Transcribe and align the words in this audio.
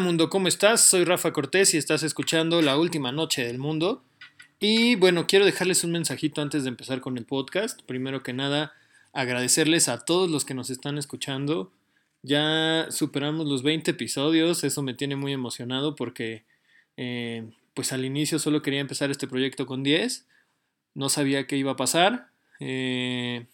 mundo, 0.00 0.30
¿cómo 0.30 0.46
estás? 0.46 0.82
Soy 0.82 1.02
Rafa 1.02 1.32
Cortés 1.32 1.74
y 1.74 1.76
estás 1.76 2.04
escuchando 2.04 2.62
La 2.62 2.78
Última 2.78 3.10
Noche 3.10 3.44
del 3.44 3.58
Mundo. 3.58 4.04
Y 4.60 4.94
bueno, 4.94 5.26
quiero 5.26 5.44
dejarles 5.44 5.82
un 5.82 5.90
mensajito 5.90 6.40
antes 6.40 6.62
de 6.62 6.68
empezar 6.68 7.00
con 7.00 7.18
el 7.18 7.24
podcast. 7.24 7.82
Primero 7.82 8.22
que 8.22 8.32
nada, 8.32 8.72
agradecerles 9.12 9.88
a 9.88 10.04
todos 10.04 10.30
los 10.30 10.44
que 10.44 10.54
nos 10.54 10.70
están 10.70 10.98
escuchando. 10.98 11.72
Ya 12.22 12.86
superamos 12.90 13.48
los 13.48 13.64
20 13.64 13.90
episodios, 13.90 14.62
eso 14.62 14.82
me 14.82 14.94
tiene 14.94 15.16
muy 15.16 15.32
emocionado 15.32 15.96
porque 15.96 16.44
eh, 16.96 17.50
pues 17.74 17.92
al 17.92 18.04
inicio 18.04 18.38
solo 18.38 18.62
quería 18.62 18.78
empezar 18.78 19.10
este 19.10 19.26
proyecto 19.26 19.66
con 19.66 19.82
10, 19.82 20.28
no 20.94 21.08
sabía 21.08 21.48
qué 21.48 21.56
iba 21.56 21.72
a 21.72 21.76
pasar. 21.76 22.28
Eh, 22.60 23.46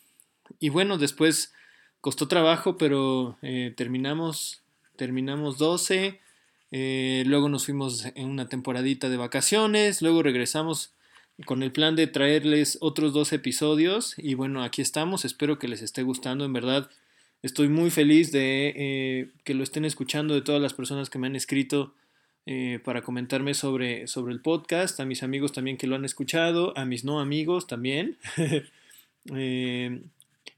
y 0.60 0.68
bueno, 0.68 0.98
después 0.98 1.54
costó 2.02 2.28
trabajo, 2.28 2.76
pero 2.76 3.38
eh, 3.40 3.72
terminamos, 3.74 4.62
terminamos 4.96 5.56
12 5.56 6.20
eh, 6.76 7.22
luego 7.24 7.48
nos 7.48 7.66
fuimos 7.66 8.04
en 8.16 8.28
una 8.28 8.48
temporadita 8.48 9.08
de 9.08 9.16
vacaciones, 9.16 10.02
luego 10.02 10.24
regresamos 10.24 10.92
con 11.46 11.62
el 11.62 11.70
plan 11.70 11.94
de 11.94 12.08
traerles 12.08 12.78
otros 12.80 13.12
dos 13.12 13.32
episodios 13.32 14.16
y 14.18 14.34
bueno, 14.34 14.64
aquí 14.64 14.82
estamos, 14.82 15.24
espero 15.24 15.60
que 15.60 15.68
les 15.68 15.82
esté 15.82 16.02
gustando, 16.02 16.44
en 16.44 16.52
verdad 16.52 16.90
estoy 17.42 17.68
muy 17.68 17.92
feliz 17.92 18.32
de 18.32 18.72
eh, 18.74 19.30
que 19.44 19.54
lo 19.54 19.62
estén 19.62 19.84
escuchando, 19.84 20.34
de 20.34 20.42
todas 20.42 20.60
las 20.60 20.74
personas 20.74 21.10
que 21.10 21.20
me 21.20 21.28
han 21.28 21.36
escrito 21.36 21.94
eh, 22.44 22.80
para 22.82 23.02
comentarme 23.02 23.54
sobre, 23.54 24.08
sobre 24.08 24.32
el 24.32 24.40
podcast, 24.40 24.98
a 24.98 25.04
mis 25.04 25.22
amigos 25.22 25.52
también 25.52 25.76
que 25.76 25.86
lo 25.86 25.94
han 25.94 26.04
escuchado, 26.04 26.76
a 26.76 26.84
mis 26.84 27.04
no 27.04 27.20
amigos 27.20 27.68
también. 27.68 28.18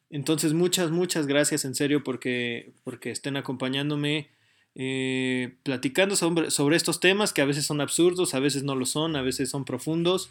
entonces 0.09 0.55
muchas, 0.55 0.91
muchas 0.91 1.27
gracias 1.27 1.67
en 1.67 1.75
serio 1.75 2.03
porque, 2.03 2.73
porque 2.85 3.11
estén 3.11 3.37
acompañándome 3.37 4.31
eh, 4.79 5.55
platicando 5.63 6.17
sobre, 6.17 6.77
estos 6.77 7.01
temas 7.01 7.33
que 7.33 7.41
a 7.41 7.47
veces 7.47 7.65
son 7.65 7.81
absurdos, 7.81 8.35
a 8.35 8.41
veces 8.41 8.63
no 8.63 8.75
lo 8.75 8.85
son, 8.85 9.17
a 9.17 9.23
veces 9.23 9.49
son 9.49 9.65
profundos, 9.65 10.29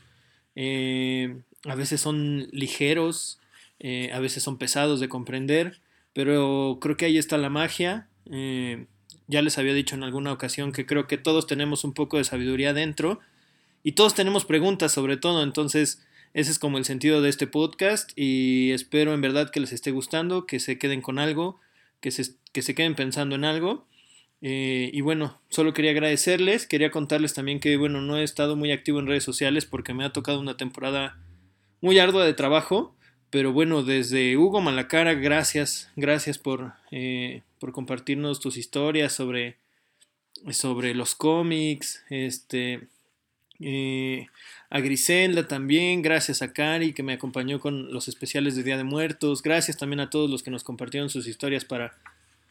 eh, 0.55 1.41
a 1.63 1.73
veces 1.73 1.99
son 1.99 2.47
ligeros, 2.51 3.39
eh, 3.79 4.11
a 4.13 4.19
veces 4.19 4.43
son 4.43 4.57
pesados 4.59 4.99
de 4.99 5.09
comprender, 5.09 5.81
pero 6.13 6.77
creo 6.79 6.95
que 6.95 7.05
ahí 7.05 7.17
está 7.17 7.39
la 7.39 7.49
magia. 7.49 8.07
ya 9.27 9.41
les 9.41 9.57
había 9.57 9.73
dicho 9.73 9.95
en 9.95 10.03
alguna 10.03 10.31
ocasión 10.31 10.71
que 10.71 10.85
creo 10.85 11.07
que 11.07 11.17
todos 11.17 11.47
tenemos 11.47 11.83
un 11.83 11.93
poco 11.93 12.17
de 12.17 12.23
sabiduría 12.23 12.73
dentro 12.73 13.19
y 13.83 13.93
todos 13.93 14.13
tenemos 14.13 14.45
preguntas 14.45 14.91
sobre 14.91 15.17
todo, 15.17 15.41
entonces 15.43 16.05
ese 16.35 16.51
es 16.51 16.59
como 16.59 16.77
el 16.77 16.85
sentido 16.85 17.21
de 17.23 17.29
este 17.29 17.47
podcast 17.47 18.11
y 18.15 18.71
espero 18.73 19.15
en 19.15 19.21
verdad 19.21 19.49
que 19.49 19.59
les 19.59 19.73
esté 19.73 19.89
gustando, 19.89 20.45
que 20.45 20.59
se 20.59 20.77
queden 20.77 21.01
con 21.01 21.17
algo, 21.17 21.59
que 21.99 22.11
se, 22.11 22.35
que 22.51 22.61
se 22.61 22.75
queden 22.75 22.93
pensando 22.93 23.35
en 23.35 23.45
algo. 23.45 23.87
Eh, 24.47 24.91
y 24.93 25.01
bueno, 25.01 25.41
solo 25.49 25.73
quería 25.73 25.89
agradecerles, 25.89 26.67
quería 26.67 26.91
contarles 26.91 27.33
también 27.33 27.59
que 27.59 27.77
bueno, 27.77 27.99
no 28.01 28.15
he 28.19 28.23
estado 28.23 28.55
muy 28.55 28.71
activo 28.71 28.99
en 28.99 29.07
redes 29.07 29.23
sociales 29.23 29.65
porque 29.65 29.95
me 29.95 30.05
ha 30.05 30.13
tocado 30.13 30.39
una 30.39 30.55
temporada 30.55 31.17
muy 31.81 31.97
ardua 31.97 32.23
de 32.27 32.35
trabajo, 32.35 32.95
pero 33.31 33.53
bueno, 33.53 33.81
desde 33.81 34.37
Hugo 34.37 34.61
Malacara, 34.61 35.15
gracias, 35.15 35.89
gracias 35.95 36.37
por, 36.37 36.73
eh, 36.91 37.41
por 37.57 37.71
compartirnos 37.71 38.39
tus 38.39 38.55
historias 38.55 39.13
sobre, 39.13 39.57
sobre 40.51 40.93
los 40.93 41.15
cómics, 41.15 42.05
este, 42.11 42.87
eh, 43.59 44.27
a 44.69 44.79
Griselda 44.79 45.47
también, 45.47 46.03
gracias 46.03 46.43
a 46.43 46.53
Cari 46.53 46.93
que 46.93 47.01
me 47.01 47.13
acompañó 47.13 47.59
con 47.59 47.91
los 47.91 48.07
especiales 48.07 48.55
de 48.55 48.61
Día 48.61 48.77
de 48.77 48.83
Muertos, 48.83 49.41
gracias 49.41 49.77
también 49.77 50.01
a 50.01 50.11
todos 50.11 50.29
los 50.29 50.43
que 50.43 50.51
nos 50.51 50.63
compartieron 50.63 51.09
sus 51.09 51.25
historias 51.25 51.65
para 51.65 51.97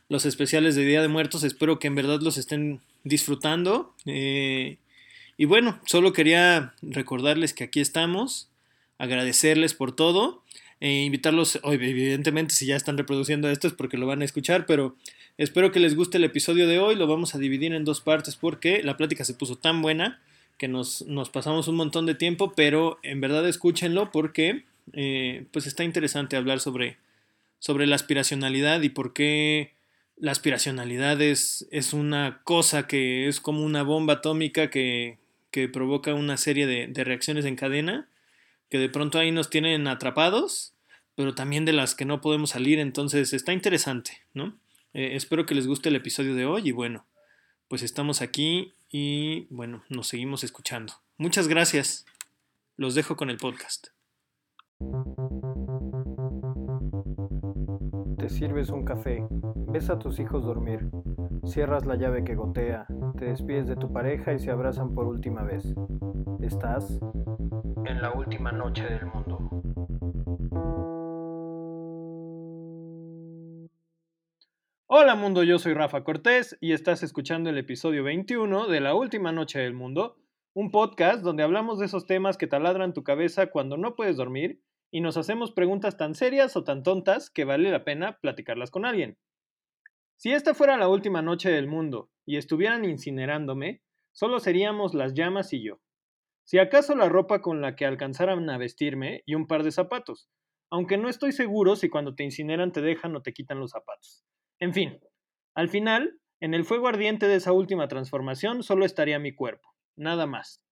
los 0.09 0.27
especiales 0.27 0.75
de 0.75 0.85
Día 0.85 1.03
de 1.03 1.09
Muertos. 1.09 1.45
Espero 1.45 1.79
que 1.79 1.87
en 1.87 1.95
verdad 1.95 2.21
los 2.21 2.37
estén 2.37 2.81
disfrutando. 3.05 3.95
Eh, 4.07 4.79
y 5.37 5.45
bueno, 5.47 5.81
solo 5.87 6.13
quería 6.13 6.75
recordarles 6.83 7.53
que 7.55 7.65
aquí 7.65 7.81
estamos, 7.81 8.49
agradecerles 8.99 9.75
por 9.75 9.95
todo, 9.95 10.43
e 10.81 11.05
invitarlos, 11.05 11.61
evidentemente 11.65 12.55
si 12.55 12.67
ya 12.67 12.77
están 12.77 12.99
reproduciendo 12.99 13.49
esto 13.49 13.67
es 13.67 13.75
porque 13.75 13.97
lo 13.97 14.07
van 14.07 14.23
a 14.23 14.25
escuchar, 14.25 14.67
pero 14.67 14.97
espero 15.39 15.73
que 15.73 15.81
les 15.81 15.97
guste 15.97 16.19
el 16.19 16.25
episodio 16.25 16.69
de 16.69 16.79
hoy, 16.79 16.95
lo 16.95 17.07
vamos 17.07 17.35
a 17.35 17.39
dividir 17.39 17.73
en 17.73 17.85
dos 17.85 18.01
partes 18.01 18.37
porque 18.37 18.83
la 18.83 18.97
plática 18.97 19.25
se 19.25 19.35
puso 19.35 19.57
tan 19.57 19.83
buena 19.83 20.21
que 20.59 20.69
nos, 20.69 21.03
nos 21.03 21.31
pasamos 21.31 21.67
un 21.69 21.77
montón 21.77 22.07
de 22.07 22.15
tiempo, 22.15 22.53
pero 22.55 22.99
en 23.03 23.21
verdad 23.21 23.49
escúchenlo 23.49 24.13
porque 24.13 24.65
eh, 24.93 25.47
pues 25.51 25.67
está 25.67 25.83
interesante 25.85 26.37
hablar 26.37 26.61
sobre, 26.61 26.97
sobre 27.59 27.87
la 27.87 27.97
aspiracionalidad 27.97 28.83
y 28.83 28.89
por 28.89 29.13
qué 29.13 29.73
la 30.17 30.33
aspiracionalidad 30.33 31.21
es, 31.21 31.67
una 31.93 32.41
cosa 32.45 32.87
que 32.87 33.29
es 33.29 33.41
como 33.41 33.65
una 33.65 33.83
bomba 33.83 34.15
atómica 34.15 34.71
que, 34.71 35.19
provoca 35.73 36.15
una 36.15 36.37
serie 36.37 36.67
de, 36.67 37.05
reacciones 37.05 37.45
en 37.45 37.57
cadena, 37.57 38.09
que 38.71 38.79
de 38.79 38.89
pronto 38.89 39.19
ahí 39.19 39.31
nos 39.31 39.51
tienen 39.51 39.87
atrapados, 39.87 40.73
pero 41.15 41.35
también 41.35 41.65
de 41.65 41.73
las 41.73 41.95
que 41.95 42.05
no 42.05 42.21
podemos 42.21 42.51
salir, 42.51 42.79
entonces 42.79 43.33
está 43.33 43.53
interesante, 43.53 44.23
¿no? 44.33 44.57
Eh, 44.95 45.11
espero 45.15 45.47
que 45.47 45.55
les 45.55 45.67
guste 45.67 45.89
el 45.89 45.97
episodio 45.97 46.35
de 46.35 46.47
hoy 46.47 46.69
y 46.69 46.73
bueno, 46.73 47.05
pues 47.69 47.83
estamos 47.83 48.23
aquí 48.23 48.73
y 48.91 49.47
bueno, 49.51 49.85
nos 49.89 50.09
seguimos 50.09 50.45
escuchando. 50.45 50.95
Muchas 51.19 51.49
gracias. 51.49 52.05
Los 52.77 52.95
dejo 52.95 53.17
con 53.17 53.31
el 53.31 53.37
podcast. 53.37 53.89
Te 58.19 58.29
sirves 58.29 58.71
un 58.71 58.85
café 58.85 59.23
Ves 59.75 59.91
a 59.91 59.99
tus 59.99 60.21
hijos 60.21 60.45
dormir, 60.45 60.89
cierras 61.45 61.85
la 61.85 61.97
llave 61.97 62.23
que 62.23 62.37
gotea, 62.37 62.87
te 63.19 63.25
despides 63.25 63.67
de 63.67 63.75
tu 63.75 63.93
pareja 63.93 64.33
y 64.33 64.39
se 64.39 64.53
abrazan 64.53 64.95
por 64.95 65.09
última 65.09 65.43
vez. 65.43 65.75
Estás 66.41 67.01
en 67.85 68.01
la 68.01 68.13
última 68.13 68.53
noche 68.53 68.85
del 68.85 69.07
mundo. 69.07 69.51
Hola 74.87 75.17
mundo, 75.17 75.43
yo 75.43 75.59
soy 75.59 75.75
Rafa 75.75 76.05
Cortés 76.05 76.57
y 76.61 76.71
estás 76.71 77.03
escuchando 77.03 77.51
el 77.51 77.59
episodio 77.59 78.05
21 78.05 78.69
de 78.69 78.81
La 78.81 78.95
Última 78.95 79.33
Noche 79.33 79.59
del 79.59 79.75
Mundo, 79.75 80.19
un 80.53 80.71
podcast 80.71 81.25
donde 81.25 81.43
hablamos 81.43 81.81
de 81.81 81.87
esos 81.87 82.07
temas 82.07 82.39
que 82.39 82.47
taladran 82.47 82.93
tu 82.93 83.03
cabeza 83.03 83.49
cuando 83.49 83.77
no 83.77 83.97
puedes 83.97 84.17
dormir 84.17 84.63
y 84.93 85.01
nos 85.01 85.17
hacemos 85.17 85.51
preguntas 85.51 85.97
tan 85.97 86.15
serias 86.15 86.57
o 86.57 86.63
tan 86.63 86.85
tontas 86.85 87.29
que 87.29 87.45
vale 87.45 87.73
la 87.73 87.83
pena 87.83 88.21
platicarlas 88.21 88.71
con 88.71 88.85
alguien. 88.85 89.19
Si 90.17 90.33
esta 90.33 90.55
fuera 90.55 90.77
la 90.77 90.89
última 90.89 91.23
noche 91.23 91.51
del 91.51 91.67
mundo 91.67 92.11
y 92.25 92.37
estuvieran 92.37 92.85
incinerándome, 92.85 93.83
solo 94.13 94.41
seríamos 94.41 94.95
las 94.95 95.15
llamas 95.15 95.53
y 95.53 95.63
yo. 95.63 95.81
Si 96.45 96.59
acaso 96.59 96.95
la 96.95 97.09
ropa 97.09 97.41
con 97.41 97.61
la 97.61 97.75
que 97.75 97.87
alcanzaran 97.87 98.49
a 98.51 98.59
vestirme 98.59 99.23
y 99.27 99.35
un 99.35 99.47
par 99.47 99.63
de 99.63 99.73
zapatos, 99.73 100.29
aunque 100.71 100.99
no 100.99 101.09
estoy 101.09 101.33
seguro 101.33 101.77
si 101.77 101.89
cuando 101.89 102.15
te 102.15 102.25
incineran 102.25 102.73
te 102.73 102.81
dejan 102.81 103.15
o 103.17 103.23
te 103.23 103.33
quitan 103.33 103.61
los 103.61 103.71
zapatos. 103.71 104.25
En 104.59 104.73
fin, 104.73 105.01
al 105.55 105.69
final, 105.69 106.19
en 106.41 106.55
el 106.55 106.65
fuego 106.65 106.89
ardiente 106.89 107.29
de 107.29 107.37
esa 107.37 107.53
última 107.53 107.89
transformación 107.89 108.63
solo 108.63 108.85
estaría 108.85 109.19
mi 109.19 109.35
cuerpo, 109.35 109.75
nada 109.97 110.27
más. 110.27 110.64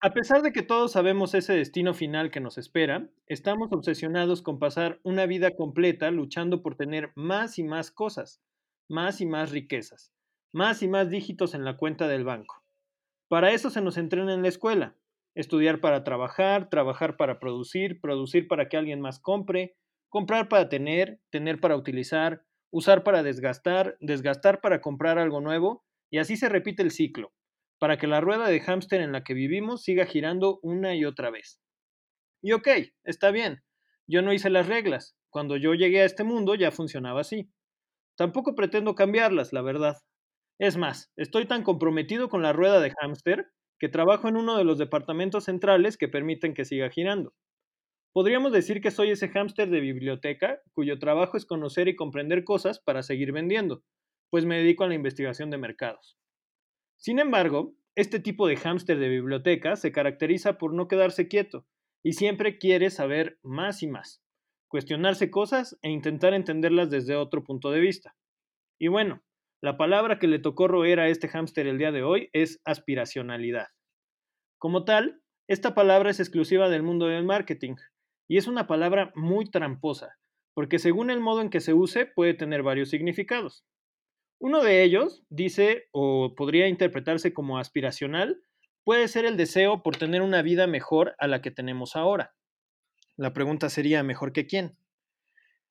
A 0.00 0.12
pesar 0.12 0.42
de 0.42 0.52
que 0.52 0.62
todos 0.62 0.92
sabemos 0.92 1.34
ese 1.34 1.54
destino 1.54 1.92
final 1.92 2.30
que 2.30 2.38
nos 2.38 2.56
espera, 2.56 3.08
estamos 3.26 3.72
obsesionados 3.72 4.42
con 4.42 4.60
pasar 4.60 5.00
una 5.02 5.26
vida 5.26 5.56
completa 5.56 6.12
luchando 6.12 6.62
por 6.62 6.76
tener 6.76 7.10
más 7.16 7.58
y 7.58 7.64
más 7.64 7.90
cosas, 7.90 8.40
más 8.88 9.20
y 9.20 9.26
más 9.26 9.50
riquezas, 9.50 10.12
más 10.52 10.84
y 10.84 10.88
más 10.88 11.10
dígitos 11.10 11.52
en 11.52 11.64
la 11.64 11.76
cuenta 11.76 12.06
del 12.06 12.22
banco. 12.22 12.62
Para 13.26 13.50
eso 13.50 13.70
se 13.70 13.80
nos 13.80 13.96
entrena 13.96 14.34
en 14.34 14.42
la 14.42 14.48
escuela. 14.48 14.94
Estudiar 15.34 15.80
para 15.80 16.04
trabajar, 16.04 16.70
trabajar 16.70 17.16
para 17.16 17.40
producir, 17.40 18.00
producir 18.00 18.46
para 18.46 18.68
que 18.68 18.76
alguien 18.76 19.00
más 19.00 19.18
compre, 19.18 19.74
comprar 20.08 20.48
para 20.48 20.68
tener, 20.68 21.20
tener 21.30 21.58
para 21.58 21.74
utilizar, 21.74 22.44
usar 22.70 23.02
para 23.02 23.24
desgastar, 23.24 23.96
desgastar 24.00 24.60
para 24.60 24.80
comprar 24.80 25.18
algo 25.18 25.40
nuevo, 25.40 25.84
y 26.08 26.18
así 26.18 26.36
se 26.36 26.48
repite 26.48 26.84
el 26.84 26.92
ciclo 26.92 27.32
para 27.78 27.98
que 27.98 28.06
la 28.06 28.20
rueda 28.20 28.48
de 28.48 28.60
hámster 28.60 29.00
en 29.00 29.12
la 29.12 29.24
que 29.24 29.34
vivimos 29.34 29.82
siga 29.82 30.06
girando 30.06 30.58
una 30.62 30.94
y 30.94 31.04
otra 31.04 31.30
vez. 31.30 31.60
Y 32.42 32.52
ok, 32.52 32.68
está 33.04 33.30
bien, 33.30 33.62
yo 34.08 34.22
no 34.22 34.32
hice 34.32 34.50
las 34.50 34.68
reglas, 34.68 35.16
cuando 35.30 35.56
yo 35.56 35.74
llegué 35.74 36.02
a 36.02 36.04
este 36.06 36.24
mundo 36.24 36.54
ya 36.54 36.70
funcionaba 36.72 37.20
así. 37.22 37.50
Tampoco 38.16 38.54
pretendo 38.54 38.94
cambiarlas, 38.94 39.52
la 39.52 39.62
verdad. 39.62 39.98
Es 40.58 40.76
más, 40.76 41.12
estoy 41.16 41.46
tan 41.46 41.64
comprometido 41.64 42.28
con 42.28 42.42
la 42.42 42.52
rueda 42.52 42.80
de 42.80 42.92
hámster 42.92 43.48
que 43.80 43.88
trabajo 43.88 44.28
en 44.28 44.36
uno 44.36 44.58
de 44.58 44.64
los 44.64 44.78
departamentos 44.78 45.44
centrales 45.44 45.96
que 45.96 46.08
permiten 46.08 46.54
que 46.54 46.64
siga 46.66 46.90
girando. 46.90 47.34
Podríamos 48.12 48.52
decir 48.52 48.82
que 48.82 48.90
soy 48.90 49.12
ese 49.12 49.30
hámster 49.30 49.70
de 49.70 49.80
biblioteca 49.80 50.60
cuyo 50.74 50.98
trabajo 50.98 51.38
es 51.38 51.46
conocer 51.46 51.88
y 51.88 51.96
comprender 51.96 52.44
cosas 52.44 52.80
para 52.80 53.02
seguir 53.02 53.32
vendiendo, 53.32 53.82
pues 54.30 54.44
me 54.44 54.58
dedico 54.58 54.84
a 54.84 54.88
la 54.88 54.94
investigación 54.94 55.50
de 55.50 55.56
mercados. 55.58 56.17
Sin 56.98 57.18
embargo, 57.18 57.74
este 57.94 58.20
tipo 58.20 58.46
de 58.46 58.56
hámster 58.56 58.98
de 58.98 59.08
biblioteca 59.08 59.76
se 59.76 59.92
caracteriza 59.92 60.58
por 60.58 60.74
no 60.74 60.88
quedarse 60.88 61.28
quieto 61.28 61.66
y 62.04 62.12
siempre 62.12 62.58
quiere 62.58 62.90
saber 62.90 63.38
más 63.42 63.82
y 63.82 63.86
más, 63.88 64.22
cuestionarse 64.68 65.30
cosas 65.30 65.78
e 65.82 65.90
intentar 65.90 66.34
entenderlas 66.34 66.90
desde 66.90 67.16
otro 67.16 67.44
punto 67.44 67.70
de 67.70 67.80
vista. 67.80 68.16
Y 68.78 68.88
bueno, 68.88 69.22
La 69.60 69.76
palabra 69.76 70.20
que 70.20 70.28
le 70.28 70.38
tocó 70.38 70.68
roer 70.68 71.00
a 71.00 71.08
este 71.08 71.26
hámster 71.26 71.66
el 71.66 71.78
día 71.78 71.90
de 71.90 72.04
hoy 72.04 72.30
es 72.32 72.60
aspiracionalidad. 72.64 73.66
Como 74.58 74.84
tal, 74.84 75.20
esta 75.48 75.74
palabra 75.74 76.10
es 76.10 76.20
exclusiva 76.20 76.68
del 76.68 76.84
mundo 76.84 77.06
del 77.06 77.24
marketing 77.24 77.74
y 78.28 78.36
es 78.36 78.46
una 78.46 78.68
palabra 78.68 79.10
muy 79.16 79.50
tramposa, 79.50 80.16
porque 80.54 80.78
según 80.78 81.10
el 81.10 81.18
modo 81.20 81.40
en 81.40 81.50
que 81.50 81.60
se 81.60 81.74
use 81.74 82.06
puede 82.06 82.34
tener 82.34 82.62
varios 82.62 82.90
significados. 82.90 83.64
Uno 84.40 84.62
de 84.62 84.84
ellos 84.84 85.24
dice 85.30 85.88
o 85.92 86.34
podría 86.36 86.68
interpretarse 86.68 87.32
como 87.32 87.58
aspiracional, 87.58 88.40
puede 88.84 89.08
ser 89.08 89.24
el 89.24 89.36
deseo 89.36 89.82
por 89.82 89.96
tener 89.96 90.22
una 90.22 90.42
vida 90.42 90.66
mejor 90.66 91.14
a 91.18 91.26
la 91.26 91.42
que 91.42 91.50
tenemos 91.50 91.96
ahora. 91.96 92.34
La 93.16 93.32
pregunta 93.32 93.68
sería, 93.68 94.02
¿mejor 94.04 94.32
que 94.32 94.46
quién? 94.46 94.78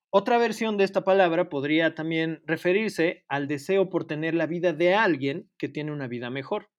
Otra 0.10 0.38
versión 0.38 0.78
de 0.78 0.84
esta 0.84 1.04
palabra 1.04 1.50
podría 1.50 1.96
también 1.96 2.42
referirse 2.46 3.24
al 3.28 3.48
deseo 3.48 3.90
por 3.90 4.06
tener 4.06 4.34
la 4.34 4.46
vida 4.46 4.74
de 4.74 4.96
alguien 4.96 5.50
que 5.58 5.70
tiene 5.70 5.92
una 5.92 6.08
vida 6.08 6.30
mejor. 6.30 6.70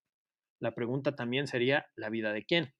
La 0.61 0.75
pregunta 0.75 1.17
también 1.17 1.47
sería, 1.47 1.87
¿la 1.97 2.11
vida 2.11 2.33
de 2.33 2.45
quién? 2.45 2.75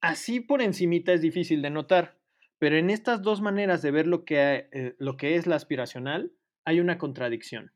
Así 0.00 0.40
por 0.40 0.62
encimita 0.62 1.12
es 1.12 1.20
difícil 1.20 1.62
de 1.62 1.70
notar, 1.70 2.18
pero 2.58 2.76
en 2.76 2.90
estas 2.90 3.22
dos 3.22 3.40
maneras 3.40 3.82
de 3.82 3.90
ver 3.90 4.06
lo 4.06 4.24
que, 4.24 4.68
eh, 4.72 4.94
lo 4.98 5.16
que 5.16 5.36
es 5.36 5.46
la 5.46 5.56
aspiracional 5.56 6.32
hay 6.66 6.80
una 6.80 6.98
contradicción. 6.98 7.72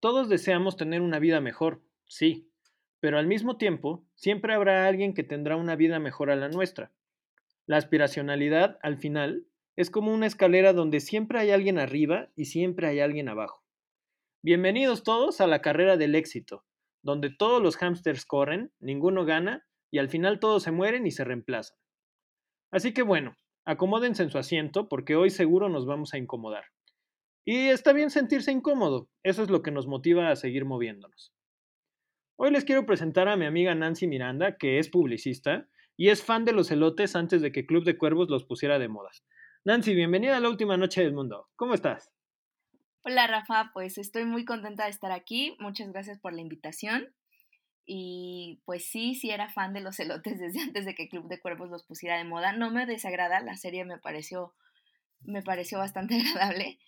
Todos 0.00 0.30
deseamos 0.30 0.78
tener 0.78 1.02
una 1.02 1.18
vida 1.18 1.42
mejor, 1.42 1.82
sí, 2.06 2.50
pero 2.98 3.18
al 3.18 3.26
mismo 3.26 3.58
tiempo 3.58 4.06
siempre 4.14 4.54
habrá 4.54 4.88
alguien 4.88 5.12
que 5.12 5.22
tendrá 5.22 5.56
una 5.56 5.76
vida 5.76 5.98
mejor 5.98 6.30
a 6.30 6.36
la 6.36 6.48
nuestra. 6.48 6.92
La 7.66 7.76
aspiracionalidad, 7.76 8.78
al 8.82 8.96
final, 8.96 9.44
es 9.76 9.90
como 9.90 10.14
una 10.14 10.26
escalera 10.26 10.72
donde 10.72 11.00
siempre 11.00 11.40
hay 11.40 11.50
alguien 11.50 11.78
arriba 11.78 12.30
y 12.34 12.46
siempre 12.46 12.86
hay 12.86 13.00
alguien 13.00 13.28
abajo. 13.28 13.62
Bienvenidos 14.42 15.02
todos 15.02 15.42
a 15.42 15.46
la 15.46 15.60
carrera 15.60 15.98
del 15.98 16.14
éxito, 16.14 16.64
donde 17.02 17.28
todos 17.28 17.62
los 17.62 17.76
hámsters 17.76 18.24
corren, 18.24 18.72
ninguno 18.80 19.26
gana 19.26 19.66
y 19.90 19.98
al 19.98 20.08
final 20.08 20.40
todos 20.40 20.62
se 20.62 20.70
mueren 20.70 21.06
y 21.06 21.10
se 21.10 21.24
reemplazan. 21.24 21.76
Así 22.70 22.94
que 22.94 23.02
bueno, 23.02 23.36
acomódense 23.66 24.22
en 24.22 24.30
su 24.30 24.38
asiento 24.38 24.88
porque 24.88 25.16
hoy 25.16 25.28
seguro 25.28 25.68
nos 25.68 25.84
vamos 25.84 26.14
a 26.14 26.18
incomodar. 26.18 26.64
Y 27.52 27.70
está 27.70 27.92
bien 27.92 28.10
sentirse 28.10 28.52
incómodo, 28.52 29.10
eso 29.24 29.42
es 29.42 29.50
lo 29.50 29.60
que 29.60 29.72
nos 29.72 29.88
motiva 29.88 30.30
a 30.30 30.36
seguir 30.36 30.64
moviéndonos. 30.64 31.34
Hoy 32.36 32.52
les 32.52 32.64
quiero 32.64 32.86
presentar 32.86 33.26
a 33.26 33.34
mi 33.34 33.44
amiga 33.44 33.74
Nancy 33.74 34.06
Miranda, 34.06 34.56
que 34.56 34.78
es 34.78 34.88
publicista 34.88 35.66
y 35.96 36.10
es 36.10 36.22
fan 36.22 36.44
de 36.44 36.52
los 36.52 36.70
elotes 36.70 37.16
antes 37.16 37.42
de 37.42 37.50
que 37.50 37.66
Club 37.66 37.82
de 37.82 37.98
Cuervos 37.98 38.30
los 38.30 38.44
pusiera 38.44 38.78
de 38.78 38.86
moda. 38.86 39.10
Nancy, 39.64 39.96
bienvenida 39.96 40.36
a 40.36 40.40
la 40.40 40.48
última 40.48 40.76
noche 40.76 41.02
del 41.02 41.12
mundo. 41.12 41.48
¿Cómo 41.56 41.74
estás? 41.74 42.12
Hola 43.02 43.26
Rafa, 43.26 43.72
pues 43.74 43.98
estoy 43.98 44.26
muy 44.26 44.44
contenta 44.44 44.84
de 44.84 44.90
estar 44.90 45.10
aquí. 45.10 45.56
Muchas 45.58 45.90
gracias 45.90 46.20
por 46.20 46.32
la 46.32 46.42
invitación. 46.42 47.12
Y 47.84 48.62
pues 48.64 48.88
sí, 48.88 49.16
sí 49.16 49.30
era 49.30 49.48
fan 49.48 49.72
de 49.72 49.80
los 49.80 49.98
elotes 49.98 50.38
desde 50.38 50.60
antes 50.60 50.84
de 50.84 50.94
que 50.94 51.08
Club 51.08 51.26
de 51.26 51.40
Cuervos 51.40 51.68
los 51.68 51.82
pusiera 51.82 52.16
de 52.16 52.22
moda. 52.22 52.52
No 52.52 52.70
me 52.70 52.86
desagrada, 52.86 53.40
la 53.40 53.56
serie 53.56 53.84
me 53.84 53.98
pareció, 53.98 54.54
me 55.22 55.42
pareció 55.42 55.78
bastante 55.78 56.14
agradable. 56.20 56.78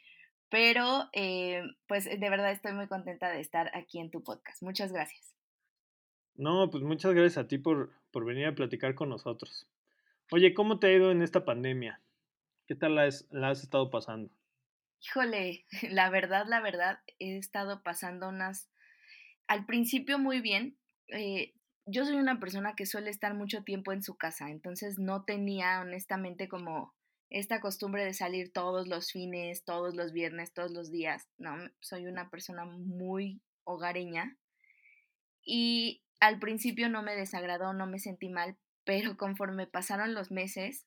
Pero 0.52 1.08
eh, 1.14 1.62
pues 1.88 2.04
de 2.04 2.30
verdad 2.30 2.52
estoy 2.52 2.74
muy 2.74 2.86
contenta 2.86 3.30
de 3.30 3.40
estar 3.40 3.74
aquí 3.74 3.98
en 3.98 4.10
tu 4.10 4.22
podcast. 4.22 4.62
Muchas 4.62 4.92
gracias. 4.92 5.34
No, 6.34 6.68
pues 6.70 6.84
muchas 6.84 7.14
gracias 7.14 7.38
a 7.38 7.48
ti 7.48 7.56
por, 7.56 7.90
por 8.10 8.26
venir 8.26 8.44
a 8.44 8.54
platicar 8.54 8.94
con 8.94 9.08
nosotros. 9.08 9.66
Oye, 10.30 10.52
¿cómo 10.52 10.78
te 10.78 10.88
ha 10.88 10.92
ido 10.92 11.10
en 11.10 11.22
esta 11.22 11.46
pandemia? 11.46 12.02
¿Qué 12.66 12.74
tal 12.74 12.96
la, 12.96 13.04
has 13.04 13.62
estado 13.62 13.88
pasando? 13.88 14.30
Híjole, 15.00 15.64
la 15.90 16.10
verdad, 16.10 16.44
la 16.46 16.60
verdad, 16.60 16.98
he 17.18 17.38
estado 17.38 17.82
pasando 17.82 18.28
unas... 18.28 18.68
Al 19.46 19.64
principio 19.64 20.18
muy 20.18 20.42
bien. 20.42 20.76
Eh, 21.08 21.54
yo 21.86 22.04
soy 22.04 22.16
una 22.16 22.40
persona 22.40 22.74
que 22.76 22.84
suele 22.84 23.08
estar 23.08 23.32
mucho 23.32 23.64
tiempo 23.64 23.90
en 23.92 24.02
su 24.02 24.16
casa, 24.16 24.50
entonces 24.50 24.98
no 24.98 25.24
tenía 25.24 25.80
honestamente 25.80 26.46
como 26.46 26.94
esta 27.32 27.60
costumbre 27.60 28.04
de 28.04 28.12
salir 28.12 28.52
todos 28.52 28.86
los 28.86 29.10
fines, 29.10 29.64
todos 29.64 29.94
los 29.94 30.12
viernes, 30.12 30.52
todos 30.52 30.70
los 30.70 30.90
días. 30.90 31.28
No, 31.38 31.56
soy 31.80 32.06
una 32.06 32.28
persona 32.28 32.64
muy 32.66 33.40
hogareña. 33.64 34.36
Y 35.42 36.02
al 36.20 36.38
principio 36.38 36.90
no 36.90 37.02
me 37.02 37.16
desagradó, 37.16 37.72
no 37.72 37.86
me 37.86 37.98
sentí 37.98 38.28
mal, 38.28 38.58
pero 38.84 39.16
conforme 39.16 39.66
pasaron 39.66 40.14
los 40.14 40.30
meses, 40.30 40.86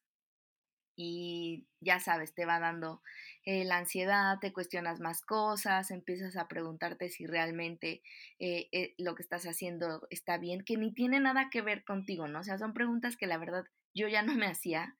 y 0.95 1.67
ya 1.81 1.99
sabes, 1.99 2.33
te 2.33 2.45
va 2.45 2.59
dando 2.59 3.01
eh, 3.43 3.65
la 3.65 3.77
ansiedad, 3.77 4.37
te 4.39 4.53
cuestionas 4.53 4.99
más 4.99 5.21
cosas, 5.21 5.91
empiezas 5.91 6.37
a 6.37 6.47
preguntarte 6.47 7.09
si 7.09 7.25
realmente 7.25 8.01
eh, 8.39 8.69
eh, 8.71 8.93
lo 8.97 9.15
que 9.15 9.23
estás 9.23 9.45
haciendo 9.45 10.07
está 10.09 10.37
bien, 10.37 10.63
que 10.63 10.77
ni 10.77 10.93
tiene 10.93 11.19
nada 11.19 11.49
que 11.51 11.61
ver 11.61 11.83
contigo, 11.83 12.27
¿no? 12.27 12.39
O 12.39 12.43
sea, 12.43 12.57
son 12.57 12.73
preguntas 12.73 13.17
que 13.17 13.27
la 13.27 13.37
verdad 13.37 13.65
yo 13.93 14.07
ya 14.07 14.21
no 14.21 14.35
me 14.35 14.47
hacía, 14.47 14.95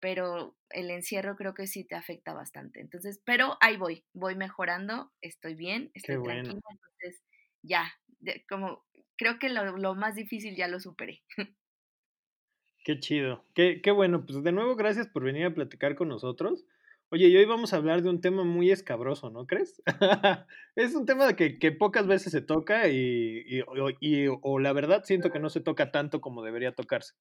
pero 0.00 0.56
el 0.70 0.90
encierro 0.90 1.36
creo 1.36 1.54
que 1.54 1.66
sí 1.66 1.84
te 1.84 1.94
afecta 1.94 2.32
bastante. 2.34 2.80
Entonces, 2.80 3.20
pero 3.24 3.56
ahí 3.60 3.76
voy, 3.76 4.04
voy 4.12 4.34
mejorando, 4.34 5.12
estoy 5.20 5.54
bien, 5.54 5.90
estoy 5.94 6.22
tranquila, 6.22 6.62
entonces 6.70 7.22
ya, 7.62 7.92
como 8.48 8.84
creo 9.16 9.38
que 9.38 9.50
lo, 9.50 9.76
lo 9.76 9.94
más 9.94 10.14
difícil 10.14 10.56
ya 10.56 10.68
lo 10.68 10.80
superé. 10.80 11.22
Qué 12.82 12.98
chido. 12.98 13.44
Qué, 13.54 13.82
qué 13.82 13.90
bueno. 13.90 14.24
Pues 14.24 14.42
de 14.42 14.52
nuevo, 14.52 14.74
gracias 14.74 15.06
por 15.06 15.22
venir 15.22 15.44
a 15.44 15.54
platicar 15.54 15.94
con 15.94 16.08
nosotros. 16.08 16.64
Oye, 17.10 17.26
y 17.26 17.36
hoy 17.36 17.44
vamos 17.44 17.72
a 17.72 17.76
hablar 17.76 18.02
de 18.02 18.08
un 18.08 18.20
tema 18.20 18.44
muy 18.44 18.70
escabroso, 18.70 19.30
¿no 19.30 19.46
crees? 19.46 19.82
es 20.76 20.94
un 20.94 21.06
tema 21.06 21.34
que, 21.34 21.58
que, 21.58 21.72
pocas 21.72 22.06
veces 22.06 22.32
se 22.32 22.40
toca 22.40 22.88
y, 22.88 23.42
y, 23.46 23.62
y, 24.00 24.28
o 24.28 24.58
la 24.60 24.72
verdad 24.72 25.02
siento 25.04 25.30
que 25.30 25.40
no 25.40 25.50
se 25.50 25.60
toca 25.60 25.90
tanto 25.90 26.20
como 26.20 26.42
debería 26.42 26.72
tocarse. 26.72 27.14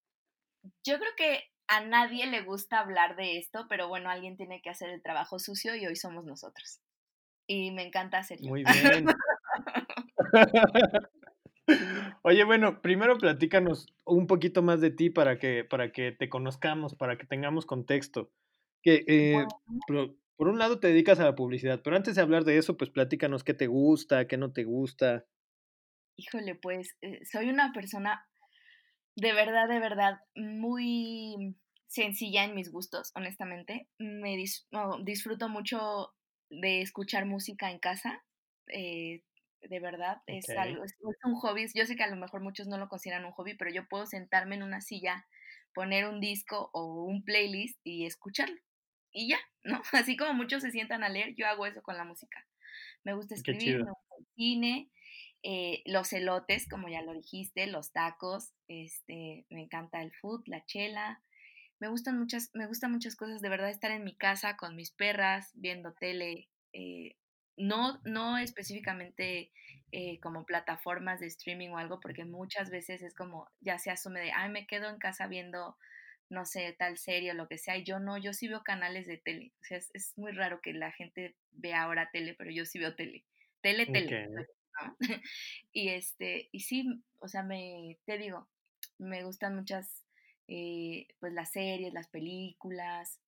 Yo 0.85 0.97
creo 0.99 1.11
que 1.17 1.43
a 1.69 1.81
nadie 1.85 2.25
le 2.25 2.41
gusta 2.41 2.79
hablar 2.79 3.15
de 3.15 3.37
esto, 3.37 3.67
pero 3.69 3.87
bueno, 3.87 4.09
alguien 4.09 4.35
tiene 4.35 4.59
que 4.61 4.71
hacer 4.71 4.89
el 4.89 5.03
trabajo 5.03 5.37
sucio 5.37 5.75
y 5.75 5.85
hoy 5.85 5.95
somos 5.95 6.25
nosotros. 6.25 6.81
Y 7.47 7.71
me 7.71 7.83
encanta 7.83 8.17
hacerlo. 8.17 8.49
Muy 8.49 8.63
bien. 8.63 9.05
Oye, 12.23 12.43
bueno, 12.43 12.81
primero 12.81 13.19
platícanos 13.19 13.85
un 14.03 14.25
poquito 14.25 14.63
más 14.63 14.81
de 14.81 14.89
ti 14.89 15.11
para 15.11 15.37
que, 15.37 15.63
para 15.63 15.91
que 15.91 16.11
te 16.11 16.27
conozcamos, 16.27 16.95
para 16.95 17.19
que 17.19 17.27
tengamos 17.27 17.67
contexto. 17.67 18.31
Que, 18.81 19.03
eh, 19.07 19.45
por, 19.87 20.47
un 20.47 20.57
lado 20.57 20.79
te 20.79 20.87
dedicas 20.87 21.19
a 21.19 21.25
la 21.25 21.35
publicidad, 21.35 21.81
pero 21.83 21.95
antes 21.95 22.15
de 22.15 22.21
hablar 22.21 22.45
de 22.45 22.57
eso, 22.57 22.77
pues 22.77 22.89
platícanos 22.89 23.43
qué 23.43 23.53
te 23.53 23.67
gusta, 23.67 24.25
qué 24.27 24.37
no 24.37 24.51
te 24.51 24.63
gusta. 24.63 25.25
Híjole, 26.17 26.55
pues 26.55 26.97
eh, 27.01 27.23
soy 27.25 27.49
una 27.49 27.71
persona 27.73 28.28
de 29.19 29.33
verdad, 29.33 29.67
de 29.67 29.79
verdad, 29.79 30.19
muy 30.35 31.55
sencilla 31.87 32.43
en 32.43 32.55
mis 32.55 32.71
gustos, 32.71 33.11
honestamente. 33.15 33.87
Me 33.97 34.37
disfruto 35.03 35.49
mucho 35.49 36.13
de 36.49 36.81
escuchar 36.81 37.25
música 37.25 37.71
en 37.71 37.79
casa. 37.79 38.23
Eh, 38.67 39.23
de 39.61 39.79
verdad, 39.79 40.21
es 40.25 40.49
algo, 40.49 40.83
es, 40.83 40.95
un 41.23 41.35
hobby. 41.35 41.67
Yo 41.73 41.85
sé 41.85 41.95
que 41.95 42.03
a 42.03 42.09
lo 42.09 42.15
mejor 42.15 42.41
muchos 42.41 42.67
no 42.67 42.77
lo 42.77 42.87
consideran 42.87 43.25
un 43.25 43.31
hobby, 43.31 43.55
pero 43.55 43.71
yo 43.71 43.87
puedo 43.87 44.05
sentarme 44.05 44.55
en 44.55 44.63
una 44.63 44.81
silla, 44.81 45.27
poner 45.73 46.07
un 46.07 46.19
disco 46.19 46.69
o 46.73 47.03
un 47.03 47.23
playlist 47.23 47.79
y 47.83 48.05
escucharlo. 48.05 48.59
Y 49.11 49.29
ya, 49.29 49.39
¿no? 49.63 49.81
Así 49.93 50.15
como 50.15 50.33
muchos 50.33 50.61
se 50.61 50.71
sientan 50.71 51.03
a 51.03 51.09
leer, 51.09 51.35
yo 51.35 51.47
hago 51.47 51.65
eso 51.65 51.81
con 51.81 51.97
la 51.97 52.05
música. 52.05 52.45
Me 53.03 53.13
gusta 53.13 53.35
escribir, 53.35 53.77
me 53.77 53.91
gusta 53.91 54.15
el 54.19 54.27
cine, 54.35 54.89
eh, 55.41 55.81
los 55.85 56.11
elotes, 56.11 56.67
como 56.67 56.89
ya 56.89 57.01
lo 57.01 57.13
dijiste, 57.13 57.65
los 57.67 57.91
tacos, 57.91 58.53
este, 58.67 59.45
me 59.49 59.63
encanta 59.63 60.01
el 60.01 60.11
food, 60.13 60.43
la 60.47 60.65
chela. 60.65 61.21
Me 61.79 61.87
gustan 61.87 62.19
muchas, 62.19 62.51
me 62.53 62.67
gustan 62.67 62.91
muchas 62.91 63.15
cosas, 63.15 63.41
de 63.41 63.49
verdad, 63.49 63.69
estar 63.69 63.91
en 63.91 64.03
mi 64.03 64.15
casa 64.15 64.57
con 64.57 64.75
mis 64.75 64.91
perras, 64.91 65.51
viendo 65.55 65.93
tele, 65.93 66.49
eh, 66.73 67.15
no, 67.55 68.01
no 68.03 68.37
específicamente 68.37 69.51
eh, 69.91 70.19
como 70.19 70.45
plataformas 70.45 71.21
de 71.21 71.27
streaming 71.27 71.69
o 71.69 71.77
algo, 71.77 71.99
porque 72.01 72.25
muchas 72.25 72.69
veces 72.69 73.01
es 73.01 73.15
como, 73.15 73.49
ya 73.61 73.79
se 73.79 73.91
asume 73.91 74.19
de, 74.19 74.31
ay, 74.33 74.49
me 74.49 74.67
quedo 74.67 74.89
en 74.89 74.99
casa 74.99 75.27
viendo, 75.27 75.77
no 76.29 76.45
sé, 76.45 76.75
tal 76.77 76.97
serie 76.97 77.31
o 77.31 77.35
lo 77.35 77.47
que 77.47 77.57
sea, 77.57 77.77
y 77.77 77.85
yo 77.85 77.99
no, 77.99 78.17
yo 78.17 78.33
sí 78.33 78.49
veo 78.49 78.61
canales 78.63 79.07
de 79.07 79.17
tele. 79.17 79.53
O 79.61 79.63
sea, 79.63 79.77
es, 79.77 80.13
muy 80.17 80.33
raro 80.33 80.59
que 80.61 80.73
la 80.73 80.91
gente 80.91 81.37
vea 81.51 81.83
ahora 81.83 82.09
tele, 82.11 82.35
pero 82.37 82.51
yo 82.51 82.65
sí 82.65 82.77
veo 82.77 82.95
tele. 82.95 83.23
Tele, 83.61 83.85
tele. 83.85 84.27
y 85.73 85.89
este, 85.89 86.49
y 86.51 86.61
sí, 86.61 87.03
o 87.19 87.27
sea, 87.27 87.43
me, 87.43 87.99
te 88.05 88.17
digo, 88.17 88.49
me 88.97 89.23
gustan 89.23 89.55
muchas, 89.55 90.05
eh, 90.47 91.07
pues 91.19 91.33
las 91.33 91.51
series, 91.51 91.93
las 91.93 92.09
películas, 92.09 93.21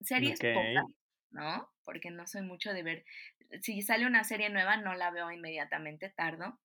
series 0.00 0.42
pocas, 0.52 0.84
¿no? 1.30 1.70
Porque 1.84 2.10
no 2.10 2.26
soy 2.26 2.42
mucho 2.42 2.72
de 2.72 2.82
ver, 2.82 3.04
si 3.62 3.82
sale 3.82 4.06
una 4.06 4.24
serie 4.24 4.50
nueva 4.50 4.76
no 4.76 4.94
la 4.94 5.10
veo 5.10 5.30
inmediatamente, 5.30 6.10
tardo, 6.10 6.60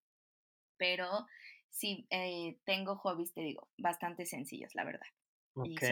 pero 0.77 1.27
sí 1.69 2.07
eh, 2.11 2.59
tengo 2.65 2.97
hobbies, 2.97 3.33
te 3.33 3.41
digo, 3.41 3.69
bastante 3.77 4.25
sencillos, 4.25 4.75
la 4.75 4.85
verdad. 4.85 5.07
Ok, 5.55 5.83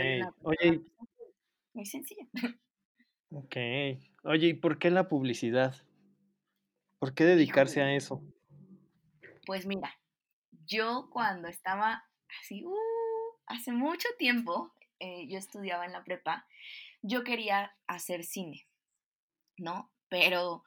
oye. 0.43 0.83
Muy 1.73 1.85
sencilla. 1.85 2.27
Ok, 3.29 3.55
oye, 4.23 4.47
¿y 4.47 4.53
por 4.53 4.79
qué 4.79 4.89
la 4.91 5.07
publicidad? 5.07 5.75
¿Por 6.99 7.13
qué 7.13 7.25
dedicarse 7.25 7.81
a 7.81 7.93
eso? 7.93 8.23
Pues 9.45 9.65
mira, 9.65 9.97
yo 10.65 11.09
cuando 11.11 11.47
estaba 11.47 12.03
así, 12.41 12.65
uh, 12.65 12.75
hace 13.45 13.71
mucho 13.71 14.07
tiempo, 14.17 14.73
eh, 14.99 15.27
yo 15.29 15.37
estudiaba 15.37 15.85
en 15.85 15.93
la 15.93 16.03
prepa, 16.03 16.47
yo 17.01 17.23
quería 17.23 17.75
hacer 17.85 18.23
cine, 18.23 18.67
¿no? 19.57 19.91
Pero 20.09 20.63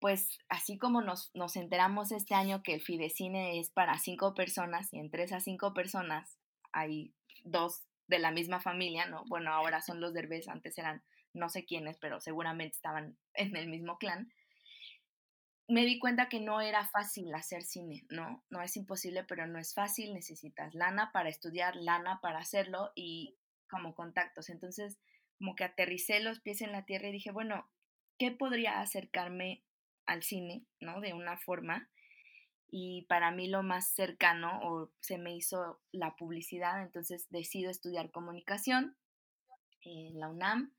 pues 0.00 0.38
así 0.48 0.78
como 0.78 1.02
nos, 1.02 1.30
nos 1.34 1.56
enteramos 1.56 2.10
este 2.10 2.34
año 2.34 2.62
que 2.62 2.74
el 2.74 2.80
Fidecine 2.80 3.60
es 3.60 3.70
para 3.70 3.98
cinco 3.98 4.34
personas 4.34 4.92
y 4.92 4.98
entre 4.98 5.24
esas 5.24 5.44
cinco 5.44 5.74
personas 5.74 6.38
hay 6.72 7.12
dos 7.44 7.84
de 8.08 8.18
la 8.18 8.30
misma 8.30 8.60
familia, 8.60 9.06
¿no? 9.06 9.24
Bueno, 9.26 9.52
ahora 9.52 9.82
son 9.82 10.00
los 10.00 10.14
derbés, 10.14 10.48
antes 10.48 10.76
eran 10.78 11.02
no 11.32 11.48
sé 11.48 11.64
quiénes, 11.64 11.98
pero 11.98 12.20
seguramente 12.20 12.74
estaban 12.74 13.16
en 13.34 13.54
el 13.56 13.68
mismo 13.68 13.98
clan. 13.98 14.32
Me 15.70 15.84
di 15.84 16.00
cuenta 16.00 16.28
que 16.28 16.40
no 16.40 16.60
era 16.60 16.84
fácil 16.88 17.32
hacer 17.32 17.62
cine, 17.62 18.04
¿no? 18.10 18.42
No 18.50 18.60
es 18.60 18.76
imposible, 18.76 19.22
pero 19.22 19.46
no 19.46 19.60
es 19.60 19.72
fácil. 19.72 20.12
Necesitas 20.12 20.74
lana 20.74 21.12
para 21.12 21.28
estudiar, 21.28 21.76
lana 21.76 22.18
para 22.20 22.40
hacerlo 22.40 22.90
y 22.96 23.36
como 23.68 23.94
contactos. 23.94 24.50
Entonces, 24.50 24.98
como 25.38 25.54
que 25.54 25.62
aterricé 25.62 26.18
los 26.18 26.40
pies 26.40 26.60
en 26.60 26.72
la 26.72 26.84
tierra 26.86 27.06
y 27.08 27.12
dije, 27.12 27.30
bueno, 27.30 27.70
¿qué 28.18 28.32
podría 28.32 28.80
acercarme 28.80 29.62
al 30.06 30.24
cine, 30.24 30.66
¿no? 30.80 31.00
De 31.00 31.12
una 31.12 31.38
forma. 31.38 31.88
Y 32.68 33.06
para 33.08 33.30
mí 33.30 33.46
lo 33.46 33.62
más 33.62 33.94
cercano 33.94 34.58
o 34.64 34.90
se 34.98 35.18
me 35.18 35.36
hizo 35.36 35.80
la 35.92 36.16
publicidad, 36.16 36.82
entonces 36.82 37.28
decido 37.30 37.70
estudiar 37.70 38.10
comunicación 38.10 38.96
en 39.82 40.18
la 40.18 40.28
UNAM 40.28 40.74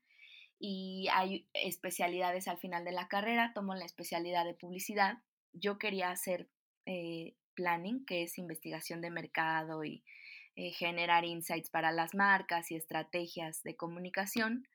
y 0.64 1.08
hay 1.12 1.48
especialidades 1.54 2.46
al 2.46 2.56
final 2.56 2.84
de 2.84 2.92
la 2.92 3.08
carrera, 3.08 3.50
tomo 3.52 3.74
la 3.74 3.84
especialidad 3.84 4.44
de 4.44 4.54
publicidad. 4.54 5.18
Yo 5.52 5.76
quería 5.76 6.12
hacer 6.12 6.48
eh, 6.86 7.34
planning, 7.54 8.06
que 8.06 8.22
es 8.22 8.38
investigación 8.38 9.00
de 9.00 9.10
mercado 9.10 9.82
y 9.82 10.04
eh, 10.54 10.70
generar 10.70 11.24
insights 11.24 11.68
para 11.68 11.90
las 11.90 12.14
marcas 12.14 12.70
y 12.70 12.76
estrategias 12.76 13.64
de 13.64 13.74
comunicación. 13.74 14.68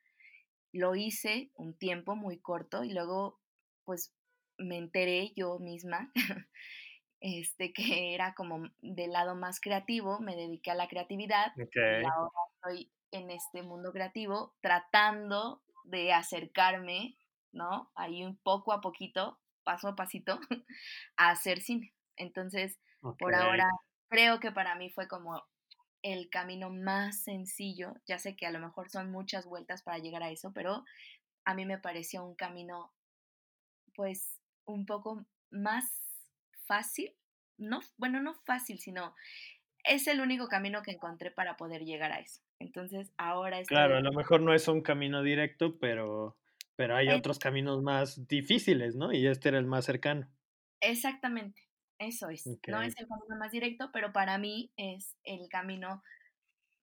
Lo 0.74 0.94
hice 0.94 1.51
un 1.56 1.74
tiempo 1.74 2.17
muy 2.17 2.38
corto 2.38 2.84
y 2.84 2.91
luego 2.91 3.39
pues 3.86 4.13
me 4.58 4.75
enteré 4.77 5.32
yo 5.38 5.58
misma 5.58 6.12
este, 7.22 7.72
que 7.72 8.13
era 8.13 8.34
como 8.34 8.67
del 8.82 9.13
lado 9.13 9.36
más 9.36 9.62
creativo, 9.62 10.20
me 10.20 10.36
dediqué 10.36 10.70
a 10.70 10.75
la 10.75 10.89
creatividad 10.89 11.53
y 11.56 12.06
ahora 12.06 12.32
estoy 12.56 12.91
en 13.12 13.32
este 13.32 13.63
mundo 13.63 13.94
creativo 13.94 14.53
tratando 14.60 15.62
de 15.88 16.13
acercarme, 16.13 17.17
¿no? 17.51 17.91
Ahí 17.96 18.24
un 18.24 18.38
poco 18.38 18.74
a 18.74 18.82
poquito, 18.82 19.39
paso 19.63 19.88
a 19.88 19.96
pasito, 19.96 20.39
a 21.17 21.29
hacer 21.32 21.62
cine. 21.62 21.94
Entonces, 22.15 22.79
por 23.20 23.36
ahora, 23.36 23.70
creo 24.10 24.39
que 24.39 24.51
para 24.51 24.75
mí 24.75 24.89
fue 24.89 25.08
como 25.08 25.44
el 26.01 26.29
camino 26.29 26.70
más 26.70 27.24
sencillo. 27.24 27.94
Ya 28.06 28.20
sé 28.20 28.36
que 28.36 28.46
a 28.46 28.51
lo 28.51 28.60
mejor 28.60 28.89
son 28.89 29.12
muchas 29.12 29.46
vueltas 29.46 29.84
para 29.84 29.98
llegar 29.98 30.24
a 30.24 30.29
eso, 30.29 30.51
pero 30.53 30.84
a 31.46 31.53
mí 31.53 31.65
me 31.65 31.77
pareció 31.77 32.24
un 32.24 32.36
camino, 32.36 32.94
pues, 33.96 34.41
un 34.65 34.86
poco 34.86 35.25
más 35.50 35.86
fácil, 36.65 37.15
no, 37.58 37.79
bueno, 37.98 38.22
no 38.22 38.36
fácil, 38.46 38.79
sino 38.79 39.15
es 39.84 40.08
el 40.08 40.20
único 40.20 40.48
camino 40.48 40.82
que 40.82 40.91
encontré 40.91 41.32
para 41.32 41.56
poder 41.56 41.86
llegar 41.86 42.12
a 42.12 42.20
eso. 42.20 42.41
Entonces, 42.60 43.12
ahora 43.18 43.60
es 43.60 43.68
Claro, 43.68 43.98
a 43.98 44.02
lo 44.02 44.12
mejor 44.12 44.42
no 44.42 44.54
es 44.54 44.68
un 44.68 44.82
camino 44.82 45.22
directo, 45.22 45.78
pero, 45.80 46.38
pero 46.76 46.96
hay 46.96 47.10
otros 47.10 47.40
caminos 47.40 47.82
más 47.82 48.28
difíciles, 48.28 48.96
¿no? 48.96 49.14
Y 49.14 49.28
este 49.28 49.50
era 49.50 49.60
el 49.60 49.66
más 49.66 49.86
cercano. 49.86 50.28
Exactamente, 50.82 51.62
eso 52.00 52.30
es. 52.30 52.46
No 52.68 52.82
es 52.82 52.98
el 52.98 53.08
camino 53.08 53.38
más 53.40 53.52
directo, 53.52 53.90
pero 53.92 54.12
para 54.12 54.38
mí 54.38 54.72
es 54.78 55.16
el 55.24 55.48
camino 55.50 56.04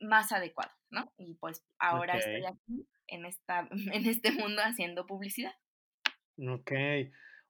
más 0.01 0.33
adecuado, 0.33 0.73
¿no? 0.91 1.13
Y 1.17 1.35
pues 1.35 1.65
ahora 1.79 2.19
estoy 2.19 2.45
aquí 2.45 2.87
en, 3.07 3.27
esta, 3.27 3.69
en 3.93 4.07
este 4.07 4.33
mundo 4.33 4.63
haciendo 4.63 5.07
publicidad. 5.07 5.55
Ok. 6.39 6.73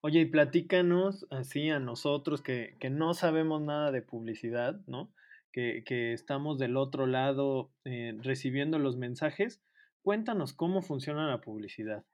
Oye, 0.07 0.21
y 0.21 0.27
platícanos 0.27 1.27
así 1.31 1.71
a 1.71 1.79
nosotros 1.79 2.43
que, 2.43 2.77
no 2.91 3.15
sabemos 3.15 3.63
nada 3.63 3.91
de 3.91 4.03
publicidad, 4.03 4.83
¿no? 4.87 5.14
Que, 5.55 6.13
estamos 6.13 6.59
del 6.59 6.77
otro 6.77 7.07
lado 7.07 7.71
eh, 7.85 8.19
recibiendo 8.23 8.81
los 8.81 8.97
mensajes. 8.97 9.63
Cuéntanos 10.03 10.53
cómo 10.53 10.83
funciona 10.83 11.29
la 11.29 11.41
publicidad. 11.41 12.05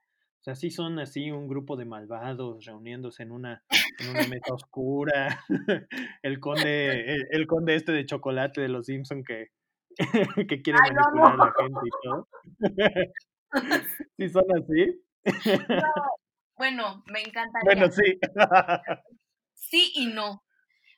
O 0.41 0.43
sea, 0.43 0.55
si 0.55 0.69
son 0.69 0.99
así 0.99 1.31
un 1.31 1.47
grupo 1.47 1.75
de 1.75 1.85
malvados 1.85 2.65
reuniéndose 2.65 3.23
en 3.23 3.31
una, 3.31 3.63
en 3.99 4.09
una 4.09 4.27
mesa 4.27 4.53
oscura. 4.53 5.43
el 6.23 6.39
conde, 6.39 7.15
el, 7.31 7.47
conde 7.47 7.75
este 7.75 7.91
de 7.91 8.05
chocolate 8.05 8.61
de 8.61 8.69
los 8.69 8.85
Simpson 8.85 9.23
que, 9.23 9.47
que 10.47 10.61
quiere 10.61 10.79
manipular 10.79 11.33
a 11.33 11.37
la 11.37 11.53
gente 11.57 11.79
y 11.83 11.89
todo. 12.03 12.27
¿Sí 14.17 14.29
son 14.29 14.45
así? 14.55 15.03
Bueno, 16.57 17.03
me 17.07 17.21
encantaría. 17.21 17.65
Bueno, 17.65 17.91
sí. 17.91 18.19
sí 19.55 19.91
y 19.95 20.07
no. 20.07 20.43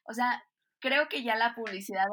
O 0.04 0.14
sea, 0.14 0.44
creo 0.84 1.08
que 1.08 1.24
ya 1.24 1.36
la 1.38 1.56
publicidad 1.56 2.08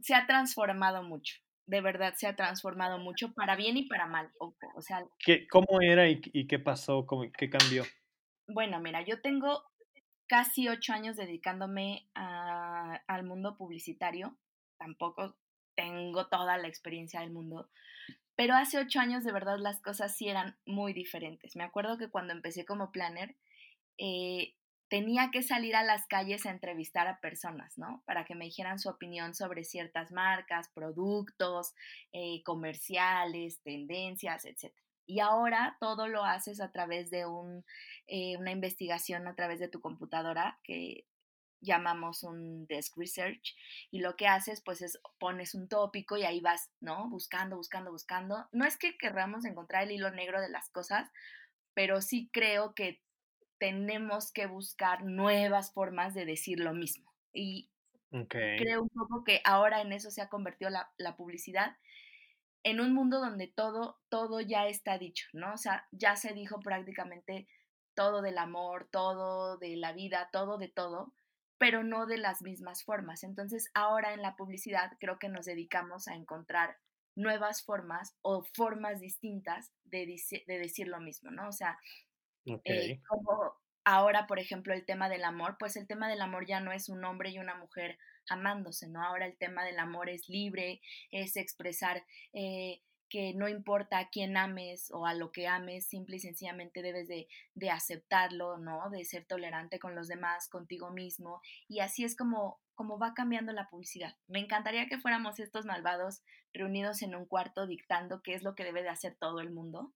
se 0.00 0.14
ha 0.14 0.26
transformado 0.26 1.04
mucho. 1.04 1.36
De 1.66 1.80
verdad, 1.80 2.14
se 2.16 2.26
ha 2.26 2.34
transformado 2.34 2.98
mucho 2.98 3.32
para 3.34 3.54
bien 3.54 3.76
y 3.76 3.84
para 3.84 4.06
mal. 4.06 4.30
O, 4.40 4.54
sea, 4.80 5.04
¿Qué, 5.24 5.46
¿Cómo 5.46 5.80
era 5.80 6.08
y, 6.08 6.46
qué 6.46 6.58
pasó? 6.58 7.06
¿Qué 7.36 7.48
cambió? 7.48 7.84
Bueno, 8.48 8.80
mira, 8.80 9.02
yo 9.02 9.20
tengo 9.20 9.62
casi 10.26 10.68
ocho 10.68 10.92
años 10.92 11.16
dedicándome 11.16 12.08
al 12.14 13.24
mundo 13.24 13.56
publicitario. 13.56 14.36
Tampoco 14.78 15.36
tengo 15.76 16.26
toda 16.26 16.56
la 16.56 16.66
experiencia 16.66 17.20
del 17.20 17.30
mundo, 17.30 17.70
pero 18.34 18.54
hace 18.54 18.78
ocho 18.78 18.98
años 18.98 19.22
de 19.22 19.32
verdad 19.32 19.58
las 19.58 19.80
cosas 19.80 20.16
sí 20.16 20.28
eran 20.28 20.56
muy 20.66 20.92
diferentes. 20.92 21.54
Me 21.54 21.62
acuerdo 21.62 21.98
que 21.98 22.10
cuando 22.10 22.32
empecé 22.32 22.64
como 22.64 22.90
planner, 22.90 23.36
eh, 23.98 24.54
tenía 24.88 25.30
que 25.30 25.42
salir 25.42 25.76
a 25.76 25.84
las 25.84 26.06
calles 26.06 26.46
a 26.46 26.50
entrevistar 26.50 27.06
a 27.08 27.20
personas, 27.20 27.76
¿no? 27.76 28.02
Para 28.06 28.24
que 28.24 28.34
me 28.34 28.46
dijeran 28.46 28.78
su 28.78 28.88
opinión 28.88 29.34
sobre 29.34 29.64
ciertas 29.64 30.12
marcas, 30.12 30.70
productos, 30.74 31.74
eh, 32.12 32.42
comerciales, 32.44 33.60
tendencias, 33.62 34.44
etc. 34.44 34.74
Y 35.06 35.20
ahora 35.20 35.76
todo 35.80 36.08
lo 36.08 36.24
haces 36.24 36.60
a 36.60 36.70
través 36.70 37.10
de 37.10 37.26
un, 37.26 37.64
eh, 38.06 38.36
una 38.38 38.50
investigación 38.50 39.26
a 39.26 39.34
través 39.34 39.58
de 39.60 39.68
tu 39.68 39.80
computadora 39.80 40.58
que 40.64 41.06
llamamos 41.60 42.22
un 42.22 42.66
desk 42.66 42.96
research 42.96 43.56
y 43.90 44.00
lo 44.00 44.16
que 44.16 44.28
haces 44.28 44.62
pues 44.64 44.80
es 44.80 45.00
pones 45.18 45.54
un 45.54 45.68
tópico 45.68 46.16
y 46.16 46.24
ahí 46.24 46.40
vas, 46.40 46.70
¿no? 46.80 47.08
Buscando, 47.10 47.56
buscando, 47.56 47.90
buscando. 47.90 48.48
No 48.52 48.64
es 48.64 48.76
que 48.76 48.96
querramos 48.96 49.44
encontrar 49.44 49.84
el 49.84 49.92
hilo 49.92 50.10
negro 50.10 50.40
de 50.40 50.50
las 50.50 50.70
cosas, 50.70 51.10
pero 51.74 52.00
sí 52.00 52.30
creo 52.32 52.74
que 52.74 53.00
tenemos 53.58 54.32
que 54.32 54.46
buscar 54.46 55.04
nuevas 55.04 55.72
formas 55.72 56.14
de 56.14 56.24
decir 56.24 56.60
lo 56.60 56.72
mismo. 56.72 57.12
Y 57.32 57.70
creo 58.28 58.82
un 58.82 58.88
poco 58.88 59.24
que 59.24 59.40
ahora 59.44 59.80
en 59.80 59.92
eso 59.92 60.10
se 60.10 60.22
ha 60.22 60.28
convertido 60.28 60.70
la, 60.70 60.90
la 60.96 61.16
publicidad 61.16 61.76
en 62.64 62.80
un 62.80 62.92
mundo 62.92 63.20
donde 63.20 63.46
todo, 63.46 63.98
todo 64.08 64.40
ya 64.40 64.66
está 64.66 64.98
dicho, 64.98 65.26
¿no? 65.32 65.54
O 65.54 65.58
sea, 65.58 65.86
ya 65.92 66.16
se 66.16 66.32
dijo 66.32 66.60
prácticamente 66.60 67.46
todo 67.94 68.22
del 68.22 68.38
amor, 68.38 68.88
todo 68.90 69.58
de 69.58 69.76
la 69.76 69.92
vida, 69.92 70.30
todo 70.32 70.58
de 70.58 70.68
todo 70.68 71.12
pero 71.58 71.82
no 71.82 72.06
de 72.06 72.16
las 72.16 72.40
mismas 72.40 72.84
formas. 72.84 73.24
Entonces, 73.24 73.70
ahora 73.74 74.14
en 74.14 74.22
la 74.22 74.36
publicidad 74.36 74.92
creo 75.00 75.18
que 75.18 75.28
nos 75.28 75.46
dedicamos 75.46 76.08
a 76.08 76.14
encontrar 76.14 76.78
nuevas 77.16 77.64
formas 77.64 78.16
o 78.22 78.44
formas 78.54 79.00
distintas 79.00 79.72
de, 79.84 80.06
decir 80.46 80.86
lo 80.86 81.00
mismo, 81.00 81.32
¿no? 81.32 81.48
O 81.48 81.52
sea, 81.52 81.78
eh, 82.64 83.00
como 83.08 83.54
ahora, 83.84 84.26
por 84.26 84.38
ejemplo, 84.38 84.74
el 84.74 84.84
tema 84.84 85.08
del 85.08 85.24
amor, 85.24 85.56
pues 85.58 85.76
el 85.76 85.86
tema 85.86 86.08
del 86.08 86.20
amor 86.20 86.46
ya 86.46 86.60
no 86.60 86.72
es 86.72 86.88
un 86.88 87.04
hombre 87.04 87.30
y 87.30 87.38
una 87.38 87.54
mujer 87.54 87.98
amándose, 88.28 88.88
¿no? 88.88 89.02
Ahora 89.02 89.26
el 89.26 89.36
tema 89.38 89.64
del 89.64 89.78
amor 89.78 90.10
es 90.10 90.28
libre, 90.28 90.82
es 91.10 91.36
expresar 91.36 92.04
eh, 92.34 92.82
que 93.08 93.32
no 93.34 93.48
importa 93.48 93.98
a 93.98 94.10
quién 94.10 94.36
ames 94.36 94.90
o 94.92 95.06
a 95.06 95.14
lo 95.14 95.32
que 95.32 95.46
ames, 95.46 95.86
simple 95.86 96.16
y 96.16 96.20
sencillamente 96.20 96.82
debes 96.82 97.08
de, 97.08 97.28
de, 97.54 97.70
aceptarlo, 97.70 98.58
¿no? 98.58 98.90
De 98.90 99.04
ser 99.04 99.24
tolerante 99.24 99.78
con 99.78 99.94
los 99.94 100.08
demás, 100.08 100.48
contigo 100.48 100.90
mismo. 100.90 101.40
Y 101.66 101.80
así 101.80 102.04
es 102.04 102.14
como, 102.16 102.60
como 102.74 102.98
va 102.98 103.14
cambiando 103.14 103.52
la 103.52 103.70
publicidad. 103.70 104.16
Me 104.26 104.40
encantaría 104.40 104.86
que 104.88 104.98
fuéramos 104.98 105.40
estos 105.40 105.64
malvados 105.64 106.22
reunidos 106.52 107.00
en 107.02 107.14
un 107.14 107.24
cuarto 107.24 107.66
dictando 107.66 108.22
qué 108.22 108.34
es 108.34 108.42
lo 108.42 108.54
que 108.54 108.64
debe 108.64 108.82
de 108.82 108.90
hacer 108.90 109.16
todo 109.18 109.40
el 109.40 109.50
mundo. 109.50 109.94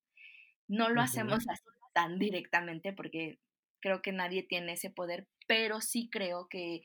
No 0.66 0.88
lo 0.88 1.02
hacemos 1.02 1.46
así 1.48 1.64
tan 1.92 2.18
directamente 2.18 2.92
porque 2.92 3.38
creo 3.80 4.00
que 4.00 4.12
nadie 4.12 4.42
tiene 4.42 4.72
ese 4.72 4.90
poder, 4.90 5.26
pero 5.46 5.80
sí 5.80 6.08
creo 6.10 6.48
que, 6.48 6.82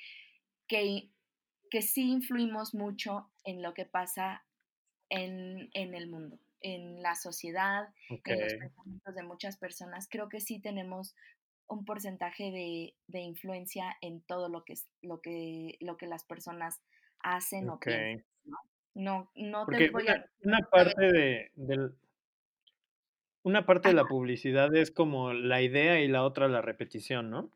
que, 0.67 1.09
que 1.69 1.81
sí 1.81 2.11
influimos 2.11 2.73
mucho 2.73 3.29
en 3.43 3.61
lo 3.61 3.73
que 3.73 3.85
pasa 3.85 4.43
en, 5.09 5.69
el 5.73 6.09
mundo. 6.09 6.39
en 6.61 7.01
la 7.01 7.15
sociedad, 7.15 7.89
en 8.09 8.41
los 8.41 8.53
pensamientos 8.55 9.15
de 9.15 9.23
muchas 9.23 9.57
personas. 9.57 10.07
Creo 10.09 10.27
que 10.27 10.41
sí 10.41 10.59
tenemos 10.59 11.15
un 11.67 11.85
porcentaje 11.85 12.51
de, 12.51 12.95
de 13.07 13.19
influencia 13.19 13.95
en 14.01 14.21
todo 14.21 14.49
lo 14.49 14.63
que, 14.63 14.75
lo 15.01 15.21
que, 15.21 15.77
lo 15.79 15.97
que 15.97 16.07
las 16.07 16.23
personas 16.23 16.81
hacen 17.19 17.69
o 17.69 17.79
piensan. 17.79 18.25
No, 18.93 19.29
no, 19.35 19.67
te 19.67 19.91
voy 19.91 20.07
a... 20.07 20.25
Una 20.43 20.59
parte 20.71 21.11
de, 21.11 21.51
del, 21.55 21.95
una 23.47 23.65
parte 23.65 23.87
de 23.87 23.95
la 23.95 24.03
publicidad 24.03 24.75
es 24.75 24.91
como 24.91 25.31
la 25.31 25.61
idea 25.61 26.01
y 26.01 26.09
la 26.09 26.23
otra 26.23 26.49
la 26.49 26.61
repetición, 26.61 27.29
¿no? 27.29 27.49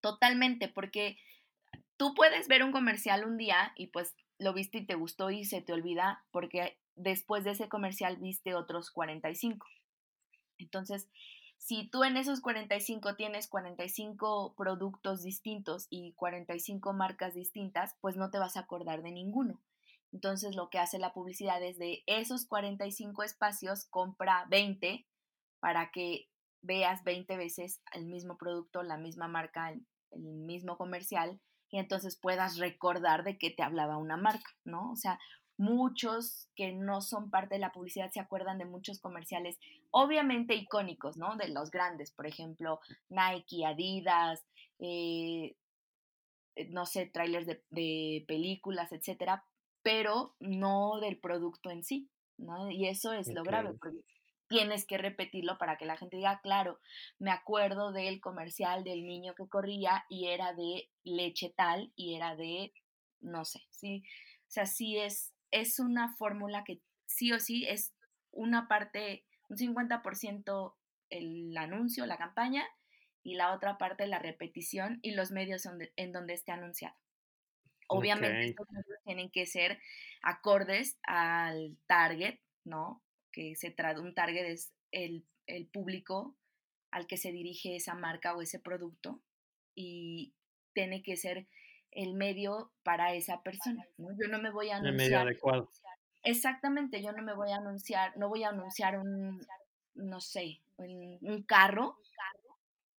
Totalmente, 0.00 0.68
porque 0.68 1.18
tú 1.98 2.14
puedes 2.14 2.48
ver 2.48 2.64
un 2.64 2.72
comercial 2.72 3.26
un 3.26 3.36
día 3.36 3.72
y 3.76 3.88
pues 3.88 4.14
lo 4.38 4.54
viste 4.54 4.78
y 4.78 4.86
te 4.86 4.94
gustó 4.94 5.30
y 5.30 5.44
se 5.44 5.60
te 5.60 5.74
olvida 5.74 6.24
porque 6.30 6.78
después 6.96 7.44
de 7.44 7.50
ese 7.50 7.68
comercial 7.68 8.16
viste 8.16 8.54
otros 8.54 8.90
45. 8.90 9.66
Entonces, 10.56 11.10
si 11.58 11.86
tú 11.90 12.02
en 12.02 12.16
esos 12.16 12.40
45 12.40 13.14
tienes 13.16 13.46
45 13.46 14.54
productos 14.56 15.22
distintos 15.22 15.86
y 15.90 16.14
45 16.14 16.94
marcas 16.94 17.34
distintas, 17.34 17.94
pues 18.00 18.16
no 18.16 18.30
te 18.30 18.38
vas 18.38 18.56
a 18.56 18.60
acordar 18.60 19.02
de 19.02 19.12
ninguno. 19.12 19.60
Entonces, 20.14 20.54
lo 20.54 20.70
que 20.70 20.78
hace 20.78 21.00
la 21.00 21.12
publicidad 21.12 21.60
es 21.60 21.76
de 21.76 22.04
esos 22.06 22.46
45 22.46 23.24
espacios, 23.24 23.86
compra 23.90 24.46
20 24.48 25.04
para 25.58 25.90
que 25.90 26.28
veas 26.62 27.02
20 27.02 27.36
veces 27.36 27.82
el 27.92 28.06
mismo 28.06 28.38
producto, 28.38 28.84
la 28.84 28.96
misma 28.96 29.26
marca, 29.26 29.70
el, 29.70 29.84
mismo 30.16 30.76
comercial 30.76 31.40
y 31.68 31.78
entonces 31.78 32.16
puedas 32.16 32.58
recordar 32.58 33.24
de 33.24 33.36
qué 33.36 33.50
te 33.50 33.64
hablaba 33.64 33.98
una 33.98 34.16
marca, 34.16 34.48
¿no? 34.64 34.92
O 34.92 34.96
sea, 34.96 35.18
muchos 35.56 36.48
que 36.54 36.72
no 36.72 37.00
son 37.00 37.30
parte 37.30 37.56
de 37.56 37.60
la 37.60 37.72
publicidad 37.72 38.12
se 38.12 38.20
acuerdan 38.20 38.58
de 38.58 38.66
muchos 38.66 39.00
comerciales, 39.00 39.58
obviamente 39.90 40.54
icónicos, 40.54 41.16
¿no? 41.16 41.34
De 41.34 41.48
los 41.48 41.72
grandes, 41.72 42.12
por 42.12 42.28
ejemplo, 42.28 42.78
Nike, 43.08 43.66
Adidas, 43.66 44.44
eh, 44.78 45.56
eh, 46.54 46.68
no 46.70 46.86
sé, 46.86 47.06
trailers 47.06 47.46
de, 47.46 48.24
películas, 48.28 48.92
etcétera, 48.92 49.44
pero 49.84 50.34
no 50.40 50.98
del 51.00 51.18
producto 51.18 51.70
en 51.70 51.84
sí, 51.84 52.08
¿no? 52.38 52.68
Y 52.70 52.88
eso 52.88 53.12
es 53.12 53.28
lo 53.28 53.44
grave, 53.44 53.74
porque 53.80 54.00
tienes 54.48 54.86
que 54.86 54.98
repetirlo 54.98 55.58
para 55.58 55.76
que 55.76 55.86
la 55.86 55.96
gente 55.96 56.16
diga, 56.16 56.40
claro, 56.42 56.80
me 57.20 57.30
acuerdo 57.30 57.92
del 57.92 58.20
comercial 58.20 58.82
del 58.82 59.06
niño 59.06 59.34
que 59.36 59.48
corría 59.48 60.04
y 60.08 60.26
era 60.26 60.52
de 60.54 60.90
leche 61.04 61.54
tal 61.56 61.92
y 61.94 62.16
era 62.16 62.34
de, 62.34 62.72
no 63.20 63.44
sé, 63.44 63.62
sí, 63.70 64.02
o 64.48 64.50
sea, 64.50 64.66
sí 64.66 64.98
es 64.98 65.30
es 65.52 65.78
una 65.78 66.12
fórmula 66.16 66.64
que 66.64 66.80
sí 67.06 67.32
o 67.32 67.38
sí 67.38 67.64
es 67.68 67.94
una 68.32 68.66
parte, 68.66 69.24
un 69.48 69.56
50% 69.56 70.74
el 71.10 71.56
anuncio, 71.56 72.06
la 72.06 72.18
campaña, 72.18 72.64
y 73.22 73.36
la 73.36 73.54
otra 73.54 73.78
parte 73.78 74.06
la 74.06 74.18
repetición 74.18 74.98
y 75.02 75.12
los 75.12 75.30
medios 75.30 75.66
en 75.96 76.12
donde 76.12 76.34
esté 76.34 76.52
anunciado. 76.52 76.96
Obviamente 77.88 78.54
tienen 79.04 79.30
que 79.30 79.46
ser 79.46 79.78
acordes 80.22 80.98
al 81.02 81.76
target, 81.86 82.38
¿no? 82.64 83.02
Que 83.32 83.54
se 83.56 83.70
trata, 83.70 84.00
un 84.00 84.14
target 84.14 84.46
es 84.46 84.72
el, 84.90 85.24
el 85.46 85.66
público 85.66 86.36
al 86.90 87.06
que 87.06 87.16
se 87.16 87.32
dirige 87.32 87.76
esa 87.76 87.94
marca 87.94 88.36
o 88.36 88.42
ese 88.42 88.60
producto 88.60 89.20
y 89.74 90.32
tiene 90.74 91.02
que 91.02 91.16
ser 91.16 91.48
el 91.90 92.14
medio 92.14 92.72
para 92.82 93.14
esa 93.14 93.42
persona. 93.42 93.84
¿no? 93.96 94.08
Yo 94.20 94.28
no 94.28 94.40
me 94.40 94.50
voy 94.50 94.70
a 94.70 94.76
anunciar. 94.76 94.92
El 94.92 94.96
medio 94.96 95.20
adecuado. 95.20 95.68
Exactamente, 96.24 97.02
yo 97.02 97.12
no 97.12 97.22
me 97.22 97.34
voy 97.34 97.50
a 97.52 97.56
anunciar, 97.56 98.16
no 98.16 98.28
voy 98.28 98.44
a 98.44 98.48
anunciar 98.48 98.98
un, 98.98 99.46
no 99.94 100.20
sé, 100.20 100.62
un, 100.76 101.42
carro, 101.46 101.98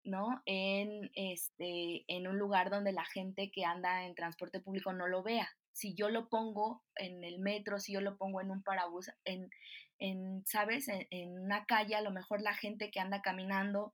¿no? 0.04 0.42
En, 0.44 1.10
este, 1.14 2.04
en 2.06 2.26
un 2.26 2.38
lugar 2.38 2.68
donde 2.68 2.92
la 2.92 3.04
gente 3.06 3.50
que 3.50 3.64
anda 3.64 4.04
en 4.04 4.14
transporte 4.14 4.60
público 4.60 4.92
no 4.92 5.08
lo 5.08 5.22
vea. 5.22 5.48
Si 5.74 5.94
yo 5.94 6.08
lo 6.08 6.30
pongo 6.30 6.82
en 6.96 7.22
el 7.24 7.38
metro, 7.38 7.78
si 7.78 7.92
yo 7.92 8.00
lo 8.00 8.16
pongo 8.16 8.40
en 8.40 8.50
un 8.50 8.62
parabús, 8.62 9.10
en, 9.24 9.50
en 9.98 10.42
¿sabes? 10.46 10.88
En, 10.88 11.06
en 11.10 11.38
una 11.38 11.66
calle, 11.66 11.94
a 11.94 12.00
lo 12.00 12.10
mejor 12.10 12.40
la 12.40 12.54
gente 12.54 12.90
que 12.90 13.00
anda 13.00 13.20
caminando, 13.20 13.92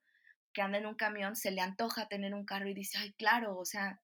que 0.52 0.62
anda 0.62 0.78
en 0.78 0.86
un 0.86 0.94
camión, 0.94 1.34
se 1.34 1.50
le 1.50 1.60
antoja 1.60 2.06
tener 2.06 2.34
un 2.34 2.44
carro 2.44 2.68
y 2.68 2.74
dice, 2.74 2.98
ay, 2.98 3.12
claro, 3.14 3.58
o 3.58 3.64
sea, 3.64 4.00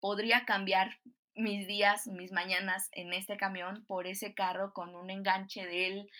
podría 0.00 0.44
cambiar 0.44 1.00
mis 1.34 1.66
días, 1.66 2.06
mis 2.06 2.32
mañanas 2.32 2.88
en 2.92 3.12
este 3.12 3.36
camión 3.36 3.84
por 3.86 4.06
ese 4.06 4.34
carro 4.34 4.72
con 4.72 4.94
un 4.94 5.10
enganche 5.10 5.66
del 5.66 6.10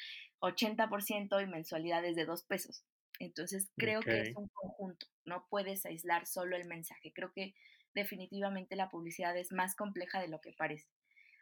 80% 0.41 1.43
y 1.43 1.47
mensualidades 1.47 2.17
de 2.17 2.25
dos 2.25 2.43
pesos. 2.45 2.85
Entonces 3.19 3.71
creo 3.77 4.01
que 4.01 4.21
es 4.21 4.33
un 4.35 4.49
conjunto, 4.49 5.07
no 5.25 5.47
puedes 5.51 5.85
aislar 5.85 6.27
solo 6.27 6.57
el 6.57 6.67
mensaje. 6.67 7.13
Creo 7.13 7.33
que 7.33 7.55
definitivamente 7.95 8.77
la 8.77 8.91
publicidad 8.91 9.37
es 9.37 9.53
más 9.53 9.75
compleja 9.75 10.21
de 10.21 10.29
lo 10.29 10.41
que 10.41 10.53
parece. 10.53 10.89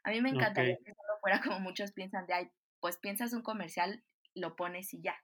A 0.05 0.11
mí 0.11 0.21
me 0.21 0.31
encantaría 0.31 0.77
que 0.77 0.95
solo 0.95 1.19
fuera 1.21 1.41
como 1.43 1.61
muchos 1.61 1.93
piensan 1.93 2.27
de, 2.27 2.35
ay, 2.35 2.51
pues 2.81 2.97
piensas 2.97 3.33
un 3.33 3.43
comercial, 3.43 4.03
lo 4.35 4.57
pones 4.57 4.95
y 4.95 5.03
ya. 5.03 5.17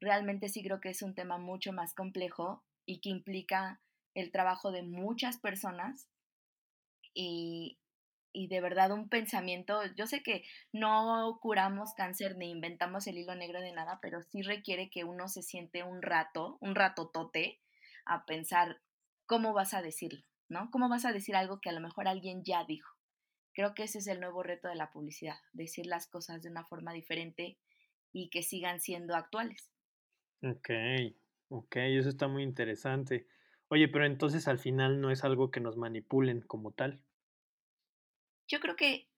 Realmente 0.00 0.48
sí 0.48 0.62
creo 0.62 0.80
que 0.80 0.90
es 0.90 1.02
un 1.02 1.14
tema 1.14 1.38
mucho 1.38 1.72
más 1.72 1.94
complejo 1.94 2.64
y 2.84 3.00
que 3.00 3.10
implica 3.10 3.80
el 4.14 4.30
trabajo 4.30 4.70
de 4.72 4.82
muchas 4.82 5.38
personas 5.38 6.08
y, 7.14 7.78
de 8.34 8.60
verdad 8.60 8.90
un 8.90 9.08
pensamiento, 9.08 9.80
yo 9.94 10.06
sé 10.06 10.22
que 10.22 10.44
no 10.72 11.38
curamos 11.40 11.94
cáncer 11.94 12.36
ni 12.36 12.50
inventamos 12.50 13.06
el 13.06 13.18
hilo 13.18 13.34
negro 13.36 13.60
de 13.60 13.72
nada, 13.72 14.00
pero 14.02 14.22
sí 14.22 14.42
requiere 14.42 14.90
que 14.90 15.04
uno 15.04 15.28
se 15.28 15.42
siente 15.42 15.84
un 15.84 16.02
rato, 16.02 16.58
un 16.60 16.74
ratotote, 16.74 17.60
a 18.04 18.26
pensar 18.26 18.80
cómo 19.26 19.54
vas 19.54 19.72
a 19.72 19.82
decirlo, 19.82 20.24
¿no? 20.48 20.70
¿Cómo 20.70 20.88
vas 20.88 21.04
a 21.04 21.12
decir 21.12 21.36
algo 21.36 21.60
que 21.60 21.70
a 21.70 21.72
lo 21.72 21.80
mejor 21.80 22.08
alguien 22.08 22.42
ya 22.44 22.64
dijo? 22.64 22.94
Creo 23.52 23.74
que 23.74 23.84
ese 23.84 23.98
es 23.98 24.06
el 24.06 24.20
nuevo 24.20 24.42
reto 24.42 24.68
de 24.68 24.74
la 24.74 24.90
publicidad, 24.90 25.36
decir 25.52 25.86
las 25.86 26.08
cosas 26.08 26.42
de 26.42 26.50
una 26.50 26.64
forma 26.64 26.92
diferente 26.92 27.58
y 28.12 28.30
que 28.30 28.42
sigan 28.42 28.80
siendo 28.80 29.14
actuales. 29.14 29.70
Ok, 30.42 30.70
ok, 31.48 31.76
eso 31.76 32.08
está 32.08 32.28
muy 32.28 32.42
interesante. 32.42 33.26
Oye, 33.68 33.88
pero 33.88 34.06
entonces 34.06 34.46
al 34.48 34.58
final 34.58 35.00
no 35.00 35.10
es 35.10 35.24
algo 35.24 35.50
que 35.50 35.60
nos 35.60 35.76
manipulen 35.76 36.40
como 36.42 36.72
tal. 36.72 37.02
Yo 38.48 38.60
creo 38.60 38.76
que 38.76 39.08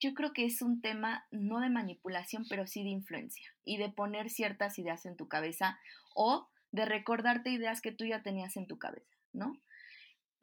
yo 0.00 0.12
creo 0.12 0.32
que 0.32 0.44
es 0.44 0.60
un 0.60 0.82
tema 0.82 1.26
no 1.30 1.60
de 1.60 1.70
manipulación, 1.70 2.44
pero 2.48 2.66
sí 2.66 2.82
de 2.82 2.90
influencia 2.90 3.48
y 3.64 3.78
de 3.78 3.90
poner 3.90 4.28
ciertas 4.28 4.78
ideas 4.78 5.06
en 5.06 5.16
tu 5.16 5.28
cabeza 5.28 5.78
o 6.14 6.48
de 6.72 6.84
recordarte 6.84 7.50
ideas 7.50 7.80
que 7.80 7.92
tú 7.92 8.04
ya 8.04 8.22
tenías 8.22 8.56
en 8.56 8.66
tu 8.66 8.78
cabeza, 8.78 9.16
¿no? 9.32 9.56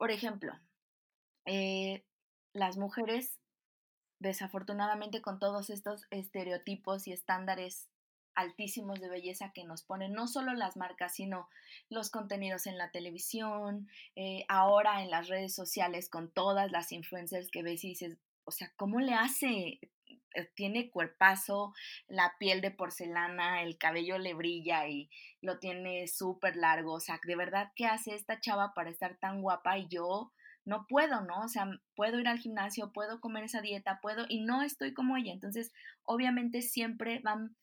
Por 0.02 0.10
ejemplo, 0.10 0.52
eh, 1.46 2.04
las 2.54 2.76
mujeres, 2.76 3.38
desafortunadamente 4.18 5.22
con 5.22 5.38
todos 5.38 5.70
estos 5.70 6.08
estereotipos 6.10 7.06
y 7.06 7.12
estándares 7.12 7.88
altísimos 8.34 9.00
de 9.00 9.08
belleza 9.08 9.52
que 9.54 9.62
nos 9.62 9.84
ponen 9.84 10.12
no 10.12 10.26
solo 10.26 10.54
las 10.54 10.76
marcas, 10.76 11.14
sino 11.14 11.48
los 11.88 12.10
contenidos 12.10 12.66
en 12.66 12.78
la 12.78 12.90
televisión, 12.90 13.88
eh, 14.16 14.44
ahora 14.48 15.04
en 15.04 15.10
las 15.10 15.28
redes 15.28 15.54
sociales 15.54 16.08
con 16.08 16.32
todas 16.32 16.72
las 16.72 16.90
influencers 16.90 17.48
que 17.48 17.62
ves 17.62 17.84
y 17.84 17.90
dices, 17.90 18.18
o 18.42 18.50
sea, 18.50 18.72
¿cómo 18.74 18.98
le 18.98 19.14
hace? 19.14 19.78
Eh, 20.34 20.50
tiene 20.54 20.90
cuerpazo, 20.90 21.72
la 22.08 22.34
piel 22.38 22.60
de 22.60 22.70
porcelana, 22.70 23.62
el 23.62 23.78
cabello 23.78 24.18
le 24.18 24.34
brilla 24.34 24.88
y 24.88 25.10
lo 25.40 25.58
tiene 25.58 26.08
súper 26.08 26.56
largo, 26.56 26.94
o 26.94 27.00
sea, 27.00 27.20
de 27.24 27.36
verdad, 27.36 27.72
¿qué 27.76 27.86
hace 27.86 28.14
esta 28.14 28.40
chava 28.40 28.74
para 28.74 28.90
estar 28.90 29.16
tan 29.18 29.42
guapa 29.42 29.78
y 29.78 29.88
yo? 29.88 30.32
no 30.64 30.86
puedo, 30.86 31.22
¿no? 31.22 31.40
O 31.40 31.48
sea, 31.48 31.68
puedo 31.96 32.20
ir 32.20 32.28
al 32.28 32.38
gimnasio, 32.38 32.92
puedo 32.92 33.20
comer 33.20 33.44
esa 33.44 33.60
dieta, 33.60 33.98
puedo 34.00 34.26
y 34.28 34.42
no 34.42 34.62
estoy 34.62 34.94
como 34.94 35.16
ella. 35.16 35.32
Entonces, 35.32 35.72
obviamente 36.04 36.62
siempre 36.62 37.20
van 37.20 37.56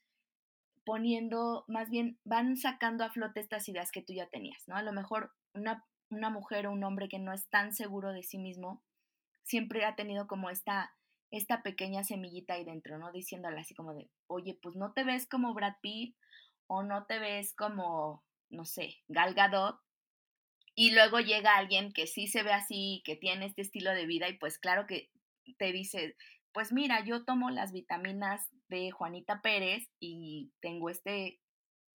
poniendo, 0.85 1.65
más 1.67 1.89
bien 1.89 2.19
van 2.23 2.57
sacando 2.57 3.03
a 3.03 3.12
flote 3.12 3.39
estas 3.39 3.69
ideas 3.69 3.91
que 3.91 4.01
tú 4.01 4.13
ya 4.13 4.27
tenías, 4.27 4.67
¿no? 4.67 4.75
A 4.75 4.83
lo 4.83 4.91
mejor 4.91 5.31
una, 5.53 5.85
una 6.09 6.29
mujer 6.29 6.67
o 6.67 6.71
un 6.71 6.83
hombre 6.83 7.07
que 7.07 7.19
no 7.19 7.31
es 7.33 7.47
tan 7.49 7.73
seguro 7.73 8.12
de 8.12 8.23
sí 8.23 8.38
mismo 8.38 8.81
siempre 9.43 9.85
ha 9.85 9.95
tenido 9.95 10.27
como 10.27 10.49
esta, 10.49 10.93
esta 11.31 11.61
pequeña 11.61 12.03
semillita 12.03 12.55
ahí 12.55 12.65
dentro, 12.65 12.97
¿no? 12.97 13.11
Diciéndole 13.11 13.59
así 13.59 13.73
como 13.73 13.93
de, 13.93 14.09
oye, 14.27 14.57
pues 14.61 14.75
no 14.75 14.93
te 14.93 15.03
ves 15.03 15.27
como 15.27 15.53
Brad 15.53 15.75
Pitt 15.81 16.15
o 16.67 16.83
no 16.83 17.05
te 17.05 17.19
ves 17.19 17.53
como, 17.55 18.23
no 18.49 18.65
sé, 18.65 18.97
Gal 19.07 19.33
Gadot. 19.33 19.79
Y 20.75 20.91
luego 20.91 21.19
llega 21.19 21.57
alguien 21.57 21.91
que 21.91 22.07
sí 22.07 22.27
se 22.27 22.43
ve 22.43 22.53
así, 22.53 23.01
que 23.03 23.15
tiene 23.15 23.45
este 23.45 23.61
estilo 23.61 23.93
de 23.93 24.05
vida 24.05 24.29
y 24.29 24.37
pues 24.37 24.57
claro 24.57 24.87
que 24.87 25.09
te 25.57 25.71
dice, 25.71 26.15
pues 26.53 26.71
mira, 26.71 27.03
yo 27.03 27.25
tomo 27.25 27.49
las 27.49 27.73
vitaminas 27.73 28.49
de 28.69 28.91
Juanita 28.91 29.41
Pérez 29.41 29.89
y 29.99 30.51
tengo 30.61 30.89
este 30.89 31.39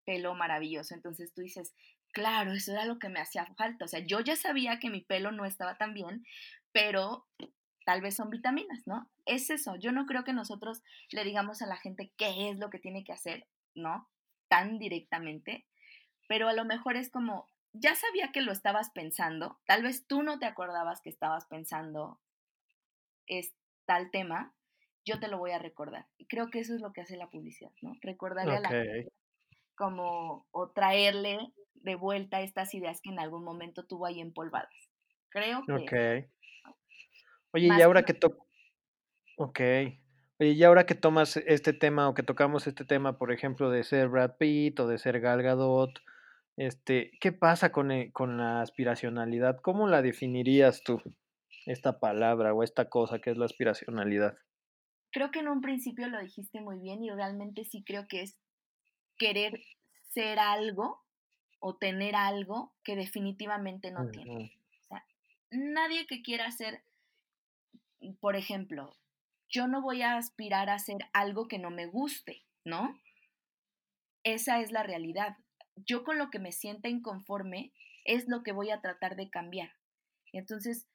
pelo 0.06 0.36
maravilloso. 0.36 0.93
Entonces 0.96 1.34
tú 1.34 1.41
dices, 1.41 1.74
claro, 2.12 2.52
eso 2.54 2.72
era 2.72 2.86
lo 2.86 3.00
que 3.00 3.10
me 3.10 3.19
hacía 3.19 3.46
falta. 3.58 3.86
O 3.86 3.88
sea, 3.88 4.00
yo 4.00 4.19
ya 4.19 4.36
sabía 4.36 4.80
que 4.80 4.89
mi 4.89 5.02
pelo 5.02 5.32
no 5.32 5.46
estaba 5.46 5.78
tan 5.78 5.93
bien, 5.93 6.26
pero 6.72 7.26
tal 7.86 8.02
vez 8.02 8.15
son 8.15 8.30
vitaminas, 8.30 8.86
¿no? 8.86 9.10
Es 9.26 9.50
eso, 9.50 9.76
yo 9.76 9.91
no 9.91 10.06
creo 10.06 10.24
que 10.24 10.34
nosotros 10.34 10.84
le 11.12 11.24
digamos 11.24 11.62
a 11.62 11.67
la 11.67 11.78
gente 11.78 12.12
qué 12.17 12.50
es 12.50 12.58
lo 12.58 12.69
que 12.69 12.80
tiene 12.80 13.04
que 13.04 13.13
hacer, 13.13 13.48
¿no? 13.76 14.10
Tan 14.48 14.80
directamente, 14.80 15.65
pero 16.28 16.48
a 16.48 16.54
lo 16.54 16.65
mejor 16.65 16.96
es 16.96 17.10
como, 17.10 17.48
ya 17.74 17.96
sabía 17.96 18.32
que 18.32 18.41
lo 18.41 18.52
estabas 18.52 18.91
pensando, 18.91 19.60
tal 19.65 19.84
vez 19.84 20.06
tú 20.08 20.24
no 20.24 20.39
te 20.39 20.46
acordabas 20.46 21.02
que 21.02 21.10
estabas 21.10 21.46
pensando 21.46 22.19
es 23.28 23.54
tal 23.86 24.12
tema, 24.12 24.54
yo 25.06 25.19
te 25.19 25.28
lo 25.28 25.38
voy 25.38 25.52
a 25.52 25.60
recordar. 25.60 26.08
Y 26.17 26.28
creo 26.28 26.50
que 26.50 26.60
eso 26.60 26.74
es 26.74 26.82
lo 26.82 26.93
que 26.93 27.02
hace 27.02 27.17
la 27.17 27.30
publicidad, 27.30 27.72
¿no? 27.82 27.93
Recordarle 28.02 28.58
a 28.58 28.60
la 28.62 28.69
gente 28.69 29.12
como, 29.76 30.46
o 30.52 30.69
traerle 30.72 31.52
de 31.74 31.96
vuelta 31.96 32.41
estas 32.41 32.74
ideas 32.74 33.02
que 33.02 33.10
en 33.10 33.19
algún 33.19 33.43
momento 33.43 33.86
tuvo 33.86 34.06
ahí 34.06 34.22
empolvadas. 34.22 34.74
Creo 35.30 35.63
que... 35.65 36.30
Oye, 37.54 37.68
y 37.68 37.82
ahora 37.82 38.04
que, 38.04 38.13
to 38.13 38.38
Ok. 39.38 39.60
Oye, 40.39 40.52
y 40.52 40.63
ahora 40.63 40.86
que 40.86 40.96
tomas 40.96 41.38
este 41.38 41.74
tema 41.74 42.10
o 42.10 42.13
que 42.13 42.24
tocamos 42.24 42.68
este 42.68 42.86
tema, 42.86 43.18
por 43.18 43.32
ejemplo, 43.32 43.70
de 43.70 43.84
ser 43.84 44.10
Brad 44.10 44.38
Pitt 44.38 44.80
o 44.80 44.88
de 44.88 44.98
ser 44.98 45.20
Gal 45.20 45.42
Gadot, 45.42 45.92
este, 46.58 47.12
¿qué 47.20 47.32
pasa 47.32 47.72
con, 47.72 47.92
eh, 47.92 48.12
con 48.12 48.38
la 48.38 48.62
aspiracionalidad? 48.62 49.60
¿Cómo 49.62 49.88
la 49.88 50.02
definirías 50.02 50.84
tú, 50.84 51.02
esta 51.66 52.00
palabra 52.00 52.54
o 52.54 52.63
esta 52.63 52.89
cosa 52.89 53.20
que 53.20 53.32
es 53.32 53.38
la 53.38 53.46
aspiracionalidad? 53.46 54.38
Creo 55.12 55.32
que 55.32 55.39
en 55.39 55.48
un 55.48 55.62
principio 55.62 56.08
lo 56.08 56.20
dijiste 56.20 56.62
muy 56.62 56.80
bien 56.80 57.04
y 57.04 57.12
realmente 57.12 57.63
sí 57.66 57.84
creo 57.84 58.08
que 58.08 58.22
es 58.22 58.38
querer 59.18 59.62
ser 60.10 60.39
algo 60.39 61.04
o 61.60 61.76
tener 61.78 62.16
algo 62.16 62.74
que 62.84 62.96
definitivamente 62.96 63.92
no 63.92 64.10
tiene. 64.10 64.58
O 64.82 64.84
sea, 64.88 65.06
nadie 65.52 66.06
que 66.08 66.22
quiera 66.22 66.52
ser, 66.52 66.84
por 68.20 68.36
ejemplo, 68.36 68.96
yo 69.50 69.68
no 69.68 69.82
voy 69.82 70.02
a 70.02 70.18
aspirar 70.18 70.70
a 70.70 70.76
hacer 70.76 70.98
algo 71.13 71.48
que 71.48 71.60
no 71.60 71.70
me 71.70 71.86
guste, 71.86 72.44
¿no? 72.66 73.00
Esa 74.24 74.60
es 74.60 74.72
la 74.72 74.84
realidad. 74.84 75.38
Yo 75.76 76.04
con 76.04 76.18
lo 76.18 76.30
que 76.30 76.39
me 76.39 76.52
sienta 76.52 76.89
inconforme 76.89 77.74
es 78.06 78.28
lo 78.28 78.44
que 78.44 78.52
voy 78.52 78.72
a 78.72 78.82
tratar 78.82 79.16
de 79.16 79.30
cambiar. 79.30 79.72
Entonces, 80.32 80.88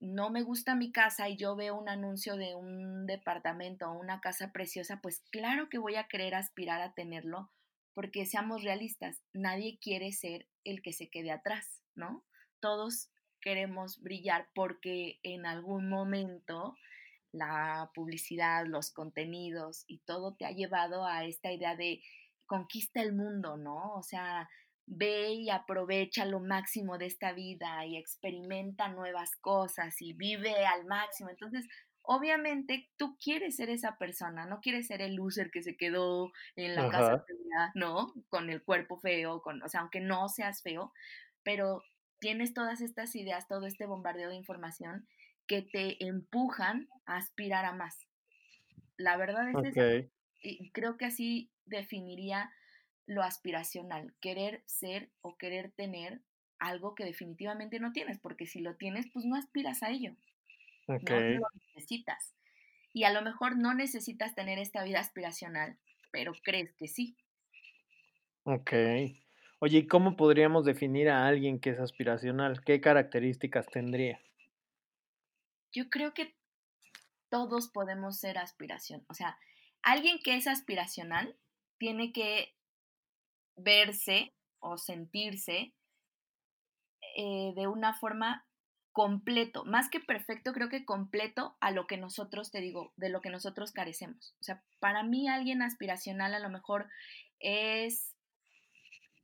no 0.00 0.30
me 0.30 0.42
gusta 0.42 0.74
mi 0.74 0.92
casa 0.92 1.28
y 1.28 1.36
yo 1.36 1.56
veo 1.56 1.76
un 1.78 1.88
anuncio 1.88 2.36
de 2.36 2.54
un 2.54 3.06
departamento 3.06 3.90
o 3.90 3.98
una 3.98 4.20
casa 4.20 4.50
preciosa, 4.50 5.00
pues 5.02 5.22
claro 5.30 5.68
que 5.68 5.78
voy 5.78 5.96
a 5.96 6.08
querer 6.08 6.34
aspirar 6.34 6.80
a 6.80 6.94
tenerlo 6.94 7.50
porque 7.94 8.24
seamos 8.24 8.62
realistas, 8.62 9.22
nadie 9.32 9.78
quiere 9.78 10.12
ser 10.12 10.48
el 10.64 10.80
que 10.80 10.92
se 10.92 11.10
quede 11.10 11.30
atrás, 11.30 11.82
¿no? 11.94 12.24
Todos 12.60 13.10
queremos 13.40 14.00
brillar 14.02 14.48
porque 14.54 15.18
en 15.22 15.46
algún 15.46 15.88
momento 15.88 16.76
la 17.32 17.90
publicidad, 17.94 18.66
los 18.66 18.90
contenidos 18.92 19.84
y 19.86 19.98
todo 19.98 20.34
te 20.34 20.46
ha 20.46 20.50
llevado 20.50 21.06
a 21.06 21.24
esta 21.24 21.52
idea 21.52 21.76
de 21.76 22.02
conquista 22.46 23.00
el 23.00 23.12
mundo, 23.12 23.56
¿no? 23.56 23.94
O 23.94 24.02
sea, 24.02 24.48
ve 24.86 25.34
y 25.34 25.50
aprovecha 25.50 26.24
lo 26.24 26.40
máximo 26.40 26.98
de 26.98 27.06
esta 27.06 27.32
vida 27.32 27.86
y 27.86 27.96
experimenta 27.96 28.88
nuevas 28.88 29.36
cosas 29.36 29.94
y 30.02 30.12
vive 30.14 30.66
al 30.66 30.84
máximo. 30.86 31.30
Entonces, 31.30 31.68
obviamente 32.02 32.90
tú 32.96 33.16
quieres 33.22 33.56
ser 33.56 33.70
esa 33.70 33.96
persona, 33.98 34.46
no 34.46 34.60
quieres 34.60 34.88
ser 34.88 35.00
el 35.00 35.14
loser 35.14 35.52
que 35.52 35.62
se 35.62 35.76
quedó 35.76 36.32
en 36.56 36.74
la 36.74 36.90
casa 36.90 37.24
fea, 37.24 37.70
¿no? 37.74 38.12
Con 38.28 38.50
el 38.50 38.64
cuerpo 38.64 38.98
feo, 38.98 39.42
con, 39.42 39.62
o 39.62 39.68
sea, 39.68 39.80
aunque 39.80 40.00
no 40.00 40.28
seas 40.28 40.60
feo, 40.62 40.92
pero 41.44 41.82
tienes 42.20 42.54
todas 42.54 42.80
estas 42.80 43.16
ideas, 43.16 43.48
todo 43.48 43.66
este 43.66 43.86
bombardeo 43.86 44.28
de 44.28 44.36
información 44.36 45.06
que 45.46 45.62
te 45.62 46.04
empujan 46.04 46.88
a 47.06 47.16
aspirar 47.16 47.64
a 47.64 47.72
más. 47.72 48.06
La 48.96 49.16
verdad 49.16 49.48
es 49.64 49.74
que 49.74 50.10
y 50.42 50.70
creo 50.70 50.96
que 50.96 51.06
así 51.06 51.50
definiría 51.66 52.50
lo 53.06 53.22
aspiracional, 53.22 54.14
querer 54.20 54.62
ser 54.66 55.10
o 55.20 55.36
querer 55.36 55.70
tener 55.72 56.20
algo 56.58 56.94
que 56.94 57.04
definitivamente 57.04 57.80
no 57.80 57.92
tienes, 57.92 58.18
porque 58.18 58.46
si 58.46 58.60
lo 58.60 58.76
tienes, 58.76 59.06
pues 59.12 59.24
no 59.24 59.36
aspiras 59.36 59.82
a 59.82 59.90
ello. 59.90 60.14
No 60.86 60.98
lo 60.98 61.48
necesitas. 61.74 62.34
Y 62.92 63.04
a 63.04 63.12
lo 63.12 63.22
mejor 63.22 63.56
no 63.56 63.74
necesitas 63.74 64.34
tener 64.34 64.58
esta 64.58 64.82
vida 64.84 65.00
aspiracional, 65.00 65.76
pero 66.10 66.32
crees 66.42 66.72
que 66.74 66.88
sí. 66.88 67.16
Ok. 68.44 68.72
Oye, 69.62 69.80
¿y 69.80 69.86
cómo 69.86 70.16
podríamos 70.16 70.64
definir 70.64 71.10
a 71.10 71.26
alguien 71.26 71.60
que 71.60 71.70
es 71.70 71.78
aspiracional? 71.78 72.64
¿Qué 72.64 72.80
características 72.80 73.66
tendría? 73.66 74.18
Yo 75.70 75.90
creo 75.90 76.14
que 76.14 76.34
todos 77.28 77.68
podemos 77.68 78.18
ser 78.18 78.38
aspiración. 78.38 79.04
O 79.08 79.14
sea, 79.14 79.38
alguien 79.82 80.18
que 80.24 80.34
es 80.36 80.46
aspiracional 80.46 81.36
tiene 81.78 82.10
que 82.10 82.54
verse 83.54 84.32
o 84.60 84.78
sentirse 84.78 85.74
eh, 87.16 87.52
de 87.54 87.66
una 87.66 87.92
forma 87.92 88.46
completo, 88.92 89.66
más 89.66 89.90
que 89.90 90.00
perfecto, 90.00 90.52
creo 90.52 90.70
que 90.70 90.86
completo 90.86 91.56
a 91.60 91.70
lo 91.70 91.86
que 91.86 91.98
nosotros, 91.98 92.50
te 92.50 92.60
digo, 92.62 92.92
de 92.96 93.10
lo 93.10 93.20
que 93.20 93.28
nosotros 93.28 93.72
carecemos. 93.72 94.34
O 94.40 94.42
sea, 94.42 94.64
para 94.78 95.02
mí 95.02 95.28
alguien 95.28 95.60
aspiracional 95.60 96.34
a 96.34 96.40
lo 96.40 96.48
mejor 96.48 96.88
es 97.40 98.16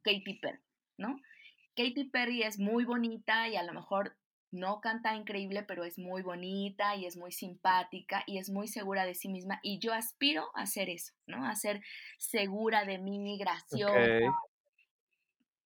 Katy 0.06 0.34
Perry, 0.34 0.60
¿no? 0.96 1.20
Katy 1.74 2.04
Perry 2.04 2.42
es 2.44 2.58
muy 2.60 2.84
bonita 2.84 3.48
y 3.48 3.56
a 3.56 3.64
lo 3.64 3.72
mejor 3.72 4.16
no 4.52 4.80
canta 4.80 5.16
increíble, 5.16 5.64
pero 5.64 5.84
es 5.84 5.98
muy 5.98 6.22
bonita 6.22 6.94
y 6.94 7.04
es 7.04 7.16
muy 7.16 7.32
simpática 7.32 8.22
y 8.26 8.38
es 8.38 8.48
muy 8.48 8.68
segura 8.68 9.04
de 9.04 9.14
sí 9.14 9.28
misma 9.28 9.58
y 9.62 9.80
yo 9.80 9.92
aspiro 9.92 10.46
a 10.54 10.66
ser 10.66 10.88
eso, 10.88 11.12
¿no? 11.26 11.44
A 11.44 11.56
ser 11.56 11.82
segura 12.18 12.84
de 12.84 12.98
mí, 12.98 13.36
graciosa. 13.36 14.38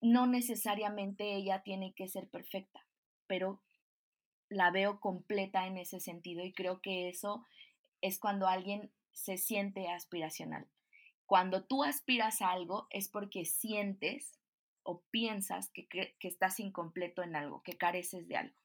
No 0.00 0.26
necesariamente 0.26 1.35
ella 1.35 1.62
tiene 1.62 1.92
que 1.94 2.09
ser 2.09 2.26
perfecta, 2.29 2.81
pero 3.26 3.61
la 4.48 4.70
veo 4.70 4.98
completa 4.98 5.66
en 5.66 5.76
ese 5.76 6.00
sentido 6.00 6.42
y 6.42 6.55
creo 6.55 6.81
que 6.81 7.11
eso 7.11 7.46
es 8.00 8.18
cuando 8.18 8.48
alguien 8.48 8.90
se 9.12 9.37
siente 9.37 9.88
aspiracional. 9.90 10.66
Cuando 11.30 11.62
tú 11.62 11.84
aspiras 11.84 12.42
a 12.42 12.50
algo 12.50 12.88
es 12.90 13.08
porque 13.08 13.44
sientes 13.44 14.40
o 14.82 15.04
piensas 15.12 15.70
que, 15.72 15.86
estás 16.22 16.58
incompleto 16.58 17.22
en 17.22 17.36
algo, 17.36 17.62
que 17.62 17.78
careces 17.78 18.26
de 18.26 18.36
algo. 18.36 18.56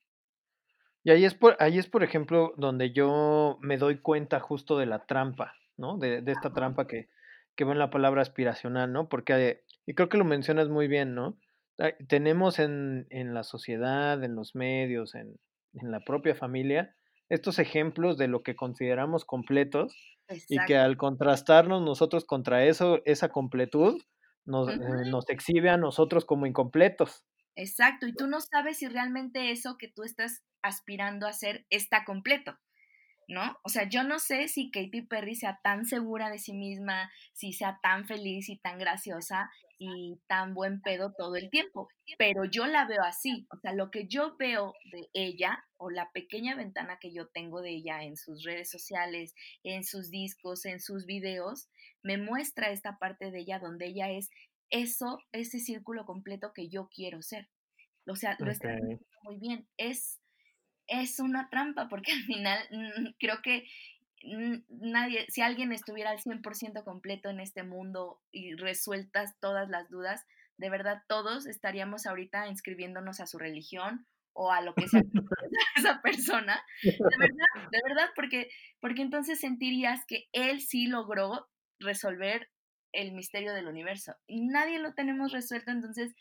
Y 1.04 1.12
ahí 1.12 1.26
es, 1.26 1.36
por, 1.36 1.56
ahí 1.60 1.78
es, 1.78 1.86
por 1.86 2.04
ejemplo, 2.04 2.56
donde 2.58 2.92
yo 2.92 3.60
me 3.62 3.78
doy 3.78 4.00
cuenta 4.00 4.40
justo 4.40 4.80
de 4.80 4.88
la 4.88 5.06
trampa, 5.06 5.54
¿no? 5.78 6.00
De, 6.00 6.24
esta 6.26 6.54
trampa 6.54 6.88
que, 6.88 7.08
que 7.56 7.66
va 7.66 7.74
en 7.74 7.78
la 7.78 7.92
palabra 7.92 8.24
aspiracional, 8.24 8.92
¿no? 8.92 9.10
Porque, 9.10 9.62
y 9.86 9.94
creo 9.94 10.10
que 10.10 10.18
lo 10.18 10.26
mencionas 10.26 10.68
muy 10.68 10.88
bien, 10.88 11.14
¿no? 11.14 11.38
Tenemos 12.08 12.58
en, 12.58 13.06
en 13.12 13.36
la 13.36 13.44
sociedad, 13.44 14.24
en 14.24 14.34
los 14.34 14.56
medios, 14.56 15.14
en, 15.14 15.38
en 15.76 15.92
la 15.92 16.00
propia 16.00 16.34
familia, 16.34 16.96
estos 17.30 17.60
ejemplos 17.60 18.18
de 18.18 18.28
lo 18.28 18.44
que 18.44 18.56
consideramos 18.56 19.26
completos 19.26 19.96
y 20.50 20.58
que 20.66 20.78
al 20.78 20.98
contrastarnos 20.98 21.82
nosotros 21.82 22.26
contra 22.26 22.66
eso, 22.66 23.02
esa 23.06 23.30
completud, 23.30 24.02
nos, 24.46 24.70
eh, 24.70 25.10
nos 25.10 25.30
exhibe 25.30 25.70
a 25.70 25.78
nosotros 25.78 26.26
como 26.26 26.46
incompletos. 26.46 27.24
Exacto, 27.56 28.06
y 28.08 28.14
tú 28.14 28.28
no 28.28 28.42
sabes 28.42 28.78
si 28.78 28.88
realmente 28.88 29.52
eso 29.52 29.78
que 29.78 29.88
tú 29.88 30.04
estás 30.04 30.44
aspirando 30.62 31.26
a 31.26 31.30
hacer 31.30 31.66
está 31.70 32.04
completo. 32.06 32.58
¿No? 33.28 33.58
O 33.64 33.70
sea, 33.70 33.90
yo 33.90 34.04
no 34.04 34.20
sé 34.20 34.48
si 34.48 34.72
Katy 34.72 35.04
Perry 35.04 35.36
sea 35.36 35.60
tan 35.64 35.86
segura 35.86 36.30
de 36.30 36.40
sí 36.40 36.54
misma, 36.54 37.12
si 37.34 37.54
sea 37.54 37.80
tan 37.82 38.06
feliz 38.06 38.50
y 38.50 38.58
tan 38.58 38.78
graciosa 38.78 39.50
y 39.78 40.20
tan 40.28 40.54
buen 40.54 40.82
pedo 40.82 41.14
todo 41.18 41.36
el 41.36 41.50
tiempo, 41.50 41.90
pero 42.18 42.46
yo 42.46 42.66
la 42.66 42.86
veo 42.86 43.04
así, 43.04 43.46
o 43.52 43.58
sea, 43.58 43.74
lo 43.74 43.92
que 43.92 44.08
yo 44.08 44.36
veo 44.38 44.74
de 44.92 45.10
ella 45.14 45.66
o 45.78 45.90
la 45.90 46.12
pequeña 46.12 46.56
ventana 46.56 46.98
que 47.00 47.12
yo 47.12 47.28
tengo 47.28 47.62
de 47.62 47.72
ella 47.72 48.04
en 48.04 48.16
sus 48.16 48.44
redes 48.44 48.70
sociales, 48.70 49.36
en 49.64 49.84
sus 49.84 50.10
discos, 50.10 50.66
en 50.66 50.80
sus 50.80 51.06
videos, 51.06 51.68
me 52.04 52.18
muestra 52.18 52.70
esta 52.70 52.98
parte 53.00 53.32
de 53.32 53.40
ella 53.40 53.60
donde 53.60 53.88
ella 53.88 54.12
es 54.12 54.30
eso, 54.70 55.20
ese 55.32 55.60
círculo 55.60 56.06
completo 56.06 56.54
que 56.54 56.70
yo 56.70 56.90
quiero 56.90 57.22
ser. 57.22 57.50
O 58.08 58.16
sea, 58.16 58.38
lo 58.40 58.52
está 58.52 58.78
muy 59.24 59.38
bien. 59.40 59.68
Es 59.78 60.20
es 60.88 61.20
una 61.20 61.50
trampa 61.50 61.88
porque 61.90 62.12
al 62.12 62.22
final 62.24 62.60
mm, 62.72 63.16
creo 63.20 63.42
que 63.42 63.68
nadie, 64.70 65.26
si 65.30 65.42
alguien 65.42 65.72
estuviera 65.72 66.12
al 66.12 66.20
100% 66.20 66.84
completo 66.84 67.30
en 67.30 67.40
este 67.40 67.64
mundo 67.64 68.20
y 68.32 68.56
resueltas 68.56 69.36
todas 69.40 69.70
las 69.70 69.90
dudas, 69.90 70.26
de 70.58 70.70
verdad 70.70 71.04
todos 71.08 71.46
estaríamos 71.46 72.06
ahorita 72.06 72.48
inscribiéndonos 72.48 73.20
a 73.20 73.28
su 73.28 73.38
religión 73.38 74.06
o 74.34 74.52
a 74.52 74.62
lo 74.62 74.74
que 74.74 74.88
sea 74.88 75.02
esa 75.76 76.02
persona. 76.02 76.62
De 76.84 77.18
verdad, 77.20 77.70
de 77.72 77.80
verdad, 77.88 78.10
porque, 78.16 78.50
porque 78.80 79.02
entonces 79.02 79.40
sentirías 79.40 80.06
que 80.08 80.28
él 80.34 80.62
sí 80.62 80.88
logró 80.88 81.48
resolver 81.80 82.50
el 82.92 83.12
misterio 83.12 83.54
del 83.54 83.68
universo. 83.68 84.16
Y 84.28 84.42
nadie 84.46 84.80
lo 84.80 84.94
tenemos 84.94 85.32
resuelto, 85.32 85.72
entonces 85.72 86.16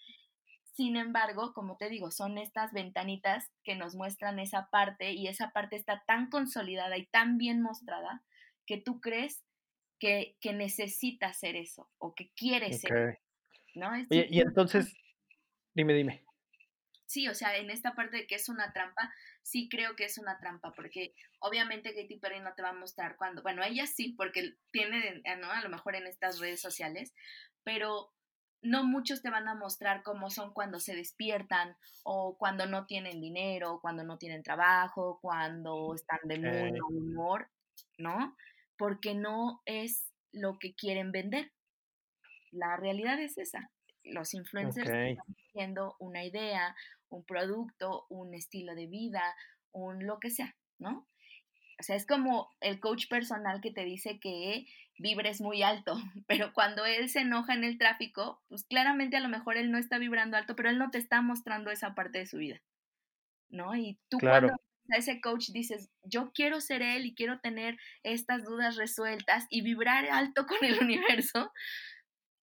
Sin 0.75 0.97
embargo, 0.97 1.53
como 1.55 1.77
te 1.77 1.89
digo, 1.89 2.11
son 2.11 2.37
estas 2.37 2.73
ventanitas 2.73 3.51
que 3.63 3.77
nos 3.77 3.95
muestran 3.95 4.39
esa 4.39 4.69
parte 4.71 5.13
y 5.13 5.29
esa 5.29 5.51
parte 5.51 5.77
está 5.77 6.03
tan 6.07 6.29
consolidada 6.31 6.99
y 6.99 7.07
tan 7.07 7.39
bien 7.39 7.63
mostrada 7.63 8.23
que 8.67 8.79
tú 8.79 9.01
crees 9.01 9.45
que, 10.01 10.37
que 10.41 10.53
necesitas 10.53 11.39
ser 11.39 11.57
eso 11.57 11.89
o 11.99 12.15
que 12.15 12.31
quieres 12.35 12.81
ser. 12.81 13.21
¿no? 13.75 13.91
y 14.09 14.41
entonces, 14.41 14.95
dime, 15.75 15.95
dime. 15.95 16.25
Sí, 17.07 17.29
o 17.29 17.35
sea, 17.35 17.57
en 17.57 17.71
esta 17.71 17.95
parte 17.95 18.17
de 18.17 18.27
que 18.27 18.35
es 18.35 18.49
una 18.49 18.73
trampa, 18.73 19.13
sí 19.43 19.69
creo 19.69 19.95
que 19.95 20.05
es 20.05 20.19
una 20.19 20.39
trampa, 20.39 20.73
porque 20.73 21.15
obviamente 21.39 21.95
Katy 21.95 22.19
Perry 22.19 22.41
no 22.41 22.55
te 22.55 22.63
va 22.63 22.71
a 22.71 22.75
mostrar 22.75 23.17
cuando, 23.17 23.43
bueno, 23.43 23.63
ella 23.63 23.87
sí, 23.87 24.15
porque 24.17 24.55
tiene, 24.73 25.23
¿no? 25.39 25.51
A 25.51 25.63
lo 25.63 25.69
mejor 25.69 25.95
en 25.97 26.07
estas 26.07 26.41
redes 26.41 26.61
sociales, 26.61 27.15
pero 27.63 28.14
no 28.65 28.83
muchos 28.83 29.23
te 29.23 29.31
van 29.31 29.47
a 29.47 29.55
mostrar 29.55 30.03
cómo 30.03 30.31
son 30.31 30.53
cuando 30.53 30.81
se 30.81 30.97
despiertan 30.97 31.77
o 32.03 32.37
cuando 32.39 32.67
no 32.67 32.87
tienen 32.87 33.21
dinero, 33.21 33.79
cuando 33.81 34.05
no 34.05 34.19
tienen 34.19 34.43
trabajo, 34.43 35.19
cuando 35.21 35.95
están 35.95 36.19
de 36.25 36.39
muy 36.39 36.81
humor, 36.81 37.51
¿no? 37.99 38.37
Porque 38.77 39.15
no 39.15 39.63
es 39.67 40.11
lo 40.33 40.59
que 40.59 40.75
quieren 40.75 41.13
vender. 41.13 41.53
La 42.51 42.77
realidad 42.77 43.21
es 43.21 43.37
esa. 43.37 43.71
Los 44.03 44.33
influencers 44.35 44.89
están 44.89 45.35
vendiendo 45.53 45.97
una 45.99 46.25
idea, 46.25 46.75
un 47.11 47.25
producto, 47.25 48.07
un 48.09 48.35
estilo 48.35 48.75
de 48.75 48.87
vida, 48.87 49.23
un 49.73 50.07
lo 50.07 50.19
que 50.19 50.31
sea, 50.31 50.57
¿no? 50.79 51.07
O 51.79 51.83
sea, 51.83 51.97
es 51.97 52.07
como 52.07 52.51
el 52.61 52.81
coach 52.81 53.09
personal 53.09 53.61
que 53.61 53.73
te 53.73 53.85
dice 53.85 54.19
que 54.21 54.67
vibres 54.99 55.41
muy 55.41 55.63
alto, 55.63 55.97
pero 56.27 56.53
cuando 56.53 56.85
él 56.85 57.09
se 57.09 57.21
enoja 57.21 57.55
en 57.55 57.65
el 57.65 57.79
tráfico, 57.79 58.43
pues 58.49 58.65
claramente 58.65 59.17
a 59.17 59.21
lo 59.21 59.29
mejor 59.29 59.57
él 59.57 59.71
no 59.71 59.79
está 59.79 59.99
vibrando 59.99 60.37
alto, 60.37 60.55
pero 60.57 60.71
él 60.71 60.79
no 60.79 60.91
te 60.91 60.99
está 60.99 61.21
mostrando 61.23 61.71
esa 61.71 61.95
parte 61.95 62.19
de 62.19 62.27
su 62.27 62.39
vida, 62.39 62.61
¿no? 63.49 63.75
Y 63.75 63.99
tú 64.09 64.19
cuando 64.21 64.55
a 64.93 64.97
ese 64.99 65.21
coach 65.21 65.49
dices, 65.49 65.91
yo 66.03 66.31
quiero 66.33 66.61
ser 66.61 66.83
él 66.83 67.07
y 67.07 67.15
quiero 67.15 67.41
tener 67.41 67.79
estas 68.03 68.45
dudas 68.45 68.77
resueltas 68.77 69.47
y 69.49 69.63
vibrar 69.63 70.07
alto 70.11 70.47
con 70.47 70.63
el 70.63 70.79
universo, 70.83 71.51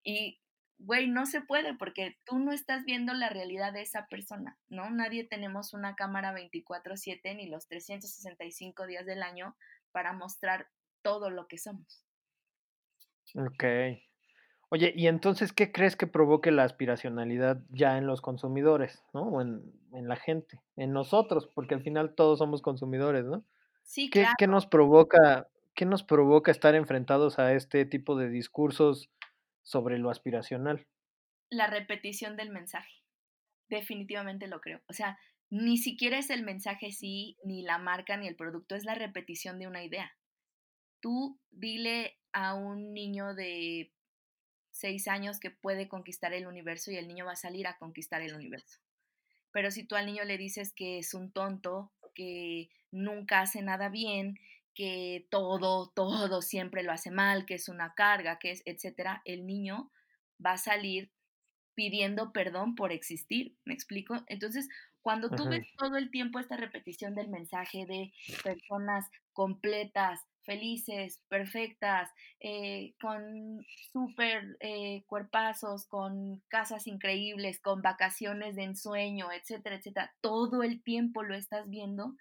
y 0.04 0.41
güey, 0.84 1.08
no 1.08 1.26
se 1.26 1.40
puede 1.40 1.74
porque 1.74 2.18
tú 2.24 2.38
no 2.38 2.52
estás 2.52 2.84
viendo 2.84 3.12
la 3.14 3.28
realidad 3.28 3.72
de 3.72 3.82
esa 3.82 4.06
persona, 4.06 4.58
¿no? 4.68 4.90
Nadie 4.90 5.24
tenemos 5.24 5.72
una 5.74 5.94
cámara 5.94 6.32
24/7 6.32 7.34
ni 7.36 7.48
los 7.48 7.66
365 7.68 8.86
días 8.86 9.06
del 9.06 9.22
año 9.22 9.56
para 9.92 10.12
mostrar 10.12 10.68
todo 11.02 11.30
lo 11.30 11.46
que 11.46 11.58
somos. 11.58 12.04
Ok. 13.34 13.64
Oye, 14.70 14.92
¿y 14.96 15.06
entonces 15.06 15.52
qué 15.52 15.70
crees 15.70 15.96
que 15.96 16.06
provoque 16.06 16.50
la 16.50 16.64
aspiracionalidad 16.64 17.62
ya 17.68 17.98
en 17.98 18.06
los 18.06 18.22
consumidores, 18.22 19.04
¿no? 19.12 19.24
O 19.24 19.42
en, 19.42 19.62
la 19.92 20.16
gente, 20.16 20.60
en 20.76 20.92
nosotros, 20.92 21.46
porque 21.54 21.74
al 21.74 21.82
final 21.82 22.14
todos 22.14 22.38
somos 22.38 22.62
consumidores, 22.62 23.26
¿no? 23.26 23.44
Sí, 23.82 24.08
¿Qué, 24.08 24.20
claro. 24.20 24.34
¿qué 24.38 24.46
nos 24.46 24.66
provoca, 24.66 25.48
qué 25.74 25.84
nos 25.84 26.02
provoca 26.02 26.50
estar 26.50 26.74
enfrentados 26.74 27.38
a 27.38 27.52
este 27.52 27.84
tipo 27.84 28.16
de 28.16 28.30
discursos 28.30 29.10
sobre 29.62 29.98
lo 29.98 30.10
aspiracional? 30.10 30.86
La 31.50 31.66
repetición 31.66 32.36
del 32.36 32.50
mensaje. 32.50 33.02
Definitivamente 33.68 34.46
lo 34.46 34.60
creo. 34.60 34.82
O 34.88 34.92
sea, 34.92 35.18
ni 35.50 35.76
siquiera 35.76 36.18
es 36.18 36.30
el 36.30 36.42
mensaje 36.42 36.92
sí, 36.92 37.36
ni 37.44 37.62
la 37.62 37.78
marca, 37.78 38.16
ni 38.16 38.26
el 38.26 38.36
producto, 38.36 38.74
es 38.74 38.84
la 38.84 38.94
repetición 38.94 39.58
de 39.58 39.66
una 39.66 39.84
idea. 39.84 40.16
Tú 41.00 41.38
dile 41.50 42.18
a 42.32 42.54
un 42.54 42.94
niño 42.94 43.34
de 43.34 43.92
seis 44.70 45.08
años 45.08 45.38
que 45.40 45.50
puede 45.50 45.88
conquistar 45.88 46.32
el 46.32 46.46
universo 46.46 46.90
y 46.90 46.96
el 46.96 47.06
niño 47.06 47.26
va 47.26 47.32
a 47.32 47.36
salir 47.36 47.66
a 47.66 47.76
conquistar 47.76 48.22
el 48.22 48.34
universo. 48.34 48.80
Pero 49.52 49.70
si 49.70 49.84
tú 49.84 49.94
al 49.94 50.06
niño 50.06 50.24
le 50.24 50.38
dices 50.38 50.72
que 50.72 50.98
es 50.98 51.12
un 51.12 51.30
tonto, 51.30 51.92
que 52.14 52.70
nunca 52.90 53.40
hace 53.40 53.62
nada 53.62 53.88
bien, 53.90 54.38
que 54.74 55.26
todo, 55.30 55.90
todo 55.94 56.42
siempre 56.42 56.82
lo 56.82 56.92
hace 56.92 57.10
mal, 57.10 57.46
que 57.46 57.54
es 57.54 57.68
una 57.68 57.94
carga, 57.94 58.38
que 58.38 58.52
es, 58.52 58.62
etcétera, 58.64 59.22
el 59.24 59.46
niño 59.46 59.90
va 60.44 60.52
a 60.52 60.58
salir 60.58 61.10
pidiendo 61.74 62.32
perdón 62.32 62.74
por 62.74 62.92
existir, 62.92 63.56
¿me 63.64 63.74
explico? 63.74 64.22
Entonces, 64.26 64.68
cuando 65.00 65.30
tú 65.30 65.48
ves 65.48 65.66
todo 65.76 65.96
el 65.96 66.10
tiempo 66.10 66.38
esta 66.38 66.56
repetición 66.56 67.14
del 67.14 67.28
mensaje 67.28 67.86
de 67.86 68.12
personas 68.44 69.10
completas, 69.32 70.20
felices, 70.44 71.20
perfectas, 71.28 72.10
eh, 72.40 72.94
con 73.00 73.64
súper 73.92 74.56
eh, 74.60 75.02
cuerpazos, 75.06 75.86
con 75.86 76.42
casas 76.48 76.86
increíbles, 76.86 77.60
con 77.60 77.82
vacaciones 77.82 78.54
de 78.56 78.64
ensueño, 78.64 79.32
etcétera, 79.32 79.76
etcétera, 79.76 80.14
todo 80.20 80.62
el 80.62 80.82
tiempo 80.82 81.22
lo 81.22 81.34
estás 81.34 81.68
viendo, 81.68 82.14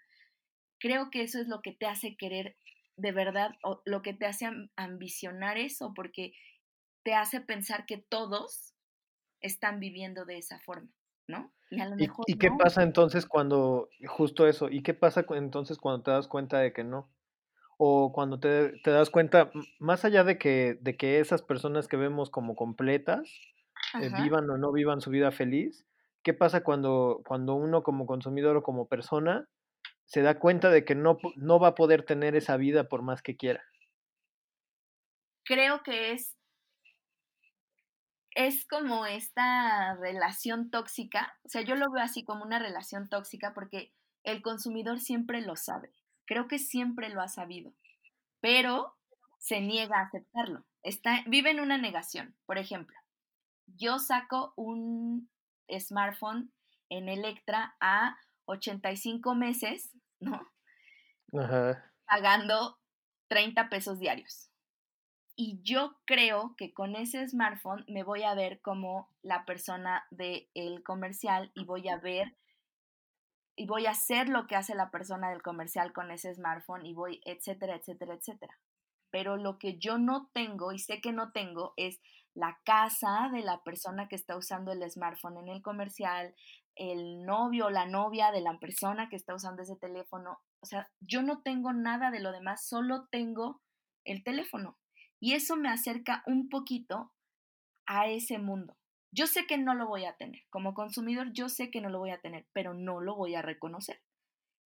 creo 0.82 1.10
que 1.12 1.22
eso 1.22 1.40
es 1.40 1.48
lo 1.48 1.62
que 1.62 1.72
te 1.72 1.86
hace 1.86 2.18
querer 2.18 2.58
de 2.98 3.12
verdad, 3.12 3.52
o 3.64 3.82
lo 3.86 4.02
que 4.02 4.14
te 4.14 4.26
hace 4.26 4.50
ambicionar 4.76 5.58
eso, 5.58 5.94
porque 5.96 6.34
te 7.04 7.16
hace 7.16 7.42
pensar 7.42 7.86
que 7.86 7.98
todos 7.98 8.74
están 9.40 9.80
viviendo 9.80 10.26
de 10.26 10.38
esa 10.38 10.60
forma, 10.60 10.92
¿no? 11.28 11.52
Y, 11.72 12.08
¿Y, 12.28 12.38
qué 12.38 12.52
pasa 12.52 12.84
entonces 12.84 13.26
cuando, 13.26 13.90
justo 14.06 14.46
eso, 14.46 14.70
y 14.70 14.84
qué 14.84 14.94
pasa 14.94 15.26
entonces 15.30 15.78
cuando 15.78 16.04
te 16.04 16.12
das 16.12 16.28
cuenta 16.28 16.60
de 16.60 16.74
que 16.74 16.84
no? 16.84 17.10
O 17.78 18.12
cuando 18.12 18.40
te, 18.40 18.74
das 18.84 19.10
cuenta, 19.10 19.52
más 19.80 20.04
allá 20.06 20.24
de 20.24 20.38
que, 20.38 20.78
de 20.82 20.98
que 20.98 21.20
esas 21.20 21.42
personas 21.42 21.88
que 21.88 21.98
vemos 21.98 22.30
como 22.30 22.56
completas, 22.56 23.32
eh, 24.00 24.12
vivan 24.22 24.50
o 24.50 24.58
no 24.58 24.72
vivan 24.72 25.02
su 25.02 25.10
vida 25.10 25.32
feliz, 25.32 25.88
¿qué 26.24 26.34
pasa 26.34 26.62
cuando, 26.62 27.22
cuando 27.26 27.56
uno 27.56 27.82
como 27.82 28.06
consumidor 28.06 28.58
o 28.58 28.64
como 28.64 28.88
persona 28.88 29.48
se 30.12 30.22
da 30.22 30.40
cuenta 30.40 30.70
de 30.70 30.84
que 30.84 30.94
no, 30.94 31.18
no 31.38 31.58
va 31.58 31.70
a 31.70 31.76
poder 31.76 32.04
tener 32.04 32.36
esa 32.36 32.58
vida 32.58 32.90
por 32.90 33.02
más 33.02 33.22
que 33.22 33.38
quiera. 33.38 33.64
Creo 35.46 35.84
que 35.84 36.12
es, 36.12 36.36
es 38.36 38.68
como 38.68 39.06
esta 39.06 39.96
relación 39.96 40.70
tóxica, 40.70 41.40
o 41.46 41.50
sea, 41.50 41.62
yo 41.62 41.76
lo 41.76 41.90
veo 41.90 42.04
así 42.04 42.26
como 42.26 42.44
una 42.44 42.60
relación 42.60 43.08
tóxica 43.08 43.54
porque 43.54 43.94
el 44.24 44.42
consumidor 44.42 45.00
siempre 45.00 45.40
lo 45.40 45.56
sabe, 45.56 45.94
creo 46.26 46.50
que 46.50 46.60
siempre 46.60 47.08
lo 47.08 47.22
ha 47.22 47.30
sabido, 47.30 47.74
pero 48.42 48.98
se 49.40 49.62
niega 49.62 50.00
a 50.00 50.08
aceptarlo, 50.08 50.66
Está, 50.84 51.24
vive 51.28 51.52
en 51.52 51.60
una 51.60 51.78
negación. 51.78 52.36
Por 52.46 52.58
ejemplo, 52.58 52.98
yo 53.68 53.98
saco 54.00 54.52
un 54.58 55.30
smartphone 55.80 56.52
en 56.90 57.08
Electra 57.08 57.76
a 57.80 58.18
85 58.46 59.36
meses 59.36 59.92
¿no? 60.22 60.50
Pagando 62.06 62.80
30 63.28 63.70
pesos 63.70 64.00
diarios. 64.00 64.50
Y 65.36 65.62
yo 65.64 65.98
creo 66.06 66.56
que 66.58 66.74
con 66.74 66.96
ese 66.96 67.28
smartphone 67.28 67.86
me 67.88 68.04
voy 68.04 68.24
a 68.24 68.36
ver 68.36 68.62
como 68.62 69.10
la 69.22 69.46
persona 69.46 70.06
del 70.12 70.50
el 70.54 70.84
comercial 70.84 71.52
y 71.56 71.66
voy 71.66 71.90
a 71.90 71.98
ver 71.98 72.36
y 73.56 73.66
voy 73.66 73.86
a 73.86 73.92
hacer 73.92 74.30
lo 74.30 74.48
que 74.48 74.56
hace 74.56 74.76
la 74.76 74.92
persona 74.92 75.30
del 75.30 75.42
comercial 75.42 75.94
con 75.94 76.12
ese 76.12 76.34
smartphone 76.34 76.86
y 76.86 76.94
voy, 76.94 77.22
etcétera, 77.26 77.76
etcétera, 77.76 78.16
etcétera. 78.16 78.58
Pero 79.10 79.38
lo 79.38 79.58
que 79.58 79.78
yo 79.78 79.98
no 79.98 80.30
tengo 80.34 80.72
y 80.72 80.80
sé 80.80 81.02
que 81.02 81.12
no 81.12 81.32
tengo 81.32 81.74
es 81.76 82.00
la 82.34 82.60
casa 82.64 83.30
de 83.32 83.42
la 83.42 83.62
persona 83.64 84.08
que 84.08 84.16
está 84.16 84.38
usando 84.38 84.72
el 84.72 84.90
smartphone 84.90 85.38
en 85.38 85.50
el 85.50 85.62
comercial, 85.62 86.34
el 86.76 87.26
novio 87.26 87.68
o 87.68 87.70
la 87.70 87.86
novia 87.86 88.32
de 88.32 88.42
la 88.42 88.58
persona 88.60 89.10
que 89.10 89.16
está 89.16 89.36
usando 89.36 89.62
ese 89.62 89.76
teléfono. 89.76 90.40
O 90.62 90.66
sea, 90.66 90.90
yo 91.00 91.22
no 91.22 91.42
tengo 91.42 91.74
nada 91.74 92.12
de 92.12 92.20
lo 92.20 92.32
demás, 92.32 92.66
solo 92.68 93.08
tengo 93.12 93.62
el 94.06 94.24
teléfono. 94.24 94.78
Y 95.20 95.34
eso 95.34 95.56
me 95.56 95.70
acerca 95.70 96.24
un 96.26 96.50
poquito 96.50 97.12
a 97.86 98.08
ese 98.08 98.40
mundo. 98.40 98.76
Yo 99.14 99.28
sé 99.28 99.46
que 99.46 99.58
no 99.58 99.74
lo 99.76 99.88
voy 99.88 100.06
a 100.06 100.16
tener. 100.16 100.42
Como 100.50 100.74
consumidor, 100.74 101.34
yo 101.34 101.50
sé 101.50 101.70
que 101.70 101.82
no 101.82 101.90
lo 101.90 102.00
voy 102.00 102.12
a 102.12 102.22
tener, 102.22 102.48
pero 102.54 102.74
no 102.74 103.02
lo 103.02 103.16
voy 103.16 103.36
a 103.36 103.42
reconocer. 103.42 104.02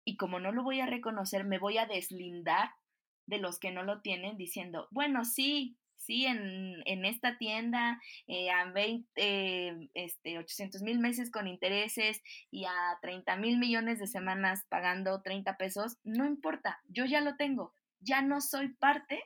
Y 0.05 0.17
como 0.17 0.41
no 0.41 0.53
lo 0.53 0.63
voy 0.63 0.81
a 0.81 0.87
reconocer, 0.87 1.45
me 1.45 1.59
voy 1.59 1.79
a 1.79 1.87
deslindar 1.87 2.71
de 3.27 3.39
los 3.39 3.59
que 3.59 3.71
no 3.71 3.85
lo 3.85 4.03
tienen 4.03 4.37
diciendo, 4.37 4.89
bueno, 4.91 5.25
sí, 5.25 5.79
sí, 6.05 6.27
en, 6.27 6.83
en 6.87 7.05
esta 7.05 7.39
tienda 7.39 8.01
eh, 8.27 8.51
a 8.51 8.71
20, 8.71 9.11
eh, 9.17 9.89
este, 9.95 10.39
800 10.39 10.83
mil 10.83 10.99
meses 10.99 11.31
con 11.31 11.47
intereses 11.47 12.23
y 12.51 12.65
a 12.65 12.99
30 13.01 13.37
mil 13.37 13.59
millones 13.59 13.99
de 13.99 14.07
semanas 14.07 14.65
pagando 14.69 15.23
30 15.23 15.57
pesos, 15.57 15.99
no 16.05 16.27
importa, 16.27 16.81
yo 16.89 17.05
ya 17.05 17.21
lo 17.21 17.37
tengo, 17.37 17.75
ya 18.01 18.23
no 18.23 18.41
soy 18.41 18.69
parte 18.69 19.23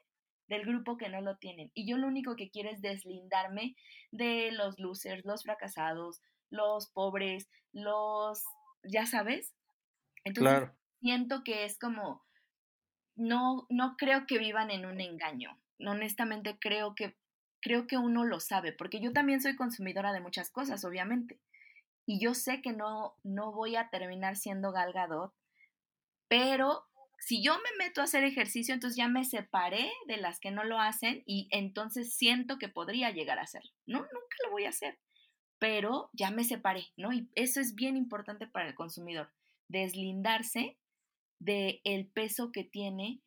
del 0.47 0.65
grupo 0.65 0.97
que 0.97 1.09
no 1.09 1.21
lo 1.21 1.37
tienen. 1.37 1.71
Y 1.75 1.87
yo 1.87 1.99
lo 1.99 2.07
único 2.07 2.37
que 2.37 2.51
quiero 2.51 2.71
es 2.71 2.81
deslindarme 2.81 3.77
de 4.11 4.51
los 4.53 4.79
losers, 4.79 5.25
los 5.25 5.43
fracasados, 5.43 6.23
los 6.51 6.89
pobres, 6.91 7.49
los, 7.73 8.43
ya 8.83 9.05
sabes. 9.05 9.55
Entonces, 10.25 10.71
siento 11.01 11.45
que 11.45 11.65
es 11.65 11.79
como, 11.79 12.25
no, 13.15 13.67
no 13.69 13.97
creo 13.99 14.27
que 14.27 14.39
vivan 14.39 14.71
en 14.71 14.87
un 14.87 15.01
engaño 15.01 15.59
honestamente 15.87 16.59
creo 16.59 16.95
que, 16.95 17.17
creo 17.61 17.87
que 17.87 17.97
uno 17.97 18.25
lo 18.25 18.41
sabe, 18.41 18.73
porque 18.73 19.01
yo 19.01 19.13
también 19.13 19.41
soy 19.41 19.57
consumidora 19.57 20.13
de 20.13 20.21
muchas 20.21 20.51
cosas, 20.51 20.85
obviamente. 20.85 21.41
y 22.07 22.21
yo 22.21 22.35
sé 22.35 22.63
que 22.63 22.73
no, 22.73 23.17
no 23.23 23.53
voy 23.53 23.77
a 23.77 23.91
terminar 23.91 24.37
siendo 24.37 24.73
galgadot, 24.73 25.35
pero 26.29 26.89
si 27.19 27.43
yo 27.43 27.57
me 27.57 27.85
meto 27.85 28.01
a 28.01 28.05
hacer 28.05 28.25
ejercicio, 28.25 28.75
entonces 28.75 28.97
ya 28.97 29.09
me 29.09 29.25
separé 29.25 29.91
de 30.07 30.19
las 30.19 30.39
que 30.39 30.51
no 30.51 30.65
lo 30.65 30.79
hacen 30.79 31.23
y 31.27 31.49
entonces 31.51 32.15
siento 32.15 32.59
que 32.59 32.69
podría 32.69 33.11
llegar 33.11 33.39
a 33.39 33.43
hacerlo. 33.43 33.71
No, 33.87 33.99
nunca 33.99 34.37
lo 34.45 34.51
voy 34.51 34.65
a 34.65 34.71
hacer, 34.71 34.99
pero 35.59 36.11
ya 36.13 36.31
me 36.31 36.45
separé, 36.45 36.87
¿no? 36.97 37.13
Y 37.13 37.29
eso 37.35 37.61
es 37.61 37.75
bien 37.75 37.97
importante 37.97 38.47
para 38.47 38.69
el 38.69 38.75
consumidor, 38.75 39.31
deslindarse 39.69 40.79
del 41.41 41.81
el 41.85 42.07
peso 42.07 42.53
que 42.53 42.65
tiene 42.65 43.21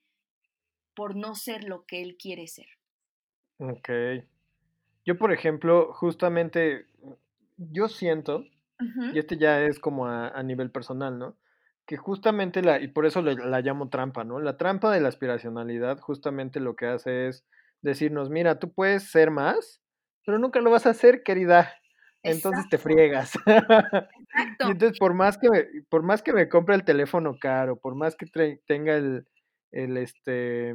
por 0.95 1.15
no 1.15 1.35
ser 1.35 1.63
lo 1.63 1.85
que 1.85 2.01
él 2.01 2.17
quiere 2.17 2.47
ser. 2.47 2.67
Ok. 3.59 3.89
Yo, 5.05 5.17
por 5.17 5.31
ejemplo, 5.31 5.93
justamente, 5.93 6.85
yo 7.57 7.87
siento, 7.87 8.45
y 9.13 9.19
este 9.19 9.37
ya 9.37 9.61
es 9.63 9.79
como 9.79 10.07
a 10.07 10.43
nivel 10.43 10.71
personal, 10.71 11.17
¿no? 11.17 11.35
que 11.91 11.97
justamente 11.97 12.61
la, 12.61 12.79
y 12.79 12.87
por 12.87 13.05
eso 13.05 13.21
la 13.21 13.61
llamo 13.61 13.89
trampa, 13.89 14.23
¿no? 14.23 14.39
La 14.39 14.57
trampa 14.57 14.93
de 14.93 15.01
la 15.01 15.09
aspiracionalidad 15.09 15.99
justamente 15.99 16.59
lo 16.59 16.75
que 16.75 16.85
hace 16.85 17.27
es 17.27 17.45
decirnos, 17.81 18.29
mira, 18.29 18.59
tú 18.59 18.71
puedes 18.71 19.11
ser 19.11 19.31
más, 19.31 19.81
pero 20.25 20.39
nunca 20.39 20.61
lo 20.61 20.71
vas 20.71 20.85
a 20.85 20.91
hacer, 20.91 21.21
querida. 21.23 21.73
Entonces 22.23 22.69
te 22.69 22.77
friegas. 22.77 23.33
Exacto. 23.45 24.67
y 24.67 24.71
entonces 24.71 24.99
por 24.99 25.13
más 25.13 25.37
que 25.37 25.49
me, 25.49 25.65
por 25.89 26.03
más 26.03 26.21
que 26.21 26.31
me 26.31 26.47
compre 26.47 26.75
el 26.75 26.85
teléfono 26.85 27.35
caro, 27.37 27.75
por 27.75 27.95
más 27.95 28.15
que 28.15 28.25
tenga 28.67 28.95
el, 28.95 29.25
el, 29.71 29.97
este, 29.97 30.73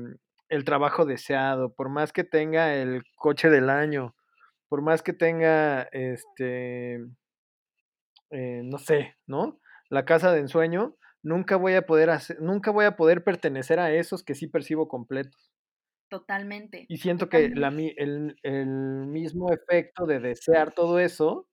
el 0.49 0.65
trabajo 0.65 1.05
deseado, 1.05 1.75
por 1.75 1.89
más 1.89 2.13
que 2.13 2.25
tenga 2.25 2.75
el 2.75 3.03
coche 3.17 3.51
del 3.51 3.71
año, 3.71 4.15
por 4.69 4.83
más 4.83 5.03
que 5.03 5.13
tenga 5.13 5.83
este, 5.93 6.95
eh, 8.31 8.63
no 8.65 8.79
sé, 8.79 9.17
¿no? 9.27 9.61
La 9.89 10.05
casa 10.05 10.33
de 10.33 10.41
ensueño, 10.41 10.97
nunca 11.23 11.57
voy 11.57 11.75
a 11.75 11.87
poder 11.87 12.11
hacer, 12.11 12.41
nunca 12.41 12.71
voy 12.71 12.85
a 12.85 12.97
poder 12.97 13.23
pertenecer 13.23 13.79
a 13.79 13.93
esos 13.93 14.25
que 14.25 14.35
sí 14.35 14.49
percibo 14.49 14.89
completos. 14.89 15.53
Totalmente. 16.09 16.87
Y 16.89 16.99
siento 16.99 17.29
que 17.29 17.49
la, 17.49 17.69
el, 17.69 18.37
el, 18.43 18.67
mismo 18.67 19.53
efecto 19.53 20.07
de 20.07 20.21
desear 20.21 20.73
todo 20.73 21.01
eso 21.01 21.49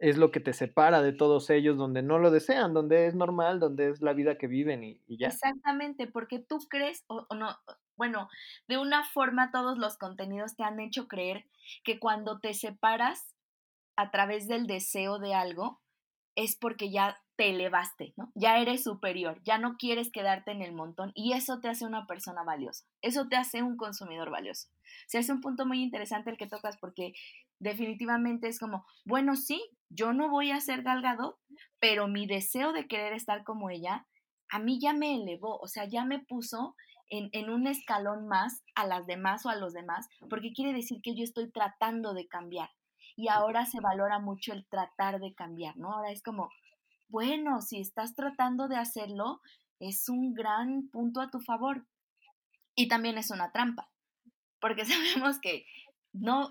es 0.00 0.16
lo 0.16 0.30
que 0.30 0.40
te 0.40 0.52
separa 0.52 1.02
de 1.02 1.12
todos 1.12 1.50
ellos 1.50 1.76
donde 1.76 2.02
no 2.02 2.18
lo 2.18 2.30
desean, 2.30 2.74
donde 2.74 3.06
es 3.06 3.14
normal, 3.14 3.60
donde 3.60 3.90
es 3.90 4.02
la 4.02 4.12
vida 4.12 4.38
que 4.38 4.46
viven 4.46 4.84
y, 4.84 5.00
ya. 5.08 5.28
Exactamente, 5.28 6.06
porque 6.06 6.38
tú 6.38 6.58
crees, 6.68 7.04
o, 7.08 7.26
o, 7.28 7.34
no, 7.34 7.56
bueno, 7.96 8.28
de 8.68 8.78
una 8.78 9.04
forma 9.04 9.50
todos 9.50 9.78
los 9.78 9.96
contenidos 9.96 10.56
te 10.56 10.64
han 10.64 10.80
hecho 10.80 11.08
creer 11.08 11.44
que 11.84 11.98
cuando 11.98 12.38
te 12.38 12.54
separas 12.54 13.34
a 13.96 14.10
través 14.10 14.46
del 14.46 14.66
deseo 14.66 15.18
de 15.18 15.34
algo, 15.34 15.80
es 16.36 16.54
porque 16.54 16.90
ya 16.90 17.18
te 17.34 17.50
elevaste, 17.50 18.14
¿no? 18.16 18.30
Ya 18.36 18.58
eres 18.58 18.84
superior, 18.84 19.40
ya 19.42 19.58
no 19.58 19.76
quieres 19.76 20.12
quedarte 20.12 20.52
en 20.52 20.62
el 20.62 20.72
montón 20.72 21.10
y 21.16 21.32
eso 21.32 21.58
te 21.58 21.68
hace 21.68 21.84
una 21.84 22.06
persona 22.06 22.44
valiosa, 22.44 22.84
eso 23.02 23.28
te 23.28 23.34
hace 23.34 23.62
un 23.62 23.76
consumidor 23.76 24.30
valioso. 24.30 24.68
Se 25.08 25.18
hace 25.18 25.32
un 25.32 25.40
punto 25.40 25.66
muy 25.66 25.82
interesante 25.82 26.30
el 26.30 26.36
que 26.36 26.46
tocas 26.46 26.76
porque 26.76 27.12
definitivamente 27.58 28.46
es 28.46 28.60
como, 28.60 28.86
bueno, 29.04 29.34
sí, 29.34 29.60
yo 29.90 30.12
no 30.12 30.30
voy 30.30 30.50
a 30.50 30.60
ser 30.60 30.82
galgado, 30.82 31.38
pero 31.78 32.08
mi 32.08 32.26
deseo 32.26 32.72
de 32.72 32.86
querer 32.86 33.12
estar 33.12 33.44
como 33.44 33.70
ella, 33.70 34.06
a 34.50 34.58
mí 34.58 34.78
ya 34.80 34.92
me 34.92 35.14
elevó, 35.14 35.58
o 35.58 35.68
sea, 35.68 35.86
ya 35.86 36.04
me 36.04 36.18
puso 36.18 36.74
en, 37.10 37.28
en 37.32 37.50
un 37.50 37.66
escalón 37.66 38.26
más 38.26 38.62
a 38.74 38.86
las 38.86 39.06
demás 39.06 39.44
o 39.46 39.48
a 39.48 39.56
los 39.56 39.72
demás, 39.72 40.08
porque 40.28 40.52
quiere 40.52 40.72
decir 40.72 41.00
que 41.02 41.14
yo 41.16 41.24
estoy 41.24 41.50
tratando 41.50 42.14
de 42.14 42.28
cambiar. 42.28 42.70
Y 43.16 43.28
ahora 43.28 43.66
se 43.66 43.80
valora 43.80 44.20
mucho 44.20 44.52
el 44.52 44.66
tratar 44.68 45.18
de 45.18 45.34
cambiar, 45.34 45.76
¿no? 45.76 45.92
Ahora 45.92 46.12
es 46.12 46.22
como, 46.22 46.50
bueno, 47.08 47.60
si 47.62 47.80
estás 47.80 48.14
tratando 48.14 48.68
de 48.68 48.76
hacerlo, 48.76 49.40
es 49.80 50.08
un 50.08 50.34
gran 50.34 50.88
punto 50.90 51.20
a 51.20 51.30
tu 51.30 51.40
favor. 51.40 51.86
Y 52.74 52.88
también 52.88 53.18
es 53.18 53.30
una 53.30 53.50
trampa, 53.50 53.90
porque 54.60 54.84
sabemos 55.24 55.40
que 55.40 55.64
no, 56.12 56.50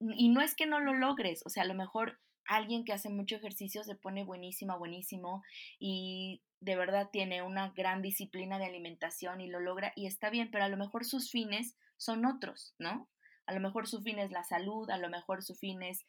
y 0.00 0.28
no 0.28 0.40
es 0.40 0.54
que 0.54 0.66
no 0.66 0.80
lo 0.80 0.94
logres, 0.94 1.42
o 1.44 1.48
sea, 1.48 1.64
a 1.64 1.66
lo 1.66 1.74
mejor 1.74 2.20
alguien 2.46 2.84
que 2.84 2.92
hace 2.92 3.08
mucho 3.08 3.36
ejercicio 3.36 3.84
se 3.84 3.94
pone 3.94 4.24
buenísima, 4.24 4.76
buenísimo 4.76 5.42
y 5.78 6.42
de 6.60 6.76
verdad 6.76 7.10
tiene 7.12 7.42
una 7.42 7.70
gran 7.70 8.02
disciplina 8.02 8.58
de 8.58 8.66
alimentación 8.66 9.40
y 9.40 9.48
lo 9.48 9.60
logra 9.60 9.92
y 9.96 10.06
está 10.06 10.30
bien, 10.30 10.50
pero 10.50 10.64
a 10.64 10.68
lo 10.68 10.76
mejor 10.76 11.04
sus 11.04 11.30
fines 11.30 11.76
son 11.96 12.24
otros, 12.24 12.74
¿no? 12.78 13.08
A 13.46 13.52
lo 13.52 13.60
mejor 13.60 13.86
su 13.86 14.02
fin 14.02 14.18
es 14.18 14.30
la 14.30 14.44
salud, 14.44 14.88
a 14.90 14.98
lo 14.98 15.10
mejor 15.10 15.42
su 15.42 15.54
fin 15.54 15.82
es, 15.82 16.06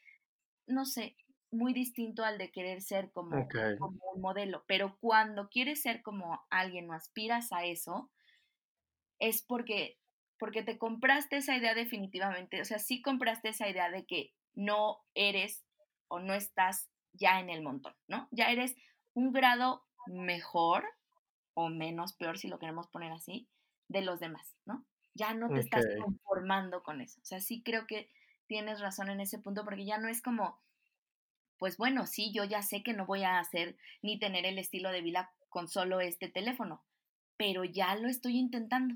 no 0.66 0.86
sé, 0.86 1.18
muy 1.52 1.74
distinto 1.74 2.24
al 2.24 2.38
de 2.38 2.52
querer 2.52 2.82
ser 2.82 3.12
como, 3.12 3.36
un 3.36 4.22
modelo, 4.22 4.64
pero 4.68 4.98
cuando 5.00 5.50
quieres 5.50 5.82
ser 5.82 6.02
como 6.02 6.42
alguien 6.50 6.90
o 6.90 6.94
aspiras 6.94 7.52
a 7.52 7.66
eso, 7.66 8.10
es 9.20 9.44
porque, 9.44 9.98
porque 10.40 10.64
te 10.64 10.78
compraste 10.78 11.38
esa 11.38 11.56
idea 11.56 11.74
definitivamente, 11.74 12.62
o 12.62 12.66
sea, 12.66 12.80
sí 12.80 13.02
compraste 13.02 13.50
esa 13.50 13.70
idea 13.70 13.90
de 13.90 14.06
que 14.06 14.32
no 14.54 15.00
eres 15.14 15.65
o 16.08 16.20
no 16.20 16.34
estás 16.34 16.90
ya 17.14 17.40
en 17.40 17.50
el 17.50 17.62
montón, 17.62 17.94
¿no? 18.08 18.28
Ya 18.32 18.52
eres 18.52 18.76
un 19.14 19.32
grado 19.32 19.84
mejor 20.08 20.86
o 21.54 21.70
menos 21.70 22.14
peor, 22.14 22.38
si 22.38 22.48
lo 22.48 22.60
queremos 22.60 22.88
poner 22.88 23.12
así, 23.12 23.48
de 23.88 24.02
los 24.02 24.20
demás, 24.20 24.56
¿no? 24.66 24.86
Ya 25.14 25.34
no 25.34 25.50
te 25.50 25.62
estás 25.62 25.86
conformando 26.02 26.84
con 26.84 27.00
eso. 27.00 27.22
O 27.22 27.26
sea, 27.26 27.40
sí 27.40 27.64
creo 27.64 27.88
que 27.88 28.10
tienes 28.48 28.82
razón 28.82 29.10
en 29.10 29.22
ese 29.22 29.40
punto 29.40 29.64
porque 29.64 29.86
ya 29.86 29.98
no 29.98 30.10
es 30.10 30.22
como, 30.22 30.60
pues 31.58 31.78
bueno, 31.78 32.06
sí, 32.06 32.34
yo 32.34 32.44
ya 32.44 32.62
sé 32.62 32.84
que 32.84 32.94
no 32.94 33.06
voy 33.06 33.24
a 33.24 33.40
hacer 33.40 33.78
ni 34.02 34.20
tener 34.20 34.46
el 34.46 34.60
estilo 34.60 34.92
de 34.92 35.02
vida 35.02 35.32
con 35.48 35.70
solo 35.70 36.02
este 36.02 36.28
teléfono, 36.28 36.84
pero 37.38 37.64
ya 37.64 37.96
lo 37.96 38.10
estoy 38.10 38.38
intentando, 38.38 38.96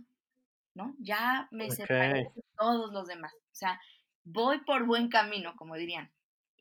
¿no? 0.73 0.93
Ya 0.99 1.47
me 1.51 1.71
separé 1.71 2.25
de 2.35 2.43
todos 2.57 2.91
los 2.91 3.07
demás. 3.07 3.33
O 3.33 3.55
sea, 3.55 3.79
voy 4.25 4.59
por 4.65 4.85
buen 4.85 5.07
camino, 5.07 5.55
como 5.55 5.75
dirían. 5.75 6.11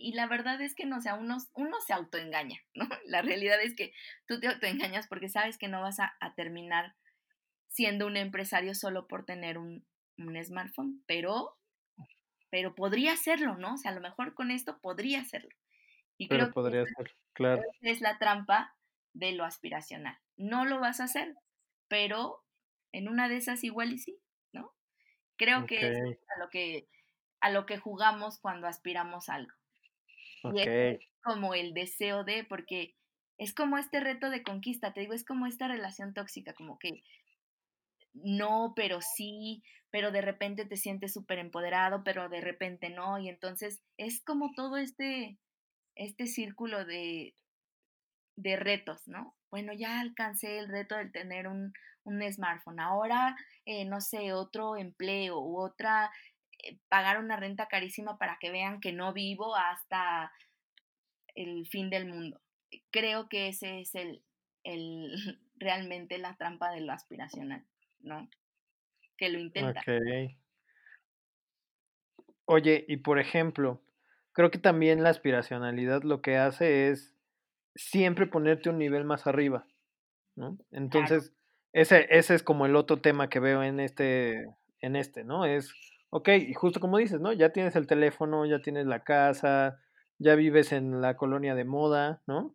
Y 0.00 0.12
la 0.12 0.28
verdad 0.28 0.60
es 0.60 0.76
que 0.76 0.86
no, 0.86 0.98
o 0.98 1.00
sea, 1.00 1.16
uno, 1.16 1.38
uno 1.54 1.80
se 1.80 1.92
autoengaña, 1.92 2.60
¿no? 2.74 2.88
La 3.06 3.20
realidad 3.20 3.60
es 3.60 3.74
que 3.74 3.92
tú 4.26 4.38
te 4.38 4.46
autoengañas 4.46 5.08
porque 5.08 5.28
sabes 5.28 5.58
que 5.58 5.66
no 5.66 5.82
vas 5.82 5.98
a, 5.98 6.14
terminar 6.36 6.94
siendo 7.66 8.06
un 8.06 8.16
empresario 8.16 8.74
solo 8.74 9.08
por 9.08 9.24
tener 9.24 9.58
un, 9.58 9.84
un 10.16 10.42
smartphone, 10.42 11.02
pero, 11.06 11.58
pero 12.48 12.76
podría 12.76 13.12
hacerlo, 13.12 13.56
¿no? 13.56 13.74
O 13.74 13.76
sea, 13.76 13.90
a 13.90 13.94
lo 13.94 14.00
mejor 14.00 14.34
con 14.34 14.52
esto 14.52 14.78
podría 14.80 15.20
hacerlo. 15.20 15.50
Y 16.16 16.28
Pero 16.28 16.50
podría 16.52 16.84
ser, 16.84 17.14
claro. 17.32 17.62
Es 17.80 18.00
la 18.00 18.18
trampa 18.18 18.76
de 19.14 19.32
lo 19.32 19.44
aspiracional. 19.44 20.18
No 20.36 20.64
lo 20.64 20.80
vas 20.80 21.00
a 21.00 21.04
hacer, 21.04 21.34
pero 21.88 22.44
en 22.92 23.08
una 23.08 23.28
de 23.28 23.36
esas 23.36 23.64
igual 23.64 23.92
y 23.92 23.98
sí, 23.98 24.20
¿no? 24.52 24.72
Creo 25.36 25.66
que 25.66 25.90
es 25.90 25.98
a 26.36 26.38
lo 26.40 26.50
que 26.50 26.88
a 27.40 27.50
lo 27.50 27.66
que 27.66 27.78
jugamos 27.78 28.38
cuando 28.38 28.66
aspiramos 28.66 29.28
a 29.28 29.34
algo. 29.34 29.57
Y 30.44 30.60
es 30.60 31.00
como 31.22 31.54
el 31.54 31.74
deseo 31.74 32.24
de, 32.24 32.44
porque 32.44 32.94
es 33.38 33.54
como 33.54 33.78
este 33.78 34.00
reto 34.00 34.30
de 34.30 34.42
conquista, 34.42 34.92
te 34.92 35.00
digo, 35.00 35.14
es 35.14 35.24
como 35.24 35.46
esta 35.46 35.68
relación 35.68 36.14
tóxica, 36.14 36.54
como 36.54 36.78
que 36.78 37.02
no, 38.14 38.72
pero 38.74 39.00
sí, 39.00 39.62
pero 39.90 40.10
de 40.10 40.20
repente 40.20 40.64
te 40.64 40.76
sientes 40.76 41.12
súper 41.12 41.38
empoderado, 41.38 42.02
pero 42.04 42.28
de 42.28 42.40
repente 42.40 42.90
no, 42.90 43.18
y 43.18 43.28
entonces 43.28 43.80
es 43.96 44.22
como 44.22 44.52
todo 44.54 44.76
este, 44.76 45.38
este 45.94 46.26
círculo 46.26 46.84
de, 46.84 47.34
de 48.36 48.56
retos, 48.56 49.06
¿no? 49.06 49.34
Bueno, 49.50 49.72
ya 49.72 50.00
alcancé 50.00 50.58
el 50.58 50.68
reto 50.68 50.96
de 50.96 51.10
tener 51.10 51.48
un, 51.48 51.72
smartphone, 52.32 52.80
ahora, 52.80 53.36
eh, 53.66 53.84
no 53.84 54.00
sé, 54.00 54.32
otro 54.32 54.76
empleo 54.76 55.40
u 55.40 55.60
otra, 55.60 56.10
pagar 56.88 57.18
una 57.18 57.36
renta 57.36 57.68
carísima 57.68 58.18
para 58.18 58.38
que 58.40 58.50
vean 58.50 58.80
que 58.80 58.92
no 58.92 59.12
vivo 59.12 59.56
hasta 59.56 60.32
el 61.34 61.66
fin 61.66 61.90
del 61.90 62.06
mundo. 62.06 62.40
Creo 62.90 63.28
que 63.28 63.48
ese 63.48 63.80
es 63.80 63.94
el, 63.94 64.22
el 64.64 65.12
realmente 65.56 66.18
la 66.18 66.36
trampa 66.36 66.70
de 66.70 66.80
lo 66.80 66.92
aspiracional, 66.92 67.64
¿no? 68.00 68.28
Que 69.16 69.28
lo 69.28 69.38
intenta. 69.38 69.82
Oye, 72.44 72.84
y 72.88 72.98
por 72.98 73.18
ejemplo, 73.18 73.82
creo 74.32 74.50
que 74.50 74.58
también 74.58 75.02
la 75.02 75.10
aspiracionalidad 75.10 76.02
lo 76.02 76.22
que 76.22 76.36
hace 76.36 76.88
es 76.88 77.14
siempre 77.74 78.26
ponerte 78.26 78.70
un 78.70 78.78
nivel 78.78 79.04
más 79.04 79.26
arriba, 79.26 79.66
¿no? 80.34 80.58
Entonces, 80.70 81.32
ese, 81.72 82.06
ese 82.10 82.34
es 82.34 82.42
como 82.42 82.64
el 82.64 82.74
otro 82.74 83.00
tema 83.00 83.28
que 83.28 83.38
veo 83.38 83.62
en 83.62 83.80
este, 83.80 84.46
en 84.80 84.96
este, 84.96 85.24
¿no? 85.24 85.44
Es, 85.44 85.74
ok, 86.10 86.28
y 86.28 86.54
justo 86.54 86.80
como 86.80 86.98
dices, 86.98 87.20
¿no? 87.20 87.32
Ya 87.32 87.52
tienes 87.52 87.76
el 87.76 87.86
teléfono, 87.86 88.46
ya 88.46 88.60
tienes 88.60 88.86
la 88.86 89.04
casa, 89.04 89.80
ya 90.18 90.34
vives 90.34 90.72
en 90.72 91.00
la 91.00 91.16
colonia 91.16 91.54
de 91.54 91.64
moda, 91.64 92.22
¿no? 92.26 92.54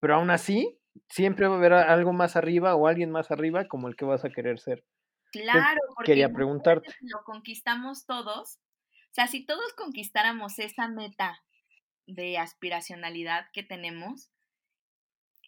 Pero 0.00 0.14
aún 0.14 0.30
así, 0.30 0.78
siempre 1.08 1.46
va 1.46 1.54
a 1.54 1.58
haber 1.58 1.72
algo 1.72 2.12
más 2.12 2.36
arriba 2.36 2.74
o 2.74 2.86
alguien 2.86 3.10
más 3.10 3.30
arriba 3.30 3.66
como 3.66 3.88
el 3.88 3.96
que 3.96 4.04
vas 4.04 4.24
a 4.24 4.30
querer 4.30 4.58
ser. 4.58 4.84
Claro, 5.30 5.80
porque 5.94 6.12
quería 6.12 6.30
preguntarte. 6.30 6.94
lo 7.00 7.22
conquistamos 7.24 8.04
todos, 8.04 8.58
o 8.58 9.14
sea, 9.14 9.26
si 9.26 9.44
todos 9.44 9.72
conquistáramos 9.74 10.58
esa 10.58 10.88
meta 10.88 11.42
de 12.06 12.38
aspiracionalidad 12.38 13.46
que 13.52 13.62
tenemos. 13.62 14.30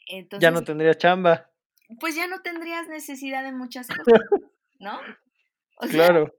Entonces, 0.09 0.43
ya 0.43 0.51
no 0.51 0.63
tendrías 0.63 0.99
chamba. 0.99 1.51
Pues 2.01 2.15
ya 2.15 2.27
no 2.27 2.41
tendrías 2.43 2.89
necesidad 2.89 3.43
de 3.43 3.53
muchas 3.53 3.89
cosas, 3.89 4.05
¿no? 4.79 5.01
claro. 5.91 6.35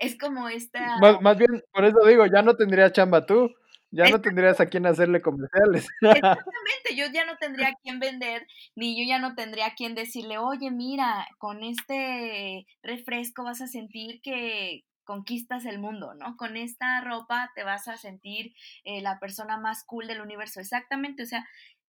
Es 0.00 0.18
como 0.18 0.48
esta... 0.48 0.96
Más, 1.20 1.36
bien, 1.36 1.62
por 1.72 1.84
eso 1.84 1.98
digo, 2.06 2.24
ya 2.26 2.40
no 2.42 2.56
tendrías 2.56 2.92
chamba 2.92 3.26
tú. 3.26 3.54
Ya 3.92 4.08
no 4.08 4.20
tendrías 4.20 4.60
a 4.60 4.66
quién 4.66 4.86
hacerle 4.86 5.20
comerciales. 5.20 5.88
Exactamente, 6.00 6.94
yo 6.94 7.06
ya 7.12 7.26
no 7.26 7.36
tendría 7.38 7.70
a 7.70 7.74
quién 7.82 7.98
vender, 7.98 8.46
ni 8.76 8.96
yo 8.96 9.08
ya 9.08 9.18
no 9.18 9.34
tendría 9.34 9.66
a 9.66 9.74
quién 9.74 9.96
decirle, 9.96 10.38
oye, 10.38 10.70
mira, 10.70 11.26
con 11.38 11.64
este 11.64 12.66
refresco 12.84 13.42
vas 13.42 13.60
a 13.60 13.66
sentir 13.66 14.20
que 14.22 14.84
conquistas 15.02 15.66
el 15.66 15.80
mundo, 15.80 16.14
¿no? 16.14 16.36
Con 16.36 16.56
esta 16.56 17.00
ropa 17.00 17.50
te 17.56 17.64
vas 17.64 17.88
a 17.88 17.96
sentir 17.96 18.54
eh, 18.84 19.02
la 19.02 19.18
persona 19.18 19.58
más 19.58 19.82
cool 19.84 20.06
del 20.06 20.20
universo. 20.20 20.60
Exactamente, 20.60 21.24
o 21.24 21.26
sea, 21.26 21.44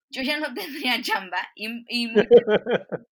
yo 0.09 0.23
ya 0.23 0.39
no 0.39 0.47
tendría 0.55 0.99
chamba 1.03 1.37
y, 1.55 1.67
y 1.87 2.13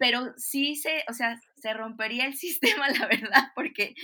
pero 0.00 0.32
sí 0.38 0.76
se, 0.76 1.04
o 1.10 1.12
sea, 1.12 1.38
se 1.56 1.74
rompería 1.74 2.24
el 2.24 2.34
sistema, 2.84 2.88
la 2.88 3.06
verdad, 3.06 3.52
porque, 3.54 3.94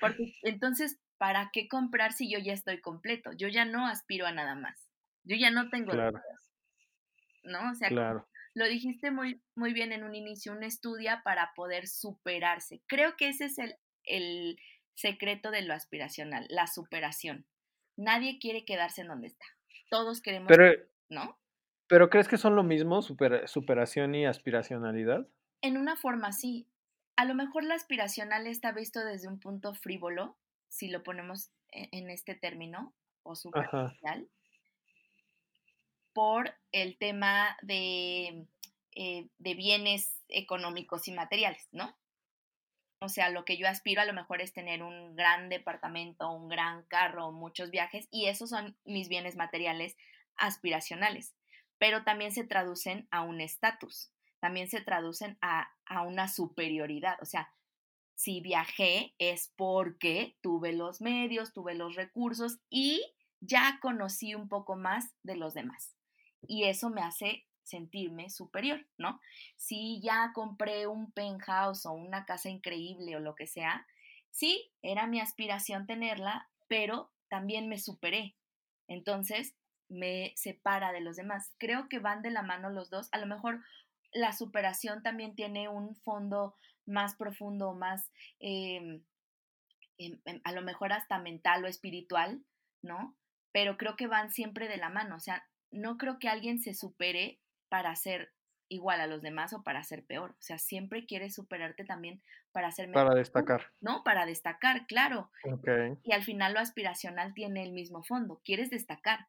porque 0.00 0.32
entonces, 0.42 1.00
¿para 1.18 1.50
qué 1.52 1.66
comprar 1.66 2.12
si 2.12 2.30
yo 2.30 2.38
ya 2.38 2.52
estoy 2.52 2.80
completo? 2.80 3.32
Yo 3.36 3.48
ya 3.48 3.64
no 3.64 3.86
aspiro 3.86 4.26
a 4.26 4.32
nada 4.32 4.54
más. 4.54 4.88
Yo 5.24 5.36
ya 5.36 5.50
no 5.50 5.68
tengo 5.70 5.90
claro. 5.90 6.22
¿no? 7.42 7.70
O 7.72 7.74
sea, 7.74 7.90
lo 8.54 8.64
dijiste 8.66 9.10
muy, 9.10 9.42
muy 9.56 9.72
bien 9.72 9.92
en 9.92 10.04
un 10.04 10.14
inicio, 10.14 10.52
uno 10.52 10.66
estudia 10.66 11.22
para 11.24 11.52
poder 11.56 11.88
superarse. 11.88 12.80
Creo 12.86 13.16
que 13.16 13.28
ese 13.28 13.46
es 13.46 13.58
el, 13.58 13.74
el 14.04 14.56
secreto 14.94 15.50
de 15.50 15.62
lo 15.62 15.74
aspiracional, 15.74 16.46
la 16.48 16.68
superación. 16.68 17.44
Nadie 17.96 18.38
quiere 18.38 18.64
quedarse 18.64 19.00
en 19.00 19.08
donde 19.08 19.26
está. 19.26 19.44
Todos 19.90 20.20
queremos, 20.22 20.52
¿no? 21.08 21.38
¿Pero 21.88 22.10
crees 22.10 22.28
que 22.28 22.36
son 22.36 22.54
lo 22.54 22.62
mismo, 22.62 23.00
superación 23.02 24.14
y 24.14 24.26
aspiracionalidad? 24.26 25.26
En 25.62 25.78
una 25.78 25.96
forma 25.96 26.32
sí. 26.32 26.68
A 27.16 27.24
lo 27.24 27.34
mejor 27.34 27.64
la 27.64 27.74
aspiracional 27.74 28.46
está 28.46 28.72
visto 28.72 29.04
desde 29.04 29.26
un 29.26 29.40
punto 29.40 29.74
frívolo, 29.74 30.36
si 30.68 30.88
lo 30.88 31.02
ponemos 31.02 31.50
e-, 31.72 31.88
en 31.92 32.10
este 32.10 32.34
término, 32.34 32.92
o 33.22 33.34
superficial, 33.34 34.28
por 36.12 36.54
el 36.72 36.98
tema 36.98 37.56
de, 37.62 38.46
eh, 38.94 39.28
de 39.38 39.54
bienes 39.54 40.22
económicos 40.28 41.08
y 41.08 41.12
materiales, 41.12 41.68
¿no? 41.72 41.96
O 43.00 43.08
sea, 43.08 43.30
lo 43.30 43.44
que 43.44 43.56
yo 43.56 43.66
aspiro 43.68 44.02
a 44.02 44.04
lo 44.04 44.12
mejor 44.12 44.42
es 44.42 44.52
tener 44.52 44.82
un 44.82 45.16
gran 45.16 45.48
departamento, 45.48 46.30
un 46.30 46.48
gran 46.48 46.82
carro, 46.84 47.32
muchos 47.32 47.70
viajes, 47.70 48.08
y 48.10 48.26
esos 48.26 48.50
son 48.50 48.76
mis 48.84 49.08
bienes 49.08 49.36
materiales 49.36 49.96
aspiracionales 50.36 51.37
pero 51.78 52.04
también 52.04 52.32
se 52.32 52.44
traducen 52.44 53.08
a 53.10 53.22
un 53.22 53.40
estatus, 53.40 54.10
también 54.40 54.68
se 54.68 54.80
traducen 54.80 55.38
a, 55.40 55.70
una 56.06 56.28
superioridad. 56.28 57.16
O 57.22 57.24
sea, 57.24 57.52
si 58.14 58.40
viajé 58.40 59.14
es 59.18 59.52
porque 59.56 60.36
tuve 60.42 60.72
los 60.72 61.00
medios, 61.00 61.52
tuve 61.52 61.74
los 61.74 61.94
recursos 61.94 62.58
y 62.68 63.02
ya 63.40 63.78
conocí 63.80 64.34
un 64.34 64.48
poco 64.48 64.76
más 64.76 65.14
de 65.22 65.36
los 65.36 65.54
demás. 65.54 65.94
Y 66.42 66.64
eso 66.64 66.90
me 66.90 67.02
hace 67.02 67.46
sentirme 67.62 68.30
superior, 68.30 68.86
¿no? 68.96 69.20
Si 69.56 70.00
ya 70.00 70.32
compré 70.34 70.86
un 70.86 71.12
penthouse 71.12 71.86
o 71.86 71.92
una 71.92 72.24
casa 72.24 72.48
increíble 72.48 73.16
o 73.16 73.20
lo 73.20 73.34
que 73.34 73.46
sea, 73.46 73.86
sí, 74.30 74.72
era 74.82 75.06
mi 75.06 75.20
aspiración 75.20 75.86
tenerla, 75.86 76.48
pero 76.66 77.12
también 77.28 77.68
me 77.68 77.78
superé. 77.78 78.36
Entonces, 78.88 79.54
me 79.88 80.32
separa 80.36 80.92
de 80.92 81.00
los 81.00 81.16
demás. 81.16 81.52
Creo 81.58 81.88
que 81.88 81.98
van 81.98 82.22
de 82.22 82.30
la 82.30 82.42
mano 82.42 82.70
los 82.70 82.90
dos. 82.90 83.08
A 83.12 83.18
lo 83.18 83.26
mejor 83.26 83.62
la 84.12 84.32
superación 84.32 85.02
también 85.02 85.34
tiene 85.34 85.68
un 85.68 85.94
fondo 85.96 86.54
más 86.86 87.14
profundo, 87.16 87.74
más, 87.74 88.10
em, 88.40 89.02
em, 89.98 90.20
em, 90.24 90.40
a 90.44 90.52
lo 90.52 90.62
mejor 90.62 90.92
hasta 90.92 91.18
mental 91.18 91.64
o 91.64 91.68
espiritual, 91.68 92.42
¿no? 92.82 93.16
Pero 93.52 93.76
creo 93.76 93.96
que 93.96 94.06
van 94.06 94.30
siempre 94.30 94.68
de 94.68 94.76
la 94.76 94.88
mano. 94.88 95.16
O 95.16 95.20
sea, 95.20 95.46
no 95.70 95.98
creo 95.98 96.18
que 96.18 96.28
alguien 96.28 96.60
se 96.60 96.74
supere 96.74 97.40
para 97.68 97.94
ser 97.96 98.32
igual 98.70 99.00
a 99.00 99.06
los 99.06 99.22
demás 99.22 99.52
o 99.52 99.62
para 99.62 99.82
ser 99.82 100.04
peor. 100.04 100.32
O 100.32 100.42
sea, 100.42 100.58
siempre 100.58 101.06
quieres 101.06 101.34
superarte 101.34 101.84
también 101.84 102.22
para 102.52 102.70
ser 102.70 102.88
mejor. 102.88 103.06
Para 103.06 103.18
destacar. 103.18 103.72
No, 103.80 104.02
para 104.04 104.26
destacar, 104.26 104.86
claro. 104.86 105.30
Okay. 105.42 105.96
Y 106.04 106.12
al 106.12 106.22
final 106.22 106.54
lo 106.54 106.60
aspiracional 106.60 107.34
tiene 107.34 107.62
el 107.62 107.72
mismo 107.72 108.02
fondo. 108.02 108.40
Quieres 108.44 108.70
destacar 108.70 109.26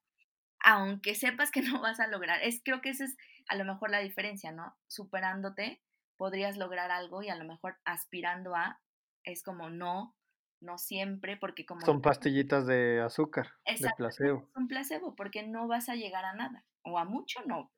aunque 0.60 1.16
sepas 1.16 1.52
que 1.52 1.62
no 1.80 1.82
vas 1.82 2.00
a 2.00 2.08
lograr. 2.08 2.42
Es, 2.44 2.62
creo 2.64 2.82
que 2.82 2.90
esa 2.90 3.06
es 3.06 3.18
a 3.48 3.56
lo 3.56 3.66
mejor 3.66 3.90
la 3.90 4.00
diferencia, 4.00 4.52
¿no? 4.52 4.76
Superándote 4.88 5.82
podrías 6.18 6.58
lograr 6.58 6.92
algo 6.92 7.24
y 7.24 7.30
a 7.30 7.36
lo 7.36 7.46
mejor 7.46 7.78
aspirando 7.86 8.56
a 8.56 8.80
es 9.24 9.44
como 9.44 9.70
no, 9.70 10.16
no 10.60 10.78
siempre, 10.78 11.38
porque 11.38 11.66
como... 11.66 11.82
Son 11.82 12.02
pastillitas 12.02 12.66
de 12.68 13.02
azúcar, 13.02 13.54
de 13.66 13.90
placebo. 13.96 14.50
Son 14.54 14.68
placebo, 14.68 15.16
porque 15.16 15.48
no 15.48 15.68
vas 15.68 15.90
a 15.90 15.96
llegar 15.96 16.26
a 16.26 16.34
nada, 16.34 16.66
o 16.84 16.98
a 16.98 17.06
mucho 17.06 17.40
no, 17.46 17.72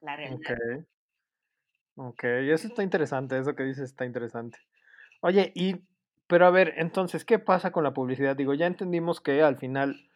la 0.00 0.16
realidad. 0.16 0.58
Ok, 0.76 0.86
ok, 1.96 2.24
eso 2.24 2.68
está 2.68 2.82
interesante, 2.82 3.38
eso 3.38 3.54
que 3.54 3.62
dices 3.62 3.84
está 3.84 4.04
interesante. 4.04 4.58
Oye, 5.22 5.52
y, 5.54 5.76
pero 6.26 6.46
a 6.46 6.50
ver, 6.50 6.74
entonces, 6.76 7.24
¿qué 7.24 7.38
pasa 7.38 7.72
con 7.72 7.84
la 7.84 7.94
publicidad? 7.94 8.36
Digo, 8.36 8.54
ya 8.54 8.66
entendimos 8.66 9.20
que 9.20 9.42
al 9.42 9.56
final 9.56 10.09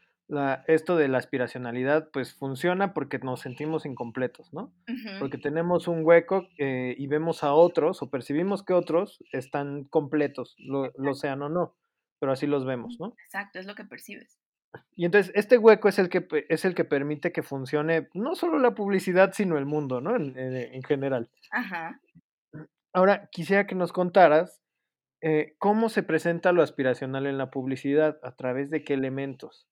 esto 0.67 0.97
de 0.97 1.09
la 1.09 1.19
aspiracionalidad 1.19 2.09
pues 2.11 2.35
funciona 2.35 2.95
porque 2.95 3.19
nos 3.19 3.41
sentimos 3.41 3.85
incompletos, 3.85 4.53
¿no? 4.53 4.73
Porque 5.21 5.39
tenemos 5.39 5.87
un 5.87 6.05
hueco 6.05 6.49
eh, 6.59 6.95
y 6.97 7.07
vemos 7.07 7.45
a 7.45 7.53
otros 7.53 8.03
o 8.03 8.11
percibimos 8.11 8.63
que 8.63 8.73
otros 8.73 9.23
están 9.33 9.85
completos, 9.85 10.57
lo, 10.59 11.15
sean 11.15 11.43
o 11.43 11.49
no, 11.49 11.75
pero 12.19 12.33
así 12.33 12.47
los 12.47 12.65
vemos, 12.65 12.99
¿no? 12.99 13.15
Exacto, 13.25 13.59
es 13.59 13.67
lo 13.67 13.75
que 13.75 13.85
percibes. 13.85 14.39
Y 14.97 15.05
entonces 15.05 15.31
este 15.37 15.57
hueco 15.59 15.89
es 15.89 15.99
el 15.99 16.09
que, 16.09 16.27
es 16.49 16.65
el 16.65 16.75
que 16.75 16.85
permite 16.85 17.31
que 17.31 17.43
funcione 17.43 18.09
no 18.15 18.35
solo 18.35 18.59
la 18.59 18.75
publicidad, 18.75 19.33
sino 19.33 19.57
el 19.59 19.67
mundo, 19.67 20.01
¿no? 20.01 20.17
En, 20.17 20.37
en 20.37 20.83
general. 20.83 21.31
Ajá. 21.51 22.01
Ahora, 22.93 23.29
quisiera 23.31 23.67
que 23.67 23.75
nos 23.75 23.93
contaras 23.93 24.65
eh, 25.27 25.55
cómo 25.59 25.89
se 25.89 26.03
presenta 26.03 26.53
lo 26.53 26.63
aspiracional 26.63 27.27
en 27.27 27.39
la 27.39 27.51
publicidad, 27.51 28.19
a 28.23 28.37
través 28.37 28.69
de 28.69 28.85
qué 28.85 28.93
elementos. 28.93 29.67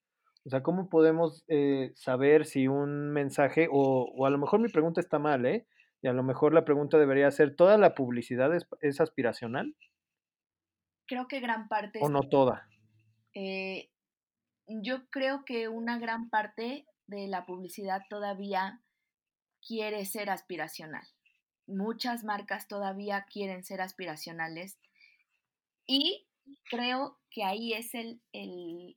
O 0.44 0.50
sea, 0.50 0.62
¿cómo 0.62 0.88
podemos 0.88 1.44
eh, 1.48 1.92
saber 1.94 2.46
si 2.46 2.66
un 2.66 3.10
mensaje, 3.12 3.68
o, 3.70 4.26
a 4.26 4.30
lo 4.30 4.38
mejor 4.38 4.60
mi 4.60 4.68
pregunta 4.68 5.00
está 5.00 5.18
mal, 5.18 5.46
¿eh? 5.46 5.66
Y 6.02 6.08
a 6.08 6.12
lo 6.12 6.24
mejor 6.24 6.52
la 6.52 6.64
pregunta 6.64 6.98
debería 6.98 7.30
ser, 7.30 7.54
¿toda 7.54 7.78
la 7.78 7.94
publicidad 7.94 8.50
es, 8.80 9.00
aspiracional? 9.00 9.76
Creo 11.06 11.28
que 11.28 11.38
gran 11.38 11.68
parte... 11.68 12.00
¿O 12.02 12.08
no 12.08 12.22
toda? 12.22 12.66
Eh, 13.34 13.90
yo 14.66 15.08
creo 15.10 15.44
que 15.44 15.68
una 15.68 15.98
gran 15.98 16.28
parte 16.28 16.86
de 17.06 17.28
la 17.28 17.46
publicidad 17.46 18.02
todavía 18.10 18.80
quiere 19.64 20.04
ser 20.04 20.28
aspiracional. 20.28 21.06
Muchas 21.68 22.24
marcas 22.24 22.66
todavía 22.66 23.26
quieren 23.30 23.62
ser 23.62 23.80
aspiracionales 23.80 24.80
y 25.86 26.26
creo 26.68 27.20
que 27.30 27.44
ahí 27.44 27.72
es 27.74 27.94
el, 27.94 28.20
el, 28.32 28.96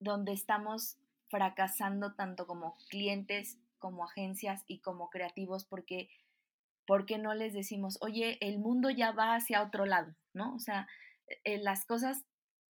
donde 0.00 0.32
estamos 0.32 0.96
fracasando 1.28 2.14
tanto 2.14 2.46
como 2.46 2.76
clientes, 2.88 3.58
como 3.78 4.04
agencias 4.04 4.64
y 4.66 4.78
como 4.80 5.10
creativos 5.10 5.64
porque 5.64 6.08
porque 6.88 7.18
no 7.18 7.34
les 7.34 7.52
decimos, 7.52 7.98
oye, 8.00 8.38
el 8.40 8.58
mundo 8.58 8.88
ya 8.88 9.12
va 9.12 9.34
hacia 9.34 9.62
otro 9.62 9.84
lado, 9.84 10.14
¿no? 10.32 10.54
O 10.54 10.58
sea, 10.58 10.88
eh, 11.44 11.58
las 11.58 11.84
cosas 11.84 12.24